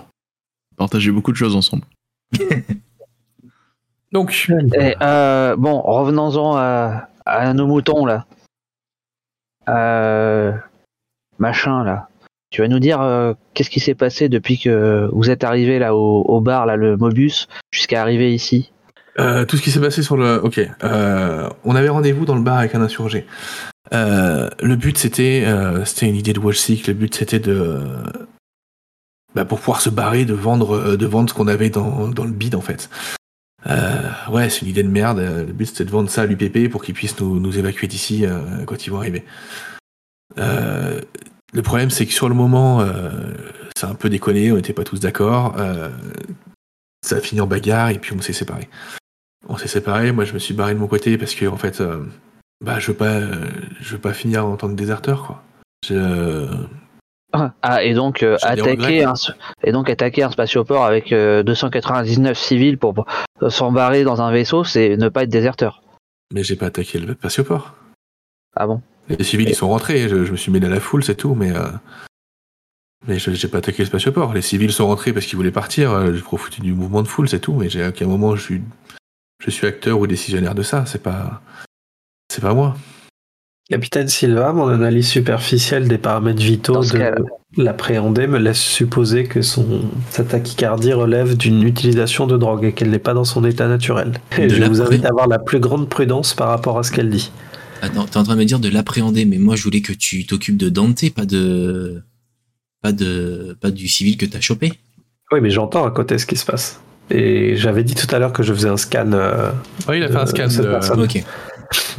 Partager 0.75 1.09
beaucoup 1.09 1.31
de 1.31 1.37
choses 1.37 1.55
ensemble. 1.55 1.85
Donc, 4.11 4.47
Et, 4.75 4.95
euh, 5.01 5.55
bon, 5.55 5.81
revenons-en 5.81 6.55
à, 6.55 7.09
à 7.25 7.53
nos 7.55 7.65
moutons 7.65 8.05
là. 8.05 8.27
Euh, 9.69 10.55
machin 11.39 11.83
là. 11.83 12.06
Tu 12.49 12.61
vas 12.61 12.67
nous 12.67 12.79
dire 12.79 13.01
euh, 13.01 13.33
qu'est-ce 13.53 13.69
qui 13.69 13.79
s'est 13.79 13.95
passé 13.95 14.29
depuis 14.29 14.57
que 14.57 15.09
vous 15.11 15.29
êtes 15.29 15.43
arrivé 15.43 15.79
là 15.79 15.95
au, 15.95 16.41
bar 16.41 16.65
là, 16.65 16.75
le 16.75 16.95
Mobus, 16.97 17.47
jusqu'à 17.71 18.01
arriver 18.01 18.33
ici? 18.33 18.71
euh, 19.19 19.45
tout 19.45 19.57
ce 19.57 19.63
qui 19.63 19.71
s'est 19.71 19.81
passé 19.81 20.03
sur 20.03 20.15
le. 20.15 20.39
Ok. 20.43 20.59
euh, 20.83 21.49
on 21.63 21.75
avait 21.75 21.89
rendez-vous 21.89 22.25
dans 22.25 22.35
le 22.35 22.41
bar 22.41 22.59
avec 22.59 22.75
un 22.75 22.81
insurgé. 22.81 23.25
Euh, 23.93 24.49
le 24.61 24.75
but, 24.75 24.97
c'était, 24.97 25.45
c'était 25.85 26.07
une 26.07 26.15
idée 26.15 26.33
de 26.33 26.39
Wallseek. 26.39 26.87
Le 26.87 26.93
but, 26.93 27.15
c'était 27.15 27.39
de, 27.39 27.81
bah, 29.33 29.45
pour 29.45 29.59
pouvoir 29.59 29.81
se 29.81 29.89
barrer, 29.89 30.25
de 30.25 30.33
vendre, 30.33 30.95
de 30.95 31.05
vendre 31.05 31.29
ce 31.29 31.33
qu'on 31.33 31.47
avait 31.47 31.69
dans, 31.69 32.07
le 32.07 32.31
bid 32.31 32.53
en 32.53 32.61
fait. 32.61 32.89
Ouais, 34.29 34.49
c'est 34.49 34.61
une 34.61 34.69
idée 34.69 34.83
de 34.83 34.89
merde. 34.89 35.19
Le 35.19 35.53
but, 35.53 35.65
c'était 35.65 35.85
de 35.85 35.89
vendre 35.89 36.09
ça 36.09 36.21
à 36.21 36.25
l'UPP 36.25 36.69
pour 36.69 36.83
qu'ils 36.83 36.93
puissent 36.93 37.19
nous, 37.19 37.39
nous 37.39 37.57
évacuer 37.57 37.87
d'ici 37.87 38.25
quand 38.67 38.85
ils 38.85 38.91
vont 38.91 38.97
arriver. 38.97 39.25
Euh, 40.37 41.01
le 41.53 41.61
problème, 41.61 41.89
c'est 41.89 42.05
que 42.05 42.13
sur 42.13 42.29
le 42.29 42.35
moment, 42.35 42.81
euh, 42.81 43.09
ça 43.75 43.87
a 43.87 43.91
un 43.91 43.95
peu 43.95 44.09
déconné. 44.09 44.51
On 44.51 44.55
n'était 44.55 44.73
pas 44.73 44.83
tous 44.83 44.99
d'accord. 44.99 45.55
Euh, 45.57 45.89
ça 47.01 47.17
a 47.17 47.19
fini 47.19 47.41
en 47.41 47.47
bagarre 47.47 47.89
et 47.89 47.99
puis 47.99 48.13
on 48.13 48.21
s'est 48.21 48.33
séparés. 48.33 48.69
On 49.47 49.57
s'est 49.57 49.67
séparés. 49.67 50.11
Moi, 50.11 50.25
je 50.25 50.33
me 50.33 50.39
suis 50.39 50.53
barré 50.53 50.73
de 50.73 50.79
mon 50.79 50.87
côté 50.87 51.17
parce 51.17 51.35
que 51.35 51.45
en 51.45 51.57
fait, 51.57 51.79
euh, 51.79 52.03
bah, 52.63 52.79
je 52.79 52.87
veux 52.91 52.97
pas, 52.97 53.15
euh, 53.15 53.45
je 53.79 53.93
veux 53.93 54.01
pas 54.01 54.13
finir 54.13 54.45
en 54.45 54.57
tant 54.57 54.67
que 54.67 54.73
déserteur, 54.73 55.25
quoi. 55.25 55.43
Je, 55.85 56.47
Ah, 57.61 57.83
et 57.83 57.93
donc 57.93 58.23
euh, 58.23 58.35
attaquer 58.41 59.03
un, 59.03 59.13
et 59.63 59.71
donc 59.71 59.89
attaquer 59.89 60.23
un 60.23 60.31
spatioport 60.31 60.83
avec 60.85 61.11
euh, 61.13 61.43
299 61.43 62.37
civils 62.37 62.77
pour 62.77 63.05
euh, 63.43 63.49
s'embarrer 63.49 64.03
dans 64.03 64.21
un 64.21 64.31
vaisseau, 64.31 64.63
c'est 64.63 64.97
ne 64.97 65.07
pas 65.09 65.23
être 65.23 65.29
déserteur. 65.29 65.83
mais 66.33 66.43
j'ai 66.43 66.55
pas 66.55 66.67
attaqué 66.67 66.99
le 66.99 67.13
spatioport. 67.13 67.75
Ah 68.55 68.65
bon? 68.65 68.81
Les 69.09 69.23
civils, 69.23 69.49
ils 69.49 69.55
sont 69.55 69.69
rentrés. 69.69 70.09
Je, 70.09 70.25
je 70.25 70.31
me 70.31 70.37
suis 70.37 70.51
mêlé 70.51 70.67
à 70.67 70.69
la 70.69 70.79
foule, 70.79 71.03
c'est 71.03 71.15
tout. 71.15 71.33
Mais, 71.35 71.51
euh, 71.55 71.67
mais 73.07 73.19
je 73.19 73.31
j'ai 73.31 73.47
pas 73.47 73.59
attaqué 73.59 73.83
le 73.83 73.87
spatioport. 73.87 74.33
Les 74.33 74.41
civils 74.41 74.71
sont 74.71 74.87
rentrés 74.87 75.13
parce 75.13 75.25
qu'ils 75.25 75.37
voulaient 75.37 75.51
partir. 75.51 75.91
euh, 75.91 76.13
J'ai 76.13 76.21
profité 76.21 76.61
du 76.61 76.73
mouvement 76.73 77.03
de 77.03 77.07
foule, 77.07 77.29
c'est 77.29 77.39
tout. 77.39 77.53
Mais 77.53 77.69
j'ai 77.69 77.83
à 77.83 77.89
aucun 77.89 78.07
moment 78.07 78.35
je 78.35 78.41
suis, 78.41 78.61
je 79.43 79.49
suis 79.49 79.67
acteur 79.67 79.99
ou 79.99 80.07
décisionnaire 80.07 80.55
de 80.55 80.63
ça. 80.63 80.85
C'est 80.85 81.01
pas, 81.01 81.41
c'est 82.31 82.41
pas 82.41 82.53
moi. 82.53 82.75
Capitaine 83.69 84.07
Silva, 84.07 84.53
mon 84.53 84.69
analyse 84.69 85.09
superficielle 85.09 85.89
des 85.89 85.97
paramètres 85.97 86.41
vitaux 86.41 86.79
de 86.85 87.13
l'appréhender 87.57 88.25
me 88.25 88.37
laisse 88.37 88.61
supposer 88.61 89.25
que 89.25 89.41
son, 89.41 89.81
sa 90.09 90.23
tachycardie 90.23 90.93
relève 90.93 91.35
d'une 91.35 91.63
utilisation 91.63 92.27
de 92.27 92.37
drogue 92.37 92.63
et 92.63 92.71
qu'elle 92.71 92.89
n'est 92.91 92.97
pas 92.97 93.13
dans 93.13 93.25
son 93.25 93.43
état 93.43 93.67
naturel. 93.67 94.13
Et 94.37 94.47
je 94.47 94.63
vous 94.63 94.81
invite 94.81 95.03
à 95.03 95.09
avoir 95.09 95.27
la 95.27 95.37
plus 95.37 95.59
grande 95.59 95.89
prudence 95.89 96.33
par 96.33 96.47
rapport 96.47 96.79
à 96.79 96.83
ce 96.83 96.93
qu'elle 96.93 97.09
dit. 97.09 97.29
Attends, 97.81 98.05
t'es 98.05 98.17
en 98.17 98.23
train 98.23 98.33
de 98.35 98.39
me 98.39 98.45
dire 98.45 98.59
de 98.59 98.69
l'appréhender, 98.69 99.25
mais 99.25 99.37
moi 99.37 99.55
je 99.55 99.63
voulais 99.63 99.81
que 99.81 99.93
tu 99.93 100.25
t'occupes 100.25 100.57
de 100.57 100.69
Dante, 100.69 101.09
pas 101.11 101.25
de 101.25 102.01
pas 102.81 102.91
de 102.91 103.55
pas 103.59 103.71
du 103.71 103.87
civil 103.87 104.17
que 104.17 104.25
t'as 104.25 104.39
chopé. 104.41 104.73
Oui, 105.31 105.39
mais 105.41 105.49
j'entends 105.49 105.85
à 105.85 105.91
côté 105.91 106.17
ce 106.17 106.25
qui 106.25 106.35
se 106.37 106.45
passe. 106.45 106.79
Et 107.09 107.55
j'avais 107.55 107.83
dit 107.83 107.95
tout 107.95 108.13
à 108.13 108.19
l'heure 108.19 108.33
que 108.33 108.43
je 108.43 108.53
faisais 108.53 108.69
un 108.69 108.77
scan. 108.77 109.11
euh, 109.13 109.51
Ouais, 109.87 109.97
il 109.99 110.03
a 110.03 110.07
fait 110.09 110.15
un 110.17 110.25
scan 110.25 110.49
cette 110.49 110.65
de, 110.65 110.69
personne. 110.69 111.01
Ok. 111.01 111.23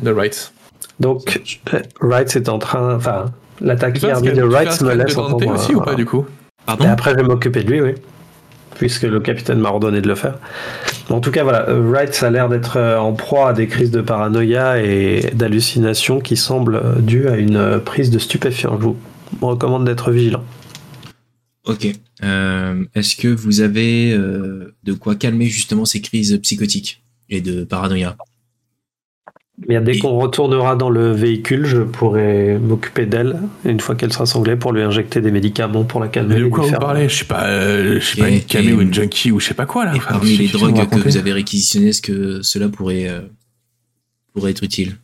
de 0.03 0.11
Wright. 0.11 0.53
Donc, 1.01 1.41
euh, 1.75 1.81
Wright 2.01 2.35
est 2.37 2.49
en 2.49 2.59
train. 2.59 2.95
Enfin, 2.97 3.27
la 3.61 3.75
Tu 3.75 3.81
fais 3.81 3.87
un 3.87 3.91
tachycardie 3.93 4.29
scan- 4.29 4.37
de 4.37 4.43
Wright 4.43 4.81
me 4.83 4.95
laisse 4.95 5.14
Dante 5.14 5.33
entendre. 5.35 5.55
aussi 5.55 5.75
ou 5.75 5.81
pas 5.81 5.95
du 5.95 6.05
coup? 6.05 6.27
Pardon? 6.67 6.85
Et 6.85 6.88
après, 6.88 7.12
je 7.12 7.17
vais 7.17 7.23
m'occuper 7.23 7.62
de 7.62 7.71
lui, 7.71 7.81
oui. 7.81 7.93
Puisque 8.79 9.03
le 9.03 9.21
capitaine 9.21 9.59
m'a 9.59 9.71
ordonné 9.71 10.01
de 10.01 10.09
le 10.09 10.14
faire. 10.14 10.38
En 11.11 11.21
tout 11.21 11.31
cas, 11.31 11.43
voilà, 11.43 11.69
euh, 11.69 11.81
Wright 11.81 12.23
a 12.23 12.31
l'air 12.31 12.49
d'être 12.49 12.77
euh, 12.77 12.99
en 12.99 13.12
proie 13.12 13.51
à 13.51 13.53
des 13.53 13.67
crises 13.67 13.91
de 13.91 14.01
paranoïa 14.01 14.83
et 14.83 15.31
d'hallucination 15.35 16.21
qui 16.21 16.37
semblent 16.37 16.81
dues 17.01 17.29
à 17.29 17.37
une 17.37 17.57
euh, 17.57 17.79
prise 17.79 18.11
de 18.11 18.19
stupéfiants. 18.19 18.79
Je 18.79 18.85
vous 18.85 18.97
recommande 19.41 19.85
d'être 19.85 20.11
vigilant. 20.11 20.45
Ok. 21.67 21.87
Est-ce 22.95 23.17
que 23.17 23.29
vous 23.29 23.61
avez 23.61 24.17
de 24.17 24.93
quoi 24.95 25.14
calmer 25.14 25.47
justement 25.47 25.85
ces 25.85 26.01
crises 26.01 26.38
psychotiques 26.43 27.05
et 27.29 27.41
de 27.41 27.62
paranoïa? 27.62 28.17
Bien, 29.66 29.81
dès 29.81 29.99
qu'on 29.99 30.16
retournera 30.18 30.77
dans 30.77 30.88
le 30.88 31.11
véhicule, 31.12 31.66
je 31.66 31.79
pourrai 31.83 32.59
m'occuper 32.59 33.07
d'elle 33.07 33.40
une 33.64 33.81
fois 33.81 33.97
qu'elle 33.97 34.12
sera 34.12 34.25
sanglée 34.25 34.55
pour 34.55 34.73
lui 34.73 34.83
injecter 34.83 35.21
des 35.21 35.33
médicaments 35.33 35.83
pour 35.85 36.01
la 36.01 36.07
calmer. 36.09 36.37
Mais 36.37 36.40
de 36.42 36.47
quoi 36.47 36.64
vous 36.64 36.73
parlez 36.79 37.09
Je 37.09 37.14
suis 37.14 37.25
pas, 37.25 37.47
euh, 37.49 37.94
je 37.99 38.05
suis 38.05 38.18
pas 38.21 38.29
une 38.29 38.40
camé 38.42 38.73
ou 38.73 38.81
une 38.81 38.94
junkie 38.94 39.33
ou 39.33 39.40
je 39.40 39.47
sais 39.47 39.55
pas 39.55 39.66
quoi 39.66 39.85
là. 39.85 39.94
Et 39.94 39.99
Enfin, 39.99 40.11
parmi 40.12 40.37
les 40.37 40.47
drogues 40.49 40.88
que 40.88 41.01
vous 41.01 41.16
avez 41.16 41.33
réquisitionnées, 41.33 41.88
est-ce 41.88 42.03
que 42.03 42.40
cela 42.42 42.68
pourrait 42.68 43.09
euh, 43.09 43.21
pourrait 44.33 44.53
être 44.53 44.62
utile? 44.62 44.97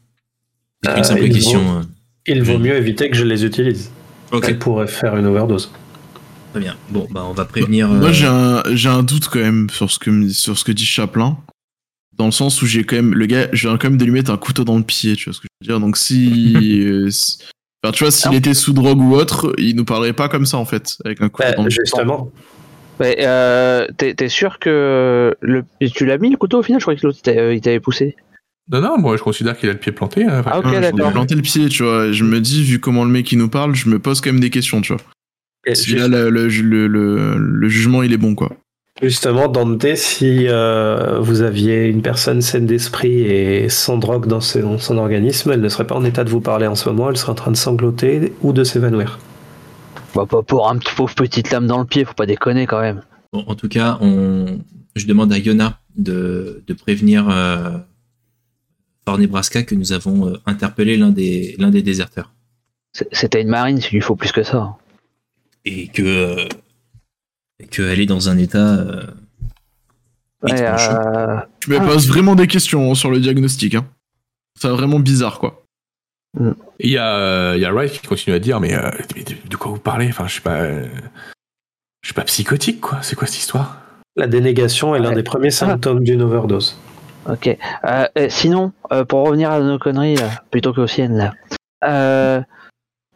C'est 0.85 0.91
Euh, 0.91 0.97
une 0.99 1.05
simple 1.05 1.25
il 1.25 1.33
question. 1.33 1.61
euh. 1.79 1.83
Il 2.27 2.43
vaut 2.45 2.59
mieux 2.59 2.77
éviter 2.77 3.11
que 3.11 3.17
je 3.17 3.25
les 3.25 3.45
utilise. 3.45 3.91
Elle 4.47 4.59
pourrait 4.59 4.87
faire 4.87 5.17
une 5.17 5.27
overdose. 5.27 5.71
très 6.53 6.61
bien. 6.61 6.77
Bon, 6.91 7.07
bah 7.11 7.25
on 7.29 7.33
va 7.33 7.45
prévenir. 7.45 7.89
Moi 7.89 8.09
euh, 8.09 8.13
j'ai 8.13 8.27
un, 8.27 8.63
j'ai 8.73 8.89
un 8.89 9.03
doute 9.03 9.29
quand 9.29 9.41
même 9.41 9.69
sur 9.71 9.91
ce 9.91 9.99
que, 9.99 10.29
sur 10.29 10.57
ce 10.57 10.65
que 10.65 10.73
dit 10.73 10.85
Chaplin. 10.87 11.37
Dans 12.17 12.27
le 12.27 12.33
sens 12.33 12.63
où 12.63 12.67
j'ai 12.67 12.85
quand 12.85 12.97
même. 12.97 13.15
Le 13.15 13.27
gars, 13.27 13.49
j'ai 13.53 13.69
quand 13.69 13.85
même 13.85 13.97
de 13.97 14.05
lui 14.05 14.13
mettre 14.13 14.31
un 14.31 14.37
couteau 14.37 14.65
dans 14.65 14.77
le 14.79 14.85
pied, 14.85 15.17
tu 15.17 15.25
vois 15.25 15.35
ce 15.35 15.41
que 15.41 15.47
je 15.61 15.67
veux 15.67 15.73
dire. 15.75 15.81
Donc 15.81 15.97
si. 15.97 16.81
euh, 16.87 17.11
si- 17.11 17.39
enfin, 17.83 17.93
tu 17.93 18.05
vois, 18.05 18.11
s'il 18.11 18.35
était 18.35 18.55
sous 18.55 18.73
drogue 18.73 19.01
ou 19.01 19.15
autre, 19.15 19.53
il 19.59 19.75
nous 19.77 19.85
parlerait 19.85 20.13
pas 20.13 20.29
comme 20.29 20.47
ça 20.47 20.57
en 20.59 20.65
fait, 20.65 20.97
avec 21.05 21.21
un 21.21 21.29
couteau 21.29 21.49
Bah, 21.49 21.55
dans 21.57 21.63
le 21.65 21.69
pied. 21.69 21.79
justement, 21.85 22.31
Ouais, 23.01 23.17
euh, 23.21 23.89
T'es 23.97 24.15
t'es 24.15 24.29
sûr 24.29 24.61
que 24.61 25.35
le... 25.41 25.65
tu 25.93 26.07
l'as 26.07 26.17
mis 26.19 26.31
le 26.31 26.37
couteau 26.37 26.61
au 26.61 26.63
final 26.63 26.79
Je 26.81 26.85
croyais 26.85 27.01
que 27.01 27.05
l'autre 27.07 27.19
il 27.21 27.23
t'a- 27.23 27.53
il 27.53 27.61
t'avait 27.61 27.81
poussé. 27.81 28.15
Non, 28.71 28.81
non, 28.81 28.97
moi 28.99 29.17
je 29.17 29.23
considère 29.23 29.59
qu'il 29.59 29.69
a 29.69 29.73
le 29.73 29.79
pied 29.81 29.91
planté. 29.91 30.25
hein. 30.25 30.43
Ah, 30.47 30.61
ok, 30.61 30.67
Ouais, 30.67 30.81
d'accord. 30.81 30.99
voulais 31.01 31.13
planter 31.13 31.35
le 31.35 31.43
pied, 31.43 31.69
tu 31.69 31.83
vois. 31.83 32.13
Je 32.13 32.23
me 32.23 32.41
dis, 32.41 32.63
vu 32.63 32.79
comment 32.79 33.05
le 33.05 33.11
mec 33.11 33.31
il 33.33 33.39
nous 33.39 33.49
parle, 33.49 33.75
je 33.75 33.89
me 33.89 33.99
pose 33.99 34.21
quand 34.21 34.31
même 34.31 34.41
des 34.41 34.51
questions, 34.51 34.81
tu 34.81 34.93
vois. 34.93 35.03
et 35.67 35.75
Si 35.75 35.95
là, 35.97 36.07
le, 36.07 36.31
le, 36.31 36.47
le, 36.49 36.87
le- 36.87 37.37
le 37.37 37.69
jugement 37.69 38.03
il 38.05 38.13
est 38.13 38.17
bon, 38.17 38.35
quoi. 38.37 38.57
Justement, 39.03 39.49
Dante, 39.49 39.97
si 39.97 40.47
euh, 40.47 41.19
vous 41.19 41.43
aviez 41.43 41.87
une 41.87 42.01
personne 42.01 42.41
saine 42.41 42.65
d'esprit 42.67 43.23
et 43.23 43.69
sans 43.69 43.99
drogue 43.99 44.27
dans 44.29 44.41
son, 44.41 44.79
son 44.79 44.99
organisme, 44.99 45.51
elle 45.51 45.61
ne 45.61 45.69
serait 45.69 45.87
pas 45.87 45.97
en 45.97 46.05
état 46.05 46.23
de 46.23 46.31
vous 46.31 46.41
parler 46.41 46.69
en 46.69 46.77
ce 46.77 46.89
moment, 46.89 47.11
elle 47.11 47.17
serait 47.17 47.33
en 47.33 47.35
train 47.35 47.51
de 47.51 47.57
sangloter 47.57 48.33
ou 48.43 48.53
de 48.53 48.63
s'évanouir. 48.63 49.19
Bah, 50.15 50.27
pas 50.27 50.43
pour 50.43 50.69
un 50.71 50.79
petit 50.79 50.95
pauvre 50.95 51.13
petite 51.17 51.51
lame 51.51 51.67
dans 51.67 51.81
le 51.81 51.87
pied, 51.87 52.05
faut 52.05 52.15
pas 52.15 52.27
déconner 52.27 52.67
quand 52.67 52.81
même. 52.81 53.03
Bon, 53.33 53.45
en 53.49 53.57
tout 53.57 53.69
cas, 53.69 53.99
on... 54.01 54.61
je 54.95 55.07
demande 55.07 55.33
à 55.33 55.39
Yona 55.39 55.81
de, 55.97 56.63
de 56.65 56.73
prévenir 56.73 57.29
euh, 57.29 57.77
Fort 59.05 59.19
Nebraska 59.19 59.65
que 59.65 59.75
nous 59.75 59.93
avons 59.93 60.29
euh, 60.29 60.37
interpellé 60.47 60.97
l'un 60.97 61.11
des, 61.11 61.57
l'un 61.59 61.71
des 61.71 61.83
déserteurs. 61.83 62.31
C'est- 62.93 63.09
C'était 63.11 63.43
une 63.43 63.49
marine, 63.49 63.79
il 63.79 63.93
lui 63.93 64.01
faut 64.01 64.15
plus 64.15 64.31
que 64.31 64.45
ça. 64.45 64.77
Et 65.65 65.89
que 65.89 66.03
euh, 66.03 66.45
et 67.61 67.67
qu'elle 67.67 68.01
est 68.01 68.07
dans 68.07 68.29
un 68.29 68.39
état. 68.39 68.59
euh, 68.79 69.03
Ouais, 70.43 70.61
euh, 70.61 71.39
Je 71.61 71.71
me 71.71 71.79
Ah. 71.79 71.85
pose 71.87 72.07
vraiment 72.09 72.35
des 72.35 72.47
questions 72.47 72.91
hein, 72.91 72.95
sur 72.95 73.11
le 73.11 73.19
diagnostic, 73.19 73.75
hein. 73.77 73.87
C'est 74.61 74.69
vraiment 74.69 74.99
bizarre, 75.01 75.39
quoi. 75.39 75.63
Il 76.81 76.91
y 76.91 76.99
a, 76.99 77.17
euh, 77.17 77.53
il 77.57 77.63
y 77.63 77.65
a 77.65 77.73
Wright 77.73 77.93
qui 77.93 78.07
continue 78.07 78.37
à 78.37 78.39
dire, 78.41 78.61
mais, 78.61 78.75
euh, 78.75 78.91
mais 79.17 79.23
de, 79.23 79.35
de 79.49 79.57
quoi 79.57 79.71
vous 79.73 79.79
parlez? 79.79 80.09
Enfin, 80.09 80.27
je 80.27 80.33
suis 80.33 80.41
pas, 80.43 80.61
euh, 80.61 80.87
je 82.03 82.09
suis 82.09 82.15
pas 82.15 82.25
psychotique, 82.25 82.81
quoi. 82.81 82.99
C'est 83.03 83.17
quoi 83.17 83.27
cette 83.27 83.39
histoire? 83.39 83.79
La 84.17 84.27
dénégation 84.27 84.95
est 84.95 84.99
l'un 84.99 85.11
Ouais. 85.11 85.15
des 85.15 85.23
premiers 85.23 85.51
symptômes 85.51 86.05
d'une 86.05 86.23
overdose. 86.23 86.79
Ok. 87.27 87.57
Sinon, 88.29 88.73
euh, 88.93 89.05
pour 89.07 89.27
revenir 89.27 89.51
à 89.51 89.61
nos 89.61 89.79
conneries, 89.79 90.17
là, 90.17 90.29
plutôt 90.51 90.75
qu'aux 90.75 90.87
siennes, 90.87 91.17
là. 91.17 92.45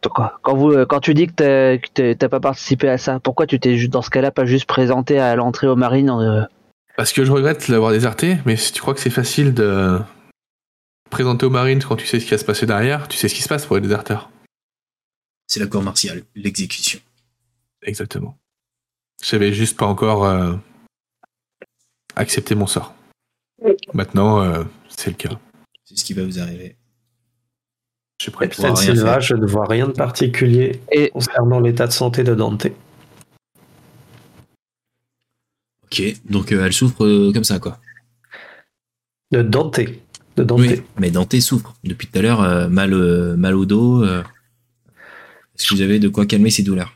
Quand, 0.01 0.55
vous, 0.55 0.71
euh, 0.71 0.85
quand 0.85 0.99
tu 0.99 1.13
dis 1.13 1.27
que 1.27 1.77
t'as- 2.13 2.29
pas 2.29 2.39
participé 2.39 2.87
à 2.89 2.97
ça, 2.97 3.19
pourquoi 3.19 3.47
tu 3.47 3.59
t'es 3.59 3.87
dans 3.87 4.01
ce 4.01 4.09
cas-là 4.09 4.31
pas 4.31 4.45
juste 4.45 4.65
présenté 4.65 5.19
à 5.19 5.35
l'entrée 5.35 5.67
aux 5.67 5.75
marines 5.75 6.09
euh, 6.09 6.43
Parce 6.95 7.11
que 7.13 7.25
je 7.25 7.31
regrette 7.31 7.67
l'avoir 7.67 7.91
déserté, 7.91 8.37
mais 8.45 8.55
si 8.55 8.71
tu 8.71 8.81
crois 8.81 8.93
que 8.93 8.99
c'est 8.99 9.09
facile 9.09 9.53
de 9.53 9.99
présenter 11.09 11.45
aux 11.45 11.49
Marines 11.49 11.83
quand 11.83 11.95
tu 11.95 12.05
sais 12.05 12.19
ce 12.19 12.25
qui 12.25 12.31
va 12.31 12.37
se 12.37 12.45
passer 12.45 12.65
derrière, 12.65 13.07
tu 13.07 13.17
sais 13.17 13.27
ce 13.27 13.33
qui 13.35 13.41
se 13.41 13.49
passe 13.49 13.65
pour 13.65 13.75
les 13.75 13.81
déserteurs. 13.81 14.29
C'est 15.47 15.59
l'accord 15.59 15.81
martial, 15.81 16.23
l'exécution. 16.35 16.99
Exactement. 17.81 18.37
J'avais 19.23 19.51
juste 19.51 19.77
pas 19.77 19.87
encore 19.87 20.25
euh, 20.25 20.53
accepté 22.15 22.53
mon 22.55 22.67
sort. 22.67 22.93
Maintenant, 23.93 24.41
euh, 24.41 24.63
c'est 24.87 25.09
le 25.09 25.15
cas. 25.15 25.39
C'est 25.83 25.97
ce 25.97 26.03
qui 26.05 26.13
va 26.13 26.23
vous 26.23 26.39
arriver. 26.39 26.77
Je. 28.21 28.29
Capitaine 28.31 28.75
Silva, 28.75 29.13
faire. 29.13 29.21
je 29.21 29.33
ne 29.35 29.45
vois 29.45 29.65
rien 29.65 29.87
de 29.87 29.93
particulier 29.93 30.81
Et 30.91 31.09
concernant 31.09 31.59
l'état 31.59 31.87
de 31.87 31.93
santé 31.93 32.23
de 32.23 32.35
Dante. 32.35 32.67
Ok, 35.85 36.03
donc 36.29 36.51
euh, 36.51 36.65
elle 36.65 36.73
souffre 36.73 37.05
euh, 37.05 37.31
comme 37.33 37.43
ça, 37.43 37.59
quoi. 37.59 37.79
De 39.31 39.41
Dante. 39.41 39.79
De 40.35 40.43
Dante. 40.43 40.59
Oui, 40.59 40.81
mais 40.99 41.11
Dante 41.11 41.39
souffre. 41.39 41.73
Depuis 41.83 42.07
tout 42.07 42.19
à 42.19 42.21
l'heure, 42.21 42.41
euh, 42.41 42.67
mal, 42.67 42.93
euh, 42.93 43.35
mal 43.35 43.55
au 43.55 43.65
dos. 43.65 44.03
euh. 44.03 44.21
Est-ce 45.57 45.67
que 45.69 45.75
vous 45.75 45.81
avez 45.81 45.99
de 45.99 46.09
quoi 46.09 46.25
calmer 46.25 46.49
ses 46.49 46.63
douleurs? 46.63 46.93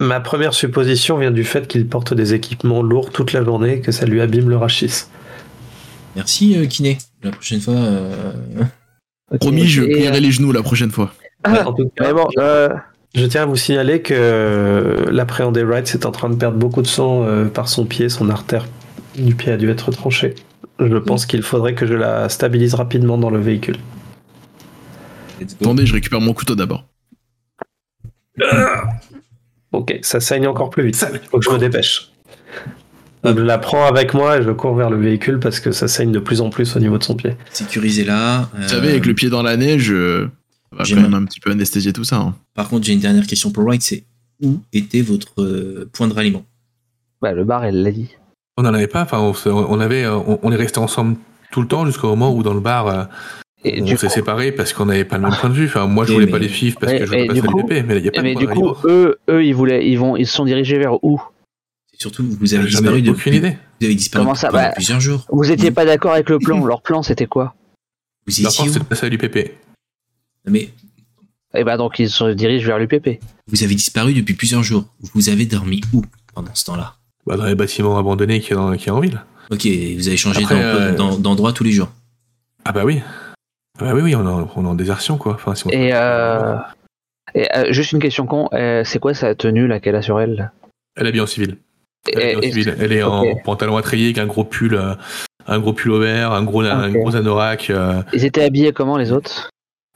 Ma 0.00 0.20
première 0.20 0.54
supposition 0.54 1.18
vient 1.18 1.30
du 1.32 1.44
fait 1.44 1.66
qu'il 1.66 1.88
porte 1.88 2.14
des 2.14 2.34
équipements 2.34 2.82
lourds 2.82 3.10
toute 3.10 3.32
la 3.32 3.44
journée 3.44 3.74
et 3.74 3.80
que 3.80 3.90
ça 3.92 4.06
lui 4.06 4.20
abîme 4.20 4.48
le 4.48 4.56
rachis. 4.56 5.04
Merci, 6.14 6.56
euh, 6.56 6.66
Kiné. 6.66 6.98
La 7.22 7.32
prochaine 7.32 7.60
fois. 7.60 7.74
Euh. 9.32 9.38
Promis, 9.38 9.66
je 9.66 9.82
plierai 9.82 10.20
les 10.20 10.30
genoux 10.30 10.52
la 10.52 10.62
prochaine 10.62 10.90
fois. 10.90 11.12
euh, 11.46 11.64
En 11.64 11.72
tout 11.72 11.90
cas, 11.96 12.04
mais 12.06 12.12
bon, 12.14 12.28
euh, 12.38 12.68
Je 13.14 13.24
tiens 13.26 13.42
à 13.42 13.46
vous 13.46 13.56
signaler 13.56 14.02
que 14.02 14.14
euh, 14.16 15.06
l'appréhendé 15.10 15.62
Wright 15.62 15.86
est 15.94 16.06
en 16.06 16.10
train 16.12 16.30
de 16.30 16.36
perdre 16.36 16.58
beaucoup 16.58 16.82
de 16.82 16.86
sang 16.86 17.24
euh, 17.24 17.46
par 17.46 17.68
son 17.68 17.84
pied. 17.86 18.08
Son 18.08 18.28
artère 18.30 18.66
du 19.16 19.34
pied 19.34 19.52
a 19.52 19.56
dû 19.56 19.70
être 19.70 19.90
tranchée. 19.90 20.34
Je 20.78 20.96
pense 20.96 21.26
qu'il 21.26 21.42
faudrait 21.42 21.74
que 21.74 21.86
je 21.86 21.94
la 21.94 22.28
stabilise 22.28 22.74
rapidement 22.74 23.18
dans 23.18 23.30
le 23.30 23.40
véhicule. 23.40 23.76
Attendez, 25.60 25.86
je 25.86 25.92
récupère 25.94 26.20
mon 26.20 26.32
couteau 26.32 26.54
d'abord. 26.54 26.84
Ok, 29.72 29.98
ça 30.02 30.20
saigne 30.20 30.46
encore 30.46 30.70
plus 30.70 30.84
vite. 30.84 31.04
Il 31.12 31.28
faut 31.28 31.38
que 31.38 31.44
je 31.44 31.50
me 31.50 31.58
dépêche. 31.58 32.10
Je 33.24 33.30
la 33.30 33.58
prends 33.58 33.86
avec 33.86 34.14
moi 34.14 34.38
et 34.38 34.42
je 34.42 34.50
cours 34.50 34.74
vers 34.74 34.90
le 34.90 34.96
véhicule 34.98 35.38
parce 35.40 35.60
que 35.60 35.72
ça 35.72 35.88
saigne 35.88 36.12
de 36.12 36.18
plus 36.20 36.40
en 36.40 36.50
plus 36.50 36.76
au 36.76 36.80
niveau 36.80 36.98
de 36.98 37.02
son 37.04 37.14
pied. 37.16 37.32
Sécurisez-la. 37.50 38.48
Vous 38.56 38.68
savez, 38.68 38.90
avec 38.90 39.06
le 39.06 39.14
pied 39.14 39.28
dans 39.30 39.42
la 39.42 39.56
neige, 39.56 39.90
euh, 39.90 40.30
ça 40.70 40.78
va 40.78 40.84
J'ai 40.84 40.94
quand 40.94 41.02
même 41.02 41.14
un 41.14 41.24
petit 41.24 41.40
peu 41.40 41.50
anesthésier 41.50 41.92
tout 41.92 42.04
ça. 42.04 42.16
hein. 42.16 42.34
Par 42.54 42.68
contre, 42.68 42.86
j'ai 42.86 42.92
une 42.92 43.00
dernière 43.00 43.26
question 43.26 43.50
pour 43.50 43.64
Wright 43.64 43.82
c'est 43.82 44.04
où 44.42 44.60
était 44.72 45.00
votre 45.00 45.42
euh, 45.42 45.88
point 45.92 46.06
de 46.08 46.14
ralliement? 46.14 46.44
Bah, 47.20 47.32
le 47.32 47.44
bar, 47.44 47.64
elle 47.64 47.82
l'a 47.82 47.90
dit. 47.90 48.10
On 48.56 48.62
n'en 48.62 48.72
avait 48.74 48.86
pas. 48.86 49.02
Enfin, 49.02 49.18
on, 49.18 49.34
on 49.50 49.80
avait, 49.80 50.04
euh, 50.04 50.16
on, 50.16 50.38
on 50.42 50.52
est 50.52 50.56
resté 50.56 50.78
ensemble 50.78 51.16
tout 51.50 51.60
le 51.62 51.66
temps 51.68 51.84
jusqu'au 51.86 52.08
moment 52.08 52.32
où 52.34 52.42
dans 52.44 52.54
le 52.54 52.60
bar, 52.60 52.86
euh, 52.86 53.04
Et 53.64 53.82
on 53.82 53.86
s'est 53.96 54.06
coup, 54.06 54.12
séparés 54.12 54.52
parce 54.52 54.72
qu'on 54.72 54.86
n'avait 54.86 55.04
pas 55.04 55.16
le 55.16 55.22
même 55.24 55.34
point 55.40 55.50
de 55.50 55.54
vue. 55.54 55.66
Enfin, 55.66 55.86
moi, 55.86 56.04
je 56.04 56.12
voulais 56.12 56.26
mais- 56.26 56.30
pas 56.32 56.38
les 56.38 56.48
FIF 56.48 56.76
parce 56.78 56.92
Mais- 56.92 56.98
que 57.00 57.04
je 57.06 57.10
voulais 57.10 57.26
pas 57.26 57.32
du 57.34 57.40
faire 57.40 57.50
coup- 57.50 57.58
du 57.62 57.64
PP, 57.64 57.82
mais 57.88 57.96
il 57.96 58.02
n'y 58.02 58.08
a 58.08 58.12
pas 58.12 58.22
mais 58.22 58.34
de 58.34 58.38
du 58.38 58.46
coup, 58.46 58.74
eux, 58.84 59.16
eux, 59.28 59.44
ils 59.44 59.54
voulaient, 59.54 59.88
ils 59.88 59.96
vont, 59.98 60.16
ils 60.16 60.26
se 60.26 60.34
sont 60.34 60.44
dirigés 60.44 60.78
vers 60.78 61.02
où? 61.04 61.20
Surtout 61.98 62.24
vous 62.40 62.54
avez 62.54 62.66
disparu 62.66 63.02
depuis. 63.02 63.10
aucune 63.30 63.34
idée. 63.34 63.58
Vous 63.80 63.86
avez 63.86 63.94
disparu 63.94 64.24
Comment 64.24 64.34
ça 64.34 64.50
Bah, 64.50 64.70
plusieurs 64.74 65.00
jours. 65.00 65.26
Vous 65.30 65.50
étiez 65.50 65.70
pas 65.70 65.84
d'accord 65.84 66.12
avec 66.12 66.28
le 66.30 66.38
plan 66.38 66.64
Leur 66.66 66.82
plan, 66.82 67.02
c'était 67.02 67.26
quoi? 67.26 67.54
Vous 68.26 68.42
Leur 68.42 68.52
étiez 68.52 68.68
c'est 68.68 68.78
de 68.78 68.84
passer 68.84 69.06
à 69.06 69.08
l'UPP. 69.08 69.52
Mais 70.46 70.70
Et 71.54 71.64
bah 71.64 71.76
donc 71.76 71.98
ils 71.98 72.10
se 72.10 72.32
dirigent 72.32 72.66
vers 72.66 72.78
l'UPP. 72.78 73.20
vous 73.48 73.62
avez 73.64 73.74
disparu 73.74 74.14
depuis 74.14 74.34
plusieurs 74.34 74.62
jours. 74.62 74.84
Vous 75.14 75.28
avez 75.28 75.46
dormi 75.46 75.80
où 75.92 76.02
pendant 76.34 76.54
ce 76.54 76.64
temps-là? 76.66 76.94
Bah, 77.26 77.36
dans 77.36 77.44
les 77.44 77.54
bâtiments 77.54 77.98
abandonnés 77.98 78.40
qui 78.40 78.52
est, 78.52 78.56
dans, 78.56 78.74
qui 78.76 78.88
est 78.88 78.92
en 78.92 79.00
ville. 79.00 79.20
Ok, 79.50 79.66
vous 79.66 80.08
avez 80.08 80.16
changé 80.16 80.42
euh, 80.50 80.94
d'en- 80.94 81.18
d'endroit 81.18 81.52
tous 81.52 81.64
les 81.64 81.72
jours. 81.72 81.88
Ah 82.64 82.72
bah 82.72 82.84
oui. 82.84 83.00
Ah 83.78 83.84
bah 83.84 83.92
oui, 83.94 84.02
oui, 84.02 84.14
on 84.14 84.24
est 84.24 84.28
en, 84.30 84.50
on 84.56 84.64
est 84.64 84.68
en 84.68 84.74
désertion, 84.74 85.16
quoi. 85.18 85.34
Enfin, 85.34 85.54
si 85.54 85.66
on- 85.66 85.70
Et, 85.70 85.90
euh, 85.94 86.56
et 87.34 87.46
euh, 87.56 87.72
juste 87.72 87.92
une 87.92 87.98
question 87.98 88.26
con, 88.26 88.48
euh, 88.52 88.82
c'est 88.84 88.98
quoi 88.98 89.14
sa 89.14 89.34
tenue 89.34 89.66
là 89.66 89.80
qu'elle 89.80 89.96
a 89.96 90.02
sur 90.02 90.20
elle? 90.20 90.52
Elle 90.96 91.06
est 91.06 91.12
bien 91.12 91.22
en 91.22 91.26
civil. 91.26 91.56
Elle 92.14 92.22
est, 92.22 92.36
en 92.36 92.40
et- 92.40 92.52
civil. 92.52 92.76
Elle 92.80 92.92
est 92.92 93.02
en 93.02 93.22
ok. 93.22 93.42
pantalon 93.44 93.76
attrayé 93.76 94.06
avec 94.06 94.18
un 94.18 94.26
gros 94.26 94.44
pull, 94.44 94.74
euh, 94.74 94.94
un 95.46 95.58
gros 95.58 95.72
pull 95.72 95.92
vert, 96.00 96.32
un 96.32 96.42
gros, 96.42 96.62
un 96.62 96.90
gros 96.90 97.16
anorak. 97.16 97.70
euh, 97.70 98.02
Ils 98.12 98.24
étaient 98.24 98.44
habillés 98.44 98.72
comment 98.72 98.96
les 98.96 99.12
autres? 99.12 99.50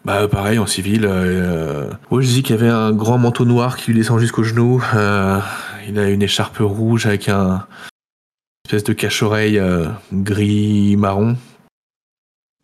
Bah 0.05 0.27
pareil 0.27 0.59
en 0.59 0.66
civil. 0.66 1.05
Euh, 1.05 1.88
ouais, 2.11 2.22
je 2.22 2.29
dis 2.29 2.42
qu'il 2.42 2.57
y 2.57 2.59
avait 2.59 2.68
un 2.70 2.92
grand 2.92 3.18
manteau 3.18 3.44
noir 3.44 3.77
qui 3.77 3.92
lui 3.92 3.98
descend 3.98 4.18
jusqu'aux 4.18 4.42
genoux. 4.42 4.83
euh, 4.94 5.38
il 5.88 5.98
a 5.98 6.09
une 6.11 6.22
écharpe 6.22 6.59
rouge 6.61 7.07
avec 7.07 7.29
un 7.29 7.66
espèce 8.64 8.85
de 8.85 8.92
cache-oreille 8.92 9.59
euh, 9.59 9.88
gris 10.12 10.96
marron. 10.96 11.37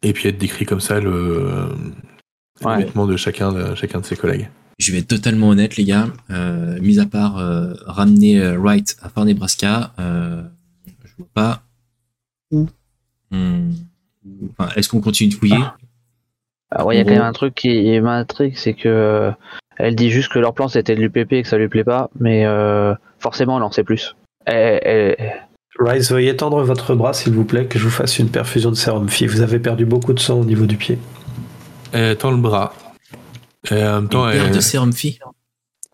Et 0.03 0.13
puis 0.13 0.29
être 0.29 0.39
décrit 0.39 0.65
comme 0.65 0.81
ça 0.81 1.01
le, 1.01 1.11
euh, 1.13 1.67
les 2.61 2.67
Ouais. 2.67 2.77
vêtements 2.79 3.07
de 3.07 3.17
chacun 3.17 3.53
de 3.53 3.75
chacun 3.77 4.01
de 4.01 4.05
ses 4.07 4.17
collègues. 4.17 4.49
Je 4.79 4.93
vais 4.93 4.99
être 4.99 5.09
totalement 5.09 5.49
honnête, 5.49 5.77
les 5.77 5.85
gars. 5.85 6.07
Euh, 6.31 6.79
mis 6.81 7.01
à 7.01 7.07
part 7.07 7.38
euh, 7.38 7.75
ramener 7.87 8.41
euh, 8.41 8.57
Wright 8.59 8.97
à 9.03 9.09
Far 9.09 9.25
Nebraska, 9.25 9.93
euh, 9.99 10.43
je 11.05 11.11
vois 11.19 11.27
pas 11.35 11.62
où. 12.53 12.67
Enfin, 13.33 14.71
est-ce 14.77 14.88
qu'on 14.88 15.01
continue 15.01 15.31
de 15.31 15.35
fouiller? 15.35 15.59
Ah 16.71 16.85
ouais, 16.87 16.95
il 16.95 16.99
y 16.99 17.01
a 17.01 17.05
quand 17.05 17.11
même 17.11 17.23
un 17.23 17.33
truc 17.33 17.55
qui 17.55 17.99
m'intrigue, 18.01 18.55
c'est 18.57 18.75
que 18.75 18.88
euh, 18.88 19.31
elle 19.79 19.97
dit 19.97 20.11
juste 20.11 20.31
que 20.31 20.38
leur 20.38 20.55
plan 20.55 20.69
c'était 20.69 20.95
de 20.95 21.01
l'UPP 21.01 21.33
et 21.33 21.43
que 21.43 21.49
ça 21.49 21.57
lui 21.59 21.69
plaît 21.69 21.85
pas, 21.85 22.11
mais 22.21 22.45
euh, 22.45 22.95
forcément 23.19 23.57
elle 23.57 23.62
en 23.64 23.73
sait 23.73 23.85
plus. 23.85 24.14
Elle- 24.47 24.81
elle- 24.83 25.17
Rice, 25.81 26.11
veuillez 26.11 26.37
tendre 26.37 26.62
votre 26.64 26.95
bras 26.97 27.12
s'il 27.12 27.33
vous 27.35 27.45
plaît, 27.45 27.67
que 27.67 27.79
je 27.79 27.85
vous 27.85 27.91
fasse 27.91 28.19
une 28.19 28.29
perfusion 28.31 28.71
de 28.71 28.75
sérum 28.75 29.09
fille. 29.09 29.29
Vous 29.29 29.41
avez 29.43 29.61
perdu 29.61 29.87
beaucoup 29.87 30.12
de 30.12 30.19
sang 30.19 30.41
au 30.41 30.45
niveau 30.45 30.67
du 30.67 30.77
pied. 30.77 30.99
Elle 31.93 32.17
tend 32.17 32.33
le 32.33 32.37
bras. 32.37 32.75
Et 33.70 33.83
en 33.85 33.94
même 34.00 34.09
temps, 34.09 34.28
Une 34.31 34.37
elle, 34.37 34.50
de 34.50 34.61
sérum 34.61 34.92
fille 34.92 35.18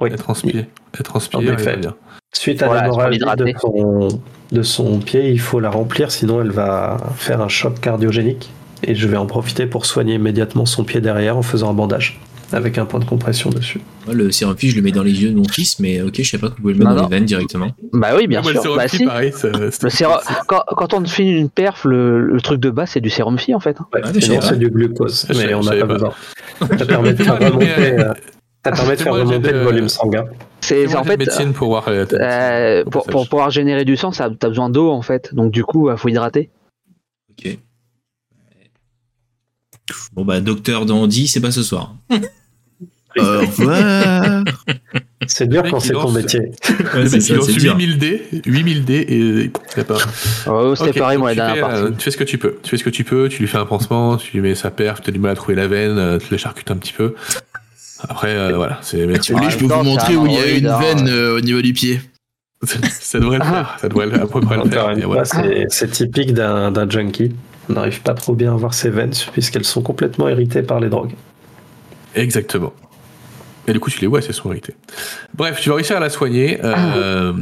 Oui. 0.00 0.10
elle 0.12 0.18
transpire. 0.18 0.64
Elle 0.92 1.02
transpire. 1.02 1.40
En 1.40 1.42
elle 1.42 1.54
effet. 1.54 1.72
va 1.72 1.76
bien. 1.76 1.94
Suite 2.32 2.62
à 2.62 2.66
Voilà, 2.66 2.82
l'hémorragie 2.82 3.18
elle 3.22 3.30
se 3.30 3.36
de 3.36 3.44
fait 3.44 3.54
son, 3.60 4.08
de 4.52 4.62
son 4.62 4.98
pied, 4.98 5.30
il 5.30 5.40
faut 5.40 5.60
la 5.60 5.70
remplir, 5.70 6.10
sinon 6.10 6.40
elle 6.40 6.50
va 6.50 6.98
faire 7.16 7.40
un 7.40 7.48
choc 7.48 7.80
cardiogénique. 7.80 8.50
Et 8.82 8.94
je 8.94 9.06
vais 9.08 9.16
en 9.16 9.26
profiter 9.26 9.66
pour 9.66 9.86
soigner 9.86 10.14
immédiatement 10.14 10.66
son 10.66 10.84
pied 10.84 11.00
derrière 11.00 11.36
en 11.38 11.42
faisant 11.42 11.70
un 11.70 11.74
bandage, 11.74 12.20
avec 12.52 12.78
un 12.78 12.84
point 12.86 13.00
de 13.00 13.04
compression 13.04 13.50
dessus. 13.50 13.80
Le 14.12 14.30
sérum 14.30 14.56
fille, 14.56 14.70
je 14.70 14.76
le 14.76 14.82
mets 14.82 14.90
dans 14.92 15.02
les 15.02 15.22
yeux 15.22 15.30
de 15.30 15.36
mon 15.36 15.48
fils, 15.48 15.78
mais 15.80 16.02
ok, 16.02 16.14
je 16.18 16.30
sais 16.30 16.38
pas 16.38 16.48
que 16.48 16.56
vous 16.56 16.60
pouvez 16.62 16.72
le 16.74 16.78
mettre 16.78 16.90
Non, 16.90 16.96
dans 16.96 17.02
non. 17.02 17.08
les 17.08 17.16
veines 17.16 17.24
directement. 17.24 17.68
Bah 17.92 18.10
oui, 18.16 18.26
bien 18.26 18.40
Ouais, 18.40 18.44
moi, 18.44 18.52
le 18.52 18.60
sûr. 18.60 18.76
Bah 18.76 18.88
Phi, 18.88 18.96
si. 18.98 19.04
pareil, 19.06 19.32
ça- 19.32 19.48
c'est- 19.70 19.82
Le 19.82 19.88
sérum- 19.90 20.20
quand, 20.46 20.62
quand 20.76 20.94
on 20.94 21.04
finit 21.04 21.32
une 21.32 21.50
perf, 21.50 21.84
le, 21.84 22.20
le 22.26 22.40
truc 22.40 22.60
de 22.60 22.70
base 22.70 22.90
c'est 22.90 23.00
du 23.00 23.10
sérum 23.10 23.38
phi 23.38 23.54
en 23.54 23.60
fait. 23.60 23.76
hein. 23.80 23.86
Ouais, 23.94 24.00
Ah, 24.04 24.10
c'est 24.12 24.58
du 24.58 24.70
glucose, 24.70 25.26
mais 25.36 25.54
on 25.54 25.62
n'a 25.62 25.72
pas 25.72 25.78
pas. 25.80 25.86
besoin. 25.94 26.12
Ça 26.78 26.86
permet 26.86 27.12
de 27.14 27.22
faire 27.24 27.38
remonter, 27.38 27.68
euh, 27.70 27.98
euh, 27.98 28.14
ça 28.64 28.70
permet 28.72 28.96
de 28.96 29.00
faire 29.02 29.12
moi, 29.14 29.24
remonter 29.24 29.52
le 29.52 29.62
volume 29.62 29.88
sanguin. 29.88 30.24
C'est 30.60 30.94
en 30.96 31.04
fait 31.04 31.16
médecine 31.16 31.52
pour 31.52 31.68
voir. 31.68 31.88
euh, 31.88 32.04
euh, 32.12 32.84
pour, 32.84 33.04
pour 33.06 33.28
pouvoir 33.28 33.50
générer 33.50 33.84
du 33.84 33.96
sang, 33.96 34.12
ça 34.12 34.30
t'as 34.38 34.48
besoin 34.48 34.70
d'eau 34.70 34.90
en 34.90 35.02
fait. 35.02 35.34
Donc 35.34 35.50
du 35.52 35.64
coup, 35.64 35.90
il 35.90 35.96
faut 35.96 36.08
hydrater. 36.08 36.50
Ok. 37.30 37.58
Bon 40.14 40.24
bah, 40.24 40.40
docteur 40.40 40.86
Dandy, 40.86 41.28
c'est 41.28 41.40
pas 41.40 41.50
ce 41.50 41.62
soir. 41.62 41.94
Au 43.16 43.22
revoir. 43.40 44.42
C'est 45.28 45.46
dur 45.48 45.62
quand 45.70 45.78
c'est 45.78 45.92
ton 45.92 46.10
métier. 46.10 46.40
Lance 46.94 47.08
c'est 47.10 47.18
dur. 47.54 47.76
8000 47.76 47.98
dés, 47.98 48.22
8000 48.44 48.84
dés 48.84 49.06
et 49.76 49.80
a 49.80 49.84
pas. 49.84 49.98
Oh, 50.48 50.74
C'était 50.74 50.90
Ok, 50.90 50.98
pareil 50.98 51.18
moi 51.18 51.32
la 51.32 51.34
tu 51.34 51.36
dernière 51.36 51.54
fais, 51.70 51.76
euh, 51.76 51.82
partie. 51.82 51.96
tu 51.98 52.04
fais 52.04 52.10
ce 52.10 52.16
que 52.16 52.24
tu 52.24 52.38
peux. 52.38 52.56
Tu 52.62 52.70
fais 52.70 52.76
ce 52.76 52.82
que 52.84 52.90
tu 52.90 53.04
peux. 53.04 53.28
Tu 53.28 53.40
lui 53.40 53.46
fais 53.48 53.58
un 53.58 53.66
pansement, 53.66 54.16
tu 54.16 54.32
lui 54.32 54.40
mets 54.40 54.54
sa 54.56 54.70
perf, 54.72 55.00
tu 55.00 55.10
as 55.10 55.12
du 55.12 55.20
mal 55.20 55.30
à 55.30 55.34
trouver 55.36 55.54
la 55.54 55.68
veine, 55.68 55.96
euh, 55.98 56.18
tu 56.18 56.26
l'écharcutes 56.32 56.70
un 56.72 56.76
petit 56.76 56.92
peu. 56.92 57.14
Après, 58.00 58.34
euh, 58.34 58.56
voilà, 58.56 58.78
c'est 58.82 58.98
je 59.00 59.58
peux 59.58 59.66
Ah, 59.70 59.76
vous 59.78 59.84
montrer 59.84 60.06
c'est 60.08 60.14
un 60.14 60.16
où 60.22 60.26
il 60.26 60.32
y 60.32 60.38
a 60.38 60.50
une 60.50 60.66
hein. 60.66 60.78
veine 60.80 61.08
euh, 61.08 61.36
au 61.36 61.40
niveau 61.40 61.62
du 61.62 61.72
pied. 61.72 62.00
ça 62.64 63.20
devrait 63.20 63.38
le 63.38 63.44
faire. 63.44 63.76
Ça 63.80 63.88
devrait 63.88 64.12
à 64.20 64.26
peu 64.26 64.40
près 64.40 64.56
le 64.56 64.68
faire. 64.68 64.92
voilà. 65.06 65.24
c'est- 65.24 65.66
c'est 65.68 65.90
typique 65.90 66.34
d'un 66.34 66.90
junkie. 66.90 67.32
On 67.68 67.72
n'arrive 67.74 68.02
pas 68.02 68.14
trop 68.14 68.34
bien 68.34 68.52
à 68.52 68.56
voir 68.56 68.74
ses 68.74 68.90
veines 68.90 69.12
puisqu'elles 69.32 69.64
sont 69.64 69.82
complètement 69.82 70.28
irritées 70.28 70.62
par 70.62 70.80
les 70.80 70.88
drogues. 70.88 71.14
Exactement. 72.14 72.72
Et 73.66 73.72
du 73.72 73.80
coup, 73.80 73.88
tu 73.90 73.98
les 74.00 74.06
vois, 74.06 74.20
c'est 74.20 74.34
son 74.34 74.50
vérité. 74.50 74.74
Bref, 75.34 75.58
tu 75.60 75.70
vas 75.70 75.76
réussir 75.76 75.96
à 75.96 76.00
la 76.00 76.10
soigner. 76.10 76.58
euh, 76.62 77.32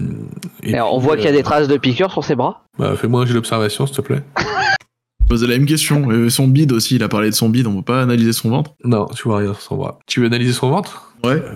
et 0.62 0.70
Et 0.72 0.80
on 0.80 0.98
puis, 0.98 1.04
voit 1.06 1.16
qu'il 1.16 1.24
y 1.24 1.28
a 1.28 1.32
euh, 1.32 1.36
des 1.36 1.42
traces 1.42 1.66
de 1.66 1.76
piqûres 1.76 2.12
sur 2.12 2.22
ses 2.22 2.36
bras. 2.36 2.62
bah, 2.78 2.94
Fais-moi 2.96 3.22
un 3.22 3.26
jeu 3.26 3.34
d'observation, 3.34 3.86
s'il 3.86 3.96
te 3.96 4.02
plaît. 4.02 4.22
Posez 5.28 5.46
la 5.48 5.56
même 5.58 5.66
question. 5.66 6.08
Son 6.30 6.46
bide 6.46 6.70
aussi, 6.72 6.96
il 6.96 7.02
a 7.02 7.08
parlé 7.08 7.30
de 7.30 7.34
son 7.34 7.48
bide, 7.48 7.66
on 7.66 7.74
peut 7.76 7.82
pas 7.92 8.02
analyser 8.02 8.32
son 8.32 8.50
ventre? 8.50 8.74
Non, 8.84 9.06
tu 9.06 9.24
vois 9.24 9.38
rien 9.38 9.52
sur 9.54 9.62
son 9.62 9.76
bras. 9.76 9.98
Tu 10.06 10.20
veux 10.20 10.26
analyser 10.26 10.52
son 10.52 10.70
ventre? 10.70 11.12
Ouais. 11.24 11.32
Euh, 11.32 11.52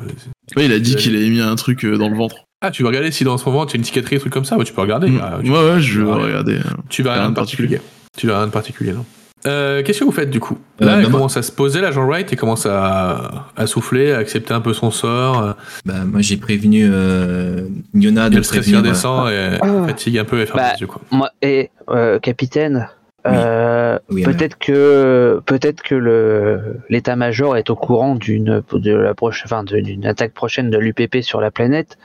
Ouais, 0.56 0.64
il 0.66 0.72
a 0.72 0.78
dit 0.78 0.94
qu'il 0.94 1.14
avait 1.16 1.28
mis 1.28 1.40
un 1.40 1.56
truc 1.56 1.84
euh, 1.84 1.98
dans 1.98 2.08
le 2.08 2.16
ventre. 2.16 2.36
Ah, 2.62 2.70
tu 2.70 2.82
veux 2.82 2.88
regarder 2.88 3.10
si 3.10 3.24
dans 3.24 3.36
son 3.36 3.50
ventre 3.50 3.74
il 3.74 3.78
y 3.78 3.78
a 3.78 3.80
une 3.80 3.84
cicatrice, 3.84 4.18
un 4.18 4.20
truc 4.20 4.32
comme 4.32 4.44
ça 4.44 4.56
Ouais, 4.56 4.64
Tu 4.64 4.72
peux 4.72 4.80
regarder. 4.80 5.08
Mm. 5.10 5.20
Ah, 5.22 5.38
tu, 5.42 5.50
Ouais, 5.50 5.58
ouais, 5.72 5.80
je 5.80 6.00
vais 6.02 6.12
regarder. 6.12 6.58
tu 6.88 7.02
vas 7.02 7.14
Rien 7.14 7.30
de 7.30 7.34
particulier. 7.34 7.80
Tu 8.16 8.26
vas 8.26 8.38
rien 8.38 8.46
de 8.46 8.52
particulier, 8.52 8.92
non. 8.92 9.04
Euh, 9.46 9.82
Qu'est-ce 9.84 10.00
que 10.00 10.04
vous 10.04 10.12
faites 10.12 10.30
du 10.30 10.40
coup 10.40 10.58
Euh, 10.82 10.86
Là, 10.86 10.96
bah, 10.96 11.02
moi- 11.02 11.10
commence 11.10 11.36
à 11.36 11.42
se 11.42 11.52
poser, 11.52 11.80
l'agent 11.80 12.04
Wright, 12.06 12.32
et 12.32 12.36
commence 12.36 12.66
à, 12.66 13.46
à 13.56 13.66
souffler, 13.66 14.10
à 14.12 14.18
accepter 14.18 14.52
un 14.54 14.60
peu 14.60 14.72
son 14.72 14.90
sort. 14.90 15.54
Bah, 15.84 16.04
moi, 16.04 16.20
j'ai 16.20 16.36
prévenu 16.36 16.88
euh, 16.90 17.68
Yona 17.94 18.28
de 18.30 18.36
le 18.38 18.42
stress 18.42 18.62
prévenir. 18.62 18.80
redescend 18.80 19.30
et 19.30 19.58
Ah. 19.60 19.86
fatigue 19.86 20.18
un 20.18 20.24
peu 20.24 20.40
et 20.40 20.46
ferme 20.46 20.58
Bah, 20.60 20.72
les 20.74 20.80
yeux. 20.80 20.86
Quoi. 20.86 21.00
Moi 21.12 21.30
et 21.42 21.70
euh, 21.90 22.18
capitaine, 22.18 22.88
Euh, 23.28 23.98
Oui, 24.08 24.22
peut-être 24.22 24.56
que 24.56 25.42
peut-être 25.46 25.82
que 25.82 25.96
le 25.96 26.76
l'état-major 26.88 27.56
est 27.56 27.70
au 27.70 27.74
courant 27.74 28.14
d'une 28.14 28.62
de 28.72 28.92
la 28.94 29.14
prochaine 29.14 29.42
enfin 29.46 29.64
de- 29.64 29.80
d'une 29.80 30.06
attaque 30.06 30.32
prochaine 30.32 30.70
de 30.70 30.78
l'UPP 30.78 31.22
sur 31.22 31.40
la 31.40 31.50
planète 31.50 31.98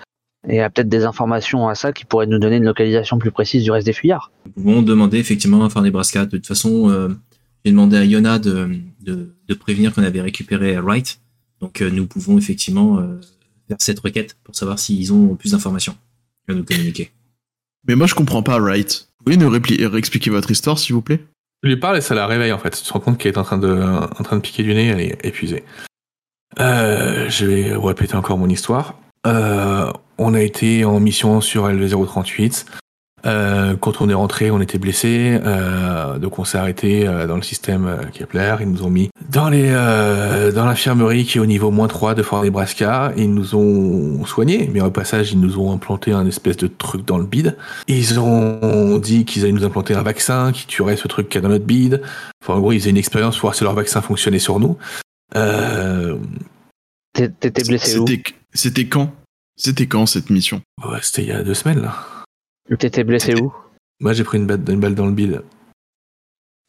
et 0.47 0.61
a 0.61 0.69
peut-être 0.69 0.89
des 0.89 1.05
informations 1.05 1.67
à 1.67 1.75
ça 1.75 1.93
qui 1.93 2.05
pourraient 2.05 2.27
nous 2.27 2.39
donner 2.39 2.57
une 2.57 2.65
localisation 2.65 3.19
plus 3.19 3.31
précise 3.31 3.63
du 3.63 3.71
reste 3.71 3.85
des 3.85 3.93
fuyards. 3.93 4.31
Nous 4.45 4.63
pouvons 4.63 4.81
demander 4.81 5.17
effectivement 5.17 5.63
à 5.63 5.69
faire 5.69 5.81
Nebraska. 5.81 6.25
De 6.25 6.37
toute 6.37 6.47
façon, 6.47 6.89
euh, 6.89 7.09
j'ai 7.63 7.71
demandé 7.71 7.97
à 7.97 8.05
Yona 8.05 8.39
de, 8.39 8.69
de, 9.01 9.35
de 9.47 9.53
prévenir 9.53 9.93
qu'on 9.93 10.03
avait 10.03 10.21
récupéré 10.21 10.79
Wright. 10.79 11.19
Donc 11.59 11.81
euh, 11.81 11.89
nous 11.91 12.07
pouvons 12.07 12.37
effectivement 12.37 12.99
euh, 12.99 13.19
faire 13.67 13.77
cette 13.79 13.99
requête 13.99 14.35
pour 14.43 14.55
savoir 14.55 14.79
s'ils 14.79 15.13
ont 15.13 15.35
plus 15.35 15.51
d'informations 15.51 15.95
à 16.47 16.53
nous 16.53 16.63
communiquer. 16.63 17.11
Mais 17.87 17.95
moi, 17.95 18.07
je 18.07 18.15
comprends 18.15 18.43
pas, 18.43 18.59
right 18.59 19.07
Vous 19.19 19.25
pouvez 19.25 19.37
nous 19.37 19.49
réexpliquer 19.49 20.29
votre 20.29 20.51
histoire, 20.51 20.77
s'il 20.77 20.93
vous 20.93 21.01
plaît? 21.01 21.19
Tu 21.63 21.69
lui 21.69 21.77
parles 21.77 21.97
et 21.97 22.01
ça 22.01 22.15
la 22.15 22.25
réveille 22.25 22.51
en 22.51 22.57
fait. 22.57 22.71
Tu 22.71 22.83
te 22.83 22.91
rends 22.91 22.99
compte 22.99 23.17
qu'elle 23.17 23.33
est 23.33 23.37
en 23.37 23.43
train 23.43 23.59
de, 23.59 23.71
en 23.71 24.23
train 24.23 24.35
de 24.35 24.41
piquer 24.41 24.63
du 24.63 24.73
nez, 24.73 24.87
elle 24.87 24.99
est 24.99 25.17
épuisée. 25.23 25.63
Euh, 26.59 27.29
je 27.29 27.45
vais 27.45 27.75
répéter 27.75 28.15
encore 28.15 28.37
mon 28.37 28.49
histoire. 28.49 28.99
Euh, 29.27 29.91
on 30.21 30.33
a 30.33 30.41
été 30.41 30.85
en 30.85 30.99
mission 30.99 31.41
sur 31.41 31.67
LV038. 31.67 32.65
Euh, 33.27 33.75
quand 33.75 34.01
on 34.01 34.09
est 34.09 34.15
rentré, 34.15 34.49
on 34.49 34.59
était 34.61 34.79
blessé, 34.79 35.39
euh, 35.45 36.17
donc 36.17 36.39
on 36.39 36.43
s'est 36.43 36.57
arrêté 36.57 37.07
euh, 37.07 37.27
dans 37.27 37.35
le 37.35 37.43
système 37.43 37.99
Kepler. 38.13 38.55
Ils 38.61 38.71
nous 38.71 38.81
ont 38.83 38.89
mis 38.89 39.09
dans 39.29 39.47
les 39.49 39.67
euh, 39.69 40.51
dans 40.51 40.65
l'infirmerie 40.65 41.25
qui 41.25 41.37
est 41.37 41.41
au 41.41 41.45
niveau 41.45 41.69
moins 41.69 41.87
3 41.87 42.15
de 42.15 42.23
Fort 42.23 42.43
Nebraska. 42.43 43.13
Ils 43.17 43.31
nous 43.31 43.53
ont 43.53 44.25
soignés, 44.25 44.71
mais 44.73 44.81
au 44.81 44.89
passage, 44.89 45.33
ils 45.33 45.39
nous 45.39 45.59
ont 45.59 45.71
implanté 45.71 46.13
un 46.13 46.25
espèce 46.25 46.57
de 46.57 46.65
truc 46.65 47.05
dans 47.05 47.19
le 47.19 47.25
bide. 47.25 47.57
Ils 47.87 48.19
ont 48.19 48.97
dit 48.97 49.23
qu'ils 49.23 49.43
allaient 49.43 49.51
nous 49.51 49.65
implanter 49.65 49.93
un 49.93 50.01
vaccin 50.01 50.51
qui 50.51 50.65
tuerait 50.65 50.97
ce 50.97 51.07
truc 51.07 51.29
qu'il 51.29 51.39
y 51.39 51.43
a 51.43 51.47
dans 51.47 51.53
notre 51.53 51.65
bide. 51.65 52.01
Enfin, 52.43 52.55
en 52.55 52.59
gros, 52.59 52.71
ils 52.71 52.79
faisaient 52.79 52.89
une 52.89 52.97
expérience 52.97 53.35
pour 53.35 53.41
voir 53.49 53.55
si 53.55 53.63
leur 53.63 53.75
vaccin 53.75 54.01
fonctionnait 54.01 54.39
sur 54.39 54.59
nous. 54.59 54.77
Euh, 55.35 56.17
T'é- 57.13 57.29
T'étais 57.29 57.63
blessé 57.63 57.99
où? 57.99 58.05
c'était 58.53 58.85
quand? 58.85 59.11
C'était 59.55 59.87
quand 59.87 60.05
cette 60.05 60.29
mission? 60.29 60.61
Ouais, 60.83 60.99
C'était 61.01 61.23
il 61.23 61.27
y 61.29 61.31
a 61.31 61.43
deux 61.43 61.53
semaines 61.53 61.81
là. 61.81 61.95
T'étais 62.79 63.03
blessé 63.03 63.35
où? 63.35 63.53
Moi, 63.99 64.13
j'ai 64.13 64.23
pris 64.23 64.37
une 64.37 64.47
balle, 64.47 64.61
une 64.67 64.79
balle 64.79 64.95
dans 64.95 65.05
le 65.05 65.11
bide. 65.11 65.41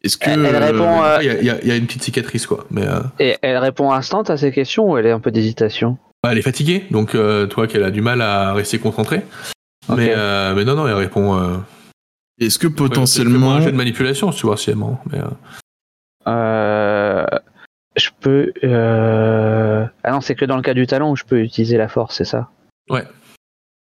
Est-ce 0.05 0.19
que 0.19 0.29
Elle- 0.29 0.45
elle 0.45 0.63
répond, 0.63 1.03
euh, 1.03 1.19
Il 1.23 1.27
y, 1.27 1.31
a- 1.31 1.39
il 1.41 1.47
y 1.47 1.51
a- 1.51 1.61
il 1.63 1.69
y 1.69 1.71
a 1.71 1.77
une 1.77 1.87
petite 1.87 2.03
cicatrice 2.03 2.47
quoi, 2.47 2.67
mais 2.71 2.87
euh, 2.87 3.01
Et 3.21 3.37
elle 3.41 3.57
répond 3.59 3.93
instant 3.93 4.23
à 4.23 4.37
ces 4.37 4.51
questions 4.51 4.91
ou 4.91 4.99
elle 4.99 5.07
est 5.07 5.13
un 5.13 5.21
peu 5.21 5.31
d'hésitation? 5.31 5.97
Elle 6.29 6.39
est 6.39 6.43
fatiguée, 6.43 6.85
donc 6.91 7.15
euh, 7.15 7.47
toi 7.47 7.67
qu'elle 7.67 7.85
a 7.85 7.91
du 7.91 8.01
mal 8.03 8.21
à 8.21 8.53
rester 8.53 8.79
concentrée. 8.79 9.23
Ok. 9.89 9.97
Mais, 9.97 10.13
euh, 10.15 10.55
mais 10.55 10.65
non, 10.65 10.75
non, 10.75 10.87
elle 10.89 10.95
répond. 10.95 11.39
Euh, 11.39 11.57
est-ce 12.41 12.59
que 12.59 12.67
potentiellement 12.67 13.55
un 13.55 13.61
jeu 13.61 13.71
de 13.73 13.77
manipulation, 13.77 14.31
si 14.33 14.41
tu 14.41 14.47
vois 14.47 14.57
si 14.57 14.71
elle 14.71 14.77
ment, 14.77 15.01
Mais, 15.11 15.19
euh, 15.19 15.25
Euh, 16.29 17.27
je 17.97 18.11
peux. 18.21 18.53
euh, 18.65 19.87
Ah 20.05 20.11
non, 20.13 20.21
c'est 20.21 20.35
que 20.35 20.45
dans 20.45 20.57
le 20.57 20.63
cas 20.63 20.75
du 20.75 20.87
talent 20.87 21.11
où 21.11 21.17
je 21.17 21.25
peux 21.25 21.41
utiliser 21.41 21.77
la 21.77 21.89
force, 21.89 22.17
c'est 22.17 22.25
ça? 22.25 22.51
Ouais. 22.93 23.05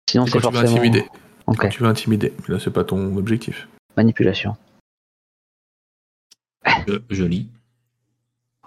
Sinon, 0.09 0.25
c'est 0.25 0.33
quand 0.33 0.49
tu 0.49 0.55
veux 0.55 0.61
forcément. 0.61 0.71
intimider. 0.81 1.05
Quand 1.45 1.69
tu 1.69 1.83
veux 1.83 1.89
intimider. 1.89 2.33
Mais 2.47 2.55
là, 2.55 2.59
c'est 2.59 2.71
pas 2.73 2.83
ton 2.83 3.15
objectif. 3.17 3.67
manipulation. 3.95 4.55
Je, 6.87 6.93
je 7.09 7.23
lis. 7.23 7.47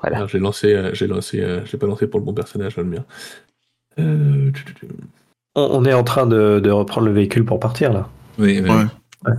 Voilà. 0.01 0.19
Alors, 0.19 0.29
j'ai 0.29 0.39
lancé, 0.39 0.73
euh, 0.75 0.91
j'ai 0.95 1.07
lancé, 1.07 1.41
euh, 1.41 1.65
je 1.67 1.73
l'ai 1.73 1.79
pas 1.79 1.87
lancé 1.87 2.07
pour 2.07 2.21
le 2.21 2.25
bon 2.27 2.33
personnage, 2.33 2.77
le 2.77 2.85
mien. 2.85 3.05
Euh, 3.99 4.51
tu- 4.53 4.65
tu- 4.65 4.75
tu- 4.75 4.87
On, 5.57 5.63
on 5.63 5.85
est 5.85 5.93
en 5.93 6.05
train 6.05 6.27
de, 6.27 6.61
de 6.61 6.71
reprendre 6.71 7.07
le 7.09 7.13
véhicule 7.13 7.45
pour 7.45 7.59
partir 7.59 7.93
là. 7.93 8.09
Oui, 8.39 8.61
oui. 8.63 8.71
Ouais. 8.71 8.85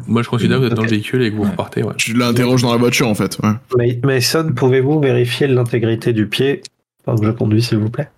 Moi, 0.07 0.21
je 0.23 0.29
considère 0.29 0.57
que 0.57 0.63
vous 0.63 0.67
êtes 0.67 0.73
dans 0.73 0.83
le 0.83 0.89
véhicule 0.89 1.21
et 1.23 1.31
que 1.31 1.35
vous 1.37 1.43
Ouais. 1.43 1.49
repartez. 1.51 1.83
Ouais. 1.83 1.93
Je 1.97 2.13
l'interroge 2.13 2.61
dans 2.61 2.71
la 2.71 2.77
voiture, 2.77 3.07
en 3.07 3.15
fait. 3.15 3.39
Ouais. 3.41 3.53
Ma- 4.03 4.07
Mason, 4.15 4.51
pouvez-vous 4.53 4.99
vérifier 4.99 5.47
l'intégrité 5.47 6.11
du 6.11 6.27
pied 6.27 6.61
pendant 7.05 7.21
que 7.21 7.25
je 7.27 7.31
conduis, 7.31 7.61
s'il 7.63 7.77
vous 7.77 7.89
plaît? 7.89 8.09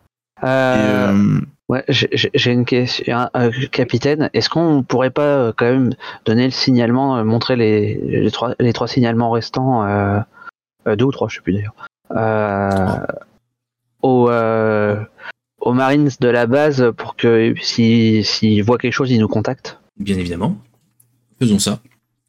Et, 0.42 0.46
Euh, 0.48 1.14
euh, 1.14 1.42
Ouais, 1.72 1.86
j'ai- 1.88 2.52
une 2.52 2.66
question, 2.66 3.30
euh, 3.34 3.50
capitaine. 3.72 4.30
Est-ce 4.34 4.50
qu'on 4.50 4.84
pourrait 4.84 5.10
pas 5.10 5.38
euh, 5.38 5.54
quand 5.56 5.72
même 5.72 5.94
donner 6.26 6.44
le 6.44 6.52
signalement, 6.52 7.16
euh, 7.16 7.24
montrer 7.24 7.56
les, 7.56 7.96
les 7.96 8.30
trois 8.30 8.56
les 8.60 8.74
trois 8.74 8.90
signalements 8.90 9.32
restants, 9.32 9.86
euh, 9.86 10.20
euh, 10.88 10.98
deux 10.98 11.06
ou 11.06 11.12
trois, 11.14 11.30
je 11.30 11.36
sais 11.36 11.42
plus 11.42 11.54
d'ailleurs, 11.54 11.74
euh, 12.12 13.06
aux 14.02 14.30
euh, 14.30 15.02
aux 15.62 15.72
Marines 15.72 16.10
de 16.20 16.28
la 16.28 16.46
base 16.46 16.92
pour 16.98 17.16
que 17.16 17.54
si 17.62 18.22
s'ils 18.26 18.64
voient 18.66 18.78
quelque 18.78 18.92
chose, 18.92 19.10
ils 19.10 19.20
nous 19.22 19.30
contactent? 19.30 19.80
Bien 19.98 20.18
évidemment. 20.18 20.58
Faisons 21.40 21.60
ça. 21.60 21.80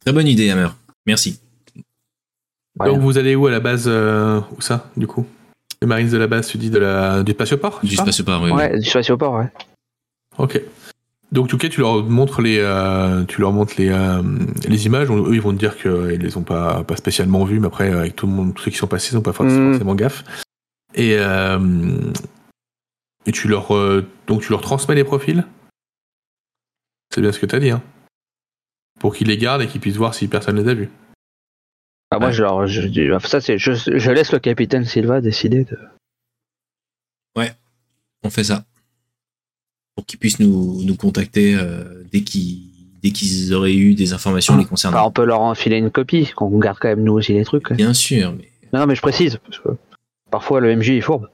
Très 0.04 0.12
bonne 0.12 0.28
idée, 0.28 0.50
Hammer. 0.50 0.68
Merci. 1.04 1.40
Donc, 2.76 2.98
vous 3.00 3.18
allez 3.18 3.34
où 3.34 3.48
à 3.48 3.50
la 3.50 3.58
base 3.60 3.86
euh, 3.88 4.40
Où 4.56 4.60
ça, 4.60 4.88
du 4.96 5.08
coup? 5.08 5.26
Les 5.82 5.86
Marines 5.88 6.08
de 6.08 6.16
la 6.16 6.28
base, 6.28 6.46
tu 6.46 6.58
dis 6.58 6.70
de 6.70 6.78
la, 6.78 7.24
du 7.24 7.32
spatioport 7.32 7.80
Du 7.82 7.96
spatioport, 7.96 8.40
oui. 8.42 8.52
Ouais, 8.52 8.78
du 8.78 8.88
spatioport, 8.88 9.34
ouais. 9.34 9.50
Ok. 10.38 10.62
Donc, 11.32 11.46
en 11.46 11.48
tout 11.48 11.58
cas, 11.58 11.68
tu 11.68 11.80
leur 11.80 12.04
montres 12.04 12.40
les, 12.40 12.58
euh, 12.60 13.24
tu 13.24 13.40
leur 13.40 13.50
montres 13.50 13.74
les, 13.78 13.88
euh, 13.88 14.22
les 14.68 14.86
images. 14.86 15.10
Eux, 15.10 15.34
ils 15.34 15.40
vont 15.40 15.52
te 15.52 15.58
dire 15.58 15.76
qu'ils 15.76 16.20
les 16.20 16.36
ont 16.36 16.44
pas, 16.44 16.84
pas 16.84 16.94
spécialement 16.94 17.44
vues, 17.44 17.58
mais 17.58 17.66
après, 17.66 17.90
avec 17.92 18.14
tout 18.14 18.28
le 18.28 18.32
monde, 18.32 18.54
tous 18.54 18.62
ceux 18.62 18.70
qui 18.70 18.76
sont 18.76 18.86
passés, 18.86 19.10
ils 19.12 19.16
n'ont 19.16 19.22
pas 19.22 19.32
forcément 19.32 19.70
Mm. 19.70 19.72
forcément 19.72 19.94
gaffe. 19.96 20.22
Et, 20.94 21.16
euh, 21.18 21.58
et 23.26 23.32
tu 23.32 23.48
leur, 23.48 23.74
euh, 23.74 24.06
donc, 24.28 24.42
tu 24.42 24.50
leur 24.50 24.60
transmets 24.60 24.94
les 24.94 25.02
profils. 25.04 25.44
C'est 27.12 27.20
bien 27.22 27.32
ce 27.32 27.40
que 27.40 27.46
tu 27.46 27.56
as 27.56 27.60
dit, 27.60 27.70
hein. 27.70 27.82
Pour 29.00 29.16
qu'ils 29.16 29.26
les 29.26 29.36
gardent 29.36 29.62
et 29.62 29.66
qu'ils 29.66 29.80
puissent 29.80 29.96
voir 29.96 30.14
si 30.14 30.28
personne 30.28 30.62
les 30.62 30.68
a 30.70 30.74
vus. 30.74 30.90
Moi, 32.22 32.30
Ouais. 32.30 32.68
je, 32.68 33.26
ça, 33.28 33.40
c'est, 33.40 33.58
je, 33.58 33.72
je 33.72 34.10
laisse 34.10 34.32
le 34.32 34.38
capitaine 34.38 34.84
Silva 34.84 35.20
décider 35.20 35.64
de. 35.64 35.78
On 38.24 38.30
fait 38.30 38.44
ça. 38.44 38.64
Pour 39.96 40.06
qu'ils 40.06 40.18
puissent 40.18 40.38
nous, 40.38 40.82
nous 40.84 40.94
contacter 40.94 41.56
euh, 41.56 42.04
dès 42.12 42.22
qu'ils 42.22 42.60
dès 43.02 43.10
qu'ils 43.10 43.52
auraient 43.52 43.74
eu 43.74 43.94
des 43.94 44.12
informations 44.12 44.56
les 44.56 44.64
concernant. 44.64 45.04
on 45.08 45.10
peut 45.10 45.24
leur 45.24 45.40
enfiler 45.40 45.76
une 45.76 45.90
copie, 45.90 46.30
qu'on 46.36 46.56
garde 46.58 46.78
quand 46.80 46.86
même 46.88 47.02
nous 47.02 47.14
aussi 47.14 47.32
les 47.32 47.44
trucs. 47.44 47.72
Bien 47.72 47.94
sûr, 47.94 48.32
mais 48.32 48.48
Non, 48.72 48.78
non, 48.80 48.86
mais 48.86 48.94
je 48.94 49.02
précise, 49.02 49.38
parce 49.44 49.58
que 49.58 49.70
parfois 50.30 50.60
le 50.60 50.76
MJ 50.76 50.90
est 50.90 51.00
fourbe. 51.00 51.28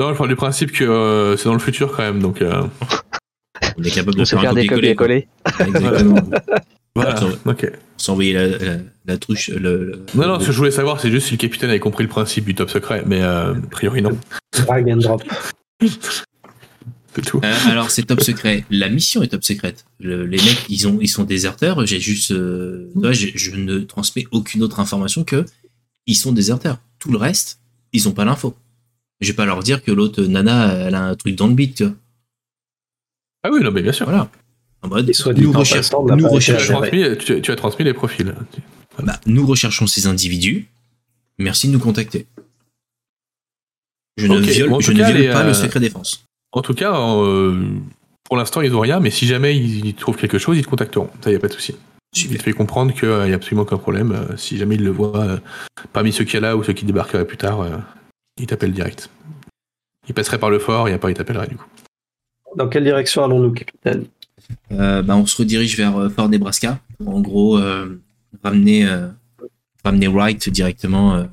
Non, 0.00 0.12
je 0.12 0.18
parle 0.18 0.28
du 0.28 0.34
principe 0.36 0.72
que 0.72 0.82
euh, 0.82 1.36
c'est 1.36 1.44
dans 1.44 1.52
le 1.52 1.60
futur 1.60 1.92
quand 1.96 2.02
même, 2.02 2.20
donc 2.20 2.42
euh, 2.42 2.64
on 3.76 3.82
est 3.84 3.90
capable 3.90 4.16
de 4.16 4.24
faire 4.24 4.40
faire 4.40 4.54
des 4.54 4.66
copier-coller. 4.66 5.28
Exactement. 5.60 6.16
voilà. 7.02 7.16
Attends. 7.16 7.30
Ok. 7.46 7.70
S'envoyer 7.96 8.32
la, 8.32 8.46
la, 8.46 8.76
la 9.06 9.18
truche. 9.18 9.48
Le, 9.50 9.84
le- 9.84 10.04
Non, 10.14 10.26
non, 10.28 10.40
ce 10.40 10.46
que 10.46 10.52
je 10.52 10.58
voulais 10.58 10.70
savoir, 10.70 11.00
c'est 11.00 11.10
juste 11.10 11.26
si 11.28 11.32
le 11.32 11.38
capitaine 11.38 11.70
avait 11.70 11.80
compris 11.80 12.04
le 12.04 12.08
principe 12.08 12.44
du 12.44 12.54
top 12.54 12.70
secret, 12.70 13.02
mais 13.06 13.22
euh, 13.22 13.54
a 13.54 13.66
priori 13.70 14.02
non. 14.02 14.16
Drag 14.56 14.88
and 14.90 14.96
drop. 14.98 15.22
C'est 17.14 17.22
tout. 17.24 17.40
Euh, 17.42 17.54
alors 17.70 17.90
c'est 17.90 18.04
top 18.04 18.20
secret. 18.20 18.64
La 18.70 18.88
mission 18.88 19.22
est 19.22 19.28
top 19.28 19.42
secrète. 19.42 19.86
Le- 19.98 20.24
les 20.26 20.36
mecs, 20.36 20.66
ils 20.68 20.86
ont, 20.86 20.98
ils 21.00 21.08
sont 21.08 21.24
déserteurs. 21.24 21.84
J'ai 21.86 21.98
juste, 22.00 22.30
euh, 22.30 22.92
je, 23.12 23.56
ne 23.56 23.78
transmets 23.80 24.26
aucune 24.30 24.62
autre 24.62 24.78
information 24.78 25.24
que 25.24 25.44
ils 26.06 26.14
sont 26.14 26.32
déserteurs. 26.32 26.78
Tout 26.98 27.10
le 27.10 27.18
reste, 27.18 27.60
ils 27.92 28.08
ont 28.08 28.12
pas 28.12 28.24
l'info. 28.24 28.54
Je 29.20 29.28
vais 29.32 29.34
pas 29.36 29.46
leur 29.46 29.62
dire 29.64 29.82
que 29.82 29.90
l'autre 29.90 30.22
nana, 30.22 30.72
elle 30.74 30.94
a 30.94 31.02
un 31.02 31.14
truc 31.16 31.34
dans 31.34 31.48
le 31.48 31.56
tu 31.56 31.84
vois. 31.84 31.94
Ah 33.42 33.48
oui, 33.52 33.62
non, 33.62 33.72
mais 33.72 33.82
bien 33.82 33.92
sûr. 33.92 34.06
Voilà. 34.06 34.30
En 34.82 34.88
mode, 34.88 35.10
nous, 35.36 35.42
nous 35.42 35.52
recherchons, 35.52 36.06
transmis, 36.06 37.18
tu, 37.18 37.40
tu 37.42 37.50
as 37.50 37.56
transmis 37.56 37.84
les 37.84 37.94
profils. 37.94 38.34
bah, 39.02 39.20
nous 39.26 39.46
recherchons 39.46 39.86
ces 39.86 40.06
individus. 40.06 40.68
Merci 41.38 41.68
de 41.68 41.72
nous 41.72 41.78
contacter. 41.78 42.26
Je 44.16 44.26
ne 44.26 44.38
viole, 44.38 44.68
bon, 44.68 44.76
en 44.76 44.80
je 44.80 44.86
tout 44.86 44.92
ne 44.92 44.98
cas, 44.98 45.10
viole 45.10 45.20
les, 45.22 45.28
pas 45.28 45.42
euh, 45.42 45.48
le 45.48 45.54
secret 45.54 45.80
défense. 45.80 46.24
En 46.52 46.62
tout 46.62 46.74
cas, 46.74 46.92
euh, 46.98 47.70
pour 48.24 48.36
l'instant, 48.36 48.60
ils 48.60 48.74
ont 48.74 48.80
rien, 48.80 49.00
mais 49.00 49.10
si 49.10 49.26
jamais 49.26 49.56
ils 49.56 49.94
trouvent 49.94 50.16
quelque 50.16 50.38
chose, 50.38 50.56
ils 50.58 50.64
te 50.64 50.68
contacteront. 50.70 51.10
Ça, 51.22 51.30
y 51.30 51.34
a 51.34 51.38
pas 51.40 51.48
de 51.48 51.52
souci. 51.52 51.76
Il 52.16 52.36
te 52.38 52.42
fait 52.42 52.52
comprendre 52.52 52.92
qu'il 52.94 53.08
n'y 53.08 53.32
a 53.32 53.34
absolument 53.34 53.62
aucun 53.62 53.76
problème. 53.78 54.12
euh, 54.12 54.36
si 54.36 54.56
jamais 54.56 54.76
ils 54.76 54.84
le 54.84 54.90
voient 54.90 55.24
euh, 55.24 55.38
parmi 55.92 56.12
ceux 56.12 56.24
qu'il 56.24 56.34
y 56.34 56.36
a 56.38 56.40
là 56.40 56.56
ou 56.56 56.64
ceux 56.64 56.72
qui 56.72 56.84
débarqueraient 56.84 57.26
plus 57.26 57.36
tard, 57.36 57.60
euh, 57.60 57.76
ils 58.40 58.46
t'appellent 58.46 58.72
direct. 58.72 59.10
Il 60.08 60.14
passerait 60.14 60.38
par 60.38 60.50
le 60.50 60.58
fort 60.58 60.88
et 60.88 60.92
après, 60.94 61.12
il 61.12 61.14
t'appellerait 61.14 61.48
du 61.48 61.56
coup. 61.56 61.66
Dans 62.56 62.68
quelle 62.68 62.84
direction 62.84 63.24
allons-nous, 63.24 63.52
capitaine? 63.52 64.00
Euh, 64.00 64.17
bah, 64.70 65.16
on 65.16 65.26
se 65.26 65.36
redirige 65.36 65.76
vers 65.76 65.96
euh, 65.96 66.08
Fort 66.08 66.28
Nebraska 66.28 66.80
pour 66.98 67.14
en 67.14 67.20
gros 67.20 67.58
euh, 67.58 68.00
ramener, 68.42 68.86
euh, 68.86 69.08
ramener 69.84 70.08
Wright 70.08 70.48
directement 70.48 71.14
euh, 71.14 71.24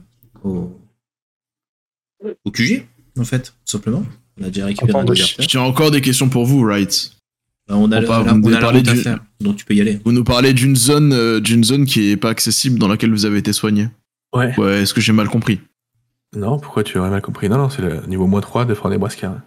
au, 0.43 0.79
au 2.43 2.51
QG, 2.51 2.85
en 3.19 3.23
fait, 3.23 3.43
tout 3.65 3.71
simplement. 3.71 4.03
On 4.39 4.43
a 4.45 4.47
déjà 4.47 4.65
récupéré 4.65 4.99
un. 4.99 5.05
J'ai 5.47 5.57
encore 5.59 5.91
des 5.91 6.01
questions 6.01 6.27
pour 6.29 6.45
vous, 6.45 6.61
right 6.63 7.11
Bah, 7.67 7.75
on 7.77 7.91
a, 7.91 7.97
on 7.97 8.01
la- 8.01 8.07
parle- 8.07 8.25
la- 8.25 8.33
vous 8.33 8.37
on 8.39 8.41
a 8.41 8.43
devez 8.43 8.53
la 8.55 8.59
parler 8.59 8.79
route 8.79 8.87
à 8.89 8.93
du- 8.93 8.99
faire, 8.99 9.19
donc 9.39 9.55
tu 9.57 9.65
peux 9.65 9.73
y 9.75 9.81
aller. 9.81 9.99
Vous 10.03 10.11
nous 10.11 10.23
parlez 10.23 10.53
d'une 10.53 10.75
zone, 10.75 11.13
euh, 11.13 11.39
d'une 11.39 11.63
zone 11.63 11.85
qui 11.85 12.09
est 12.11 12.17
pas 12.17 12.29
accessible 12.29 12.79
dans 12.79 12.87
laquelle 12.87 13.11
vous 13.11 13.25
avez 13.25 13.37
été 13.37 13.53
soigné. 13.53 13.87
Ouais. 14.35 14.53
Ouais, 14.59 14.81
est-ce 14.81 14.93
que 14.93 15.01
j'ai 15.01 15.13
mal 15.13 15.29
compris? 15.29 15.61
Non, 16.35 16.59
pourquoi 16.59 16.83
tu 16.83 16.97
aurais 16.97 17.09
mal 17.09 17.21
compris? 17.21 17.47
Non, 17.47 17.57
non, 17.57 17.69
c'est 17.69 17.81
le 17.81 18.05
niveau 18.07 18.27
moins 18.27 18.41
3 18.41 18.65
de 18.65 18.73
Fort 18.73 18.89
Nebraska. 18.89 19.41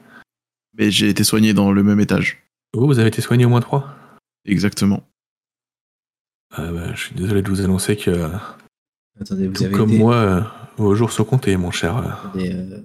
Mais 0.78 0.90
j'ai 0.90 1.09
été 1.11 1.22
soigné 1.24 1.52
dans 1.52 1.70
le 1.72 1.82
même 1.82 2.00
étage. 2.00 2.38
Vous, 2.74 2.86
vous 2.86 2.98
avez 2.98 3.08
été 3.08 3.20
soigné 3.22 3.44
au 3.44 3.48
moins 3.48 3.60
3 3.60 3.88
Exactement. 4.44 5.02
Ah 6.52 6.70
bah, 6.72 6.94
je 6.94 7.00
suis 7.06 7.14
désolé 7.14 7.42
de 7.42 7.48
vous 7.48 7.60
annoncer 7.60 7.96
que, 7.96 8.30
Attendez, 9.20 9.48
vous 9.48 9.54
tout 9.54 9.64
avez 9.64 9.74
comme 9.74 9.90
été- 9.90 9.98
moi, 9.98 10.14
euh, 10.14 10.40
vos 10.76 10.94
jours 10.94 11.12
sont 11.12 11.24
comptés, 11.24 11.56
mon 11.56 11.70
cher. 11.70 11.96
euh. 11.98 12.08
attendez, 12.28 12.52
euh, 12.54 12.80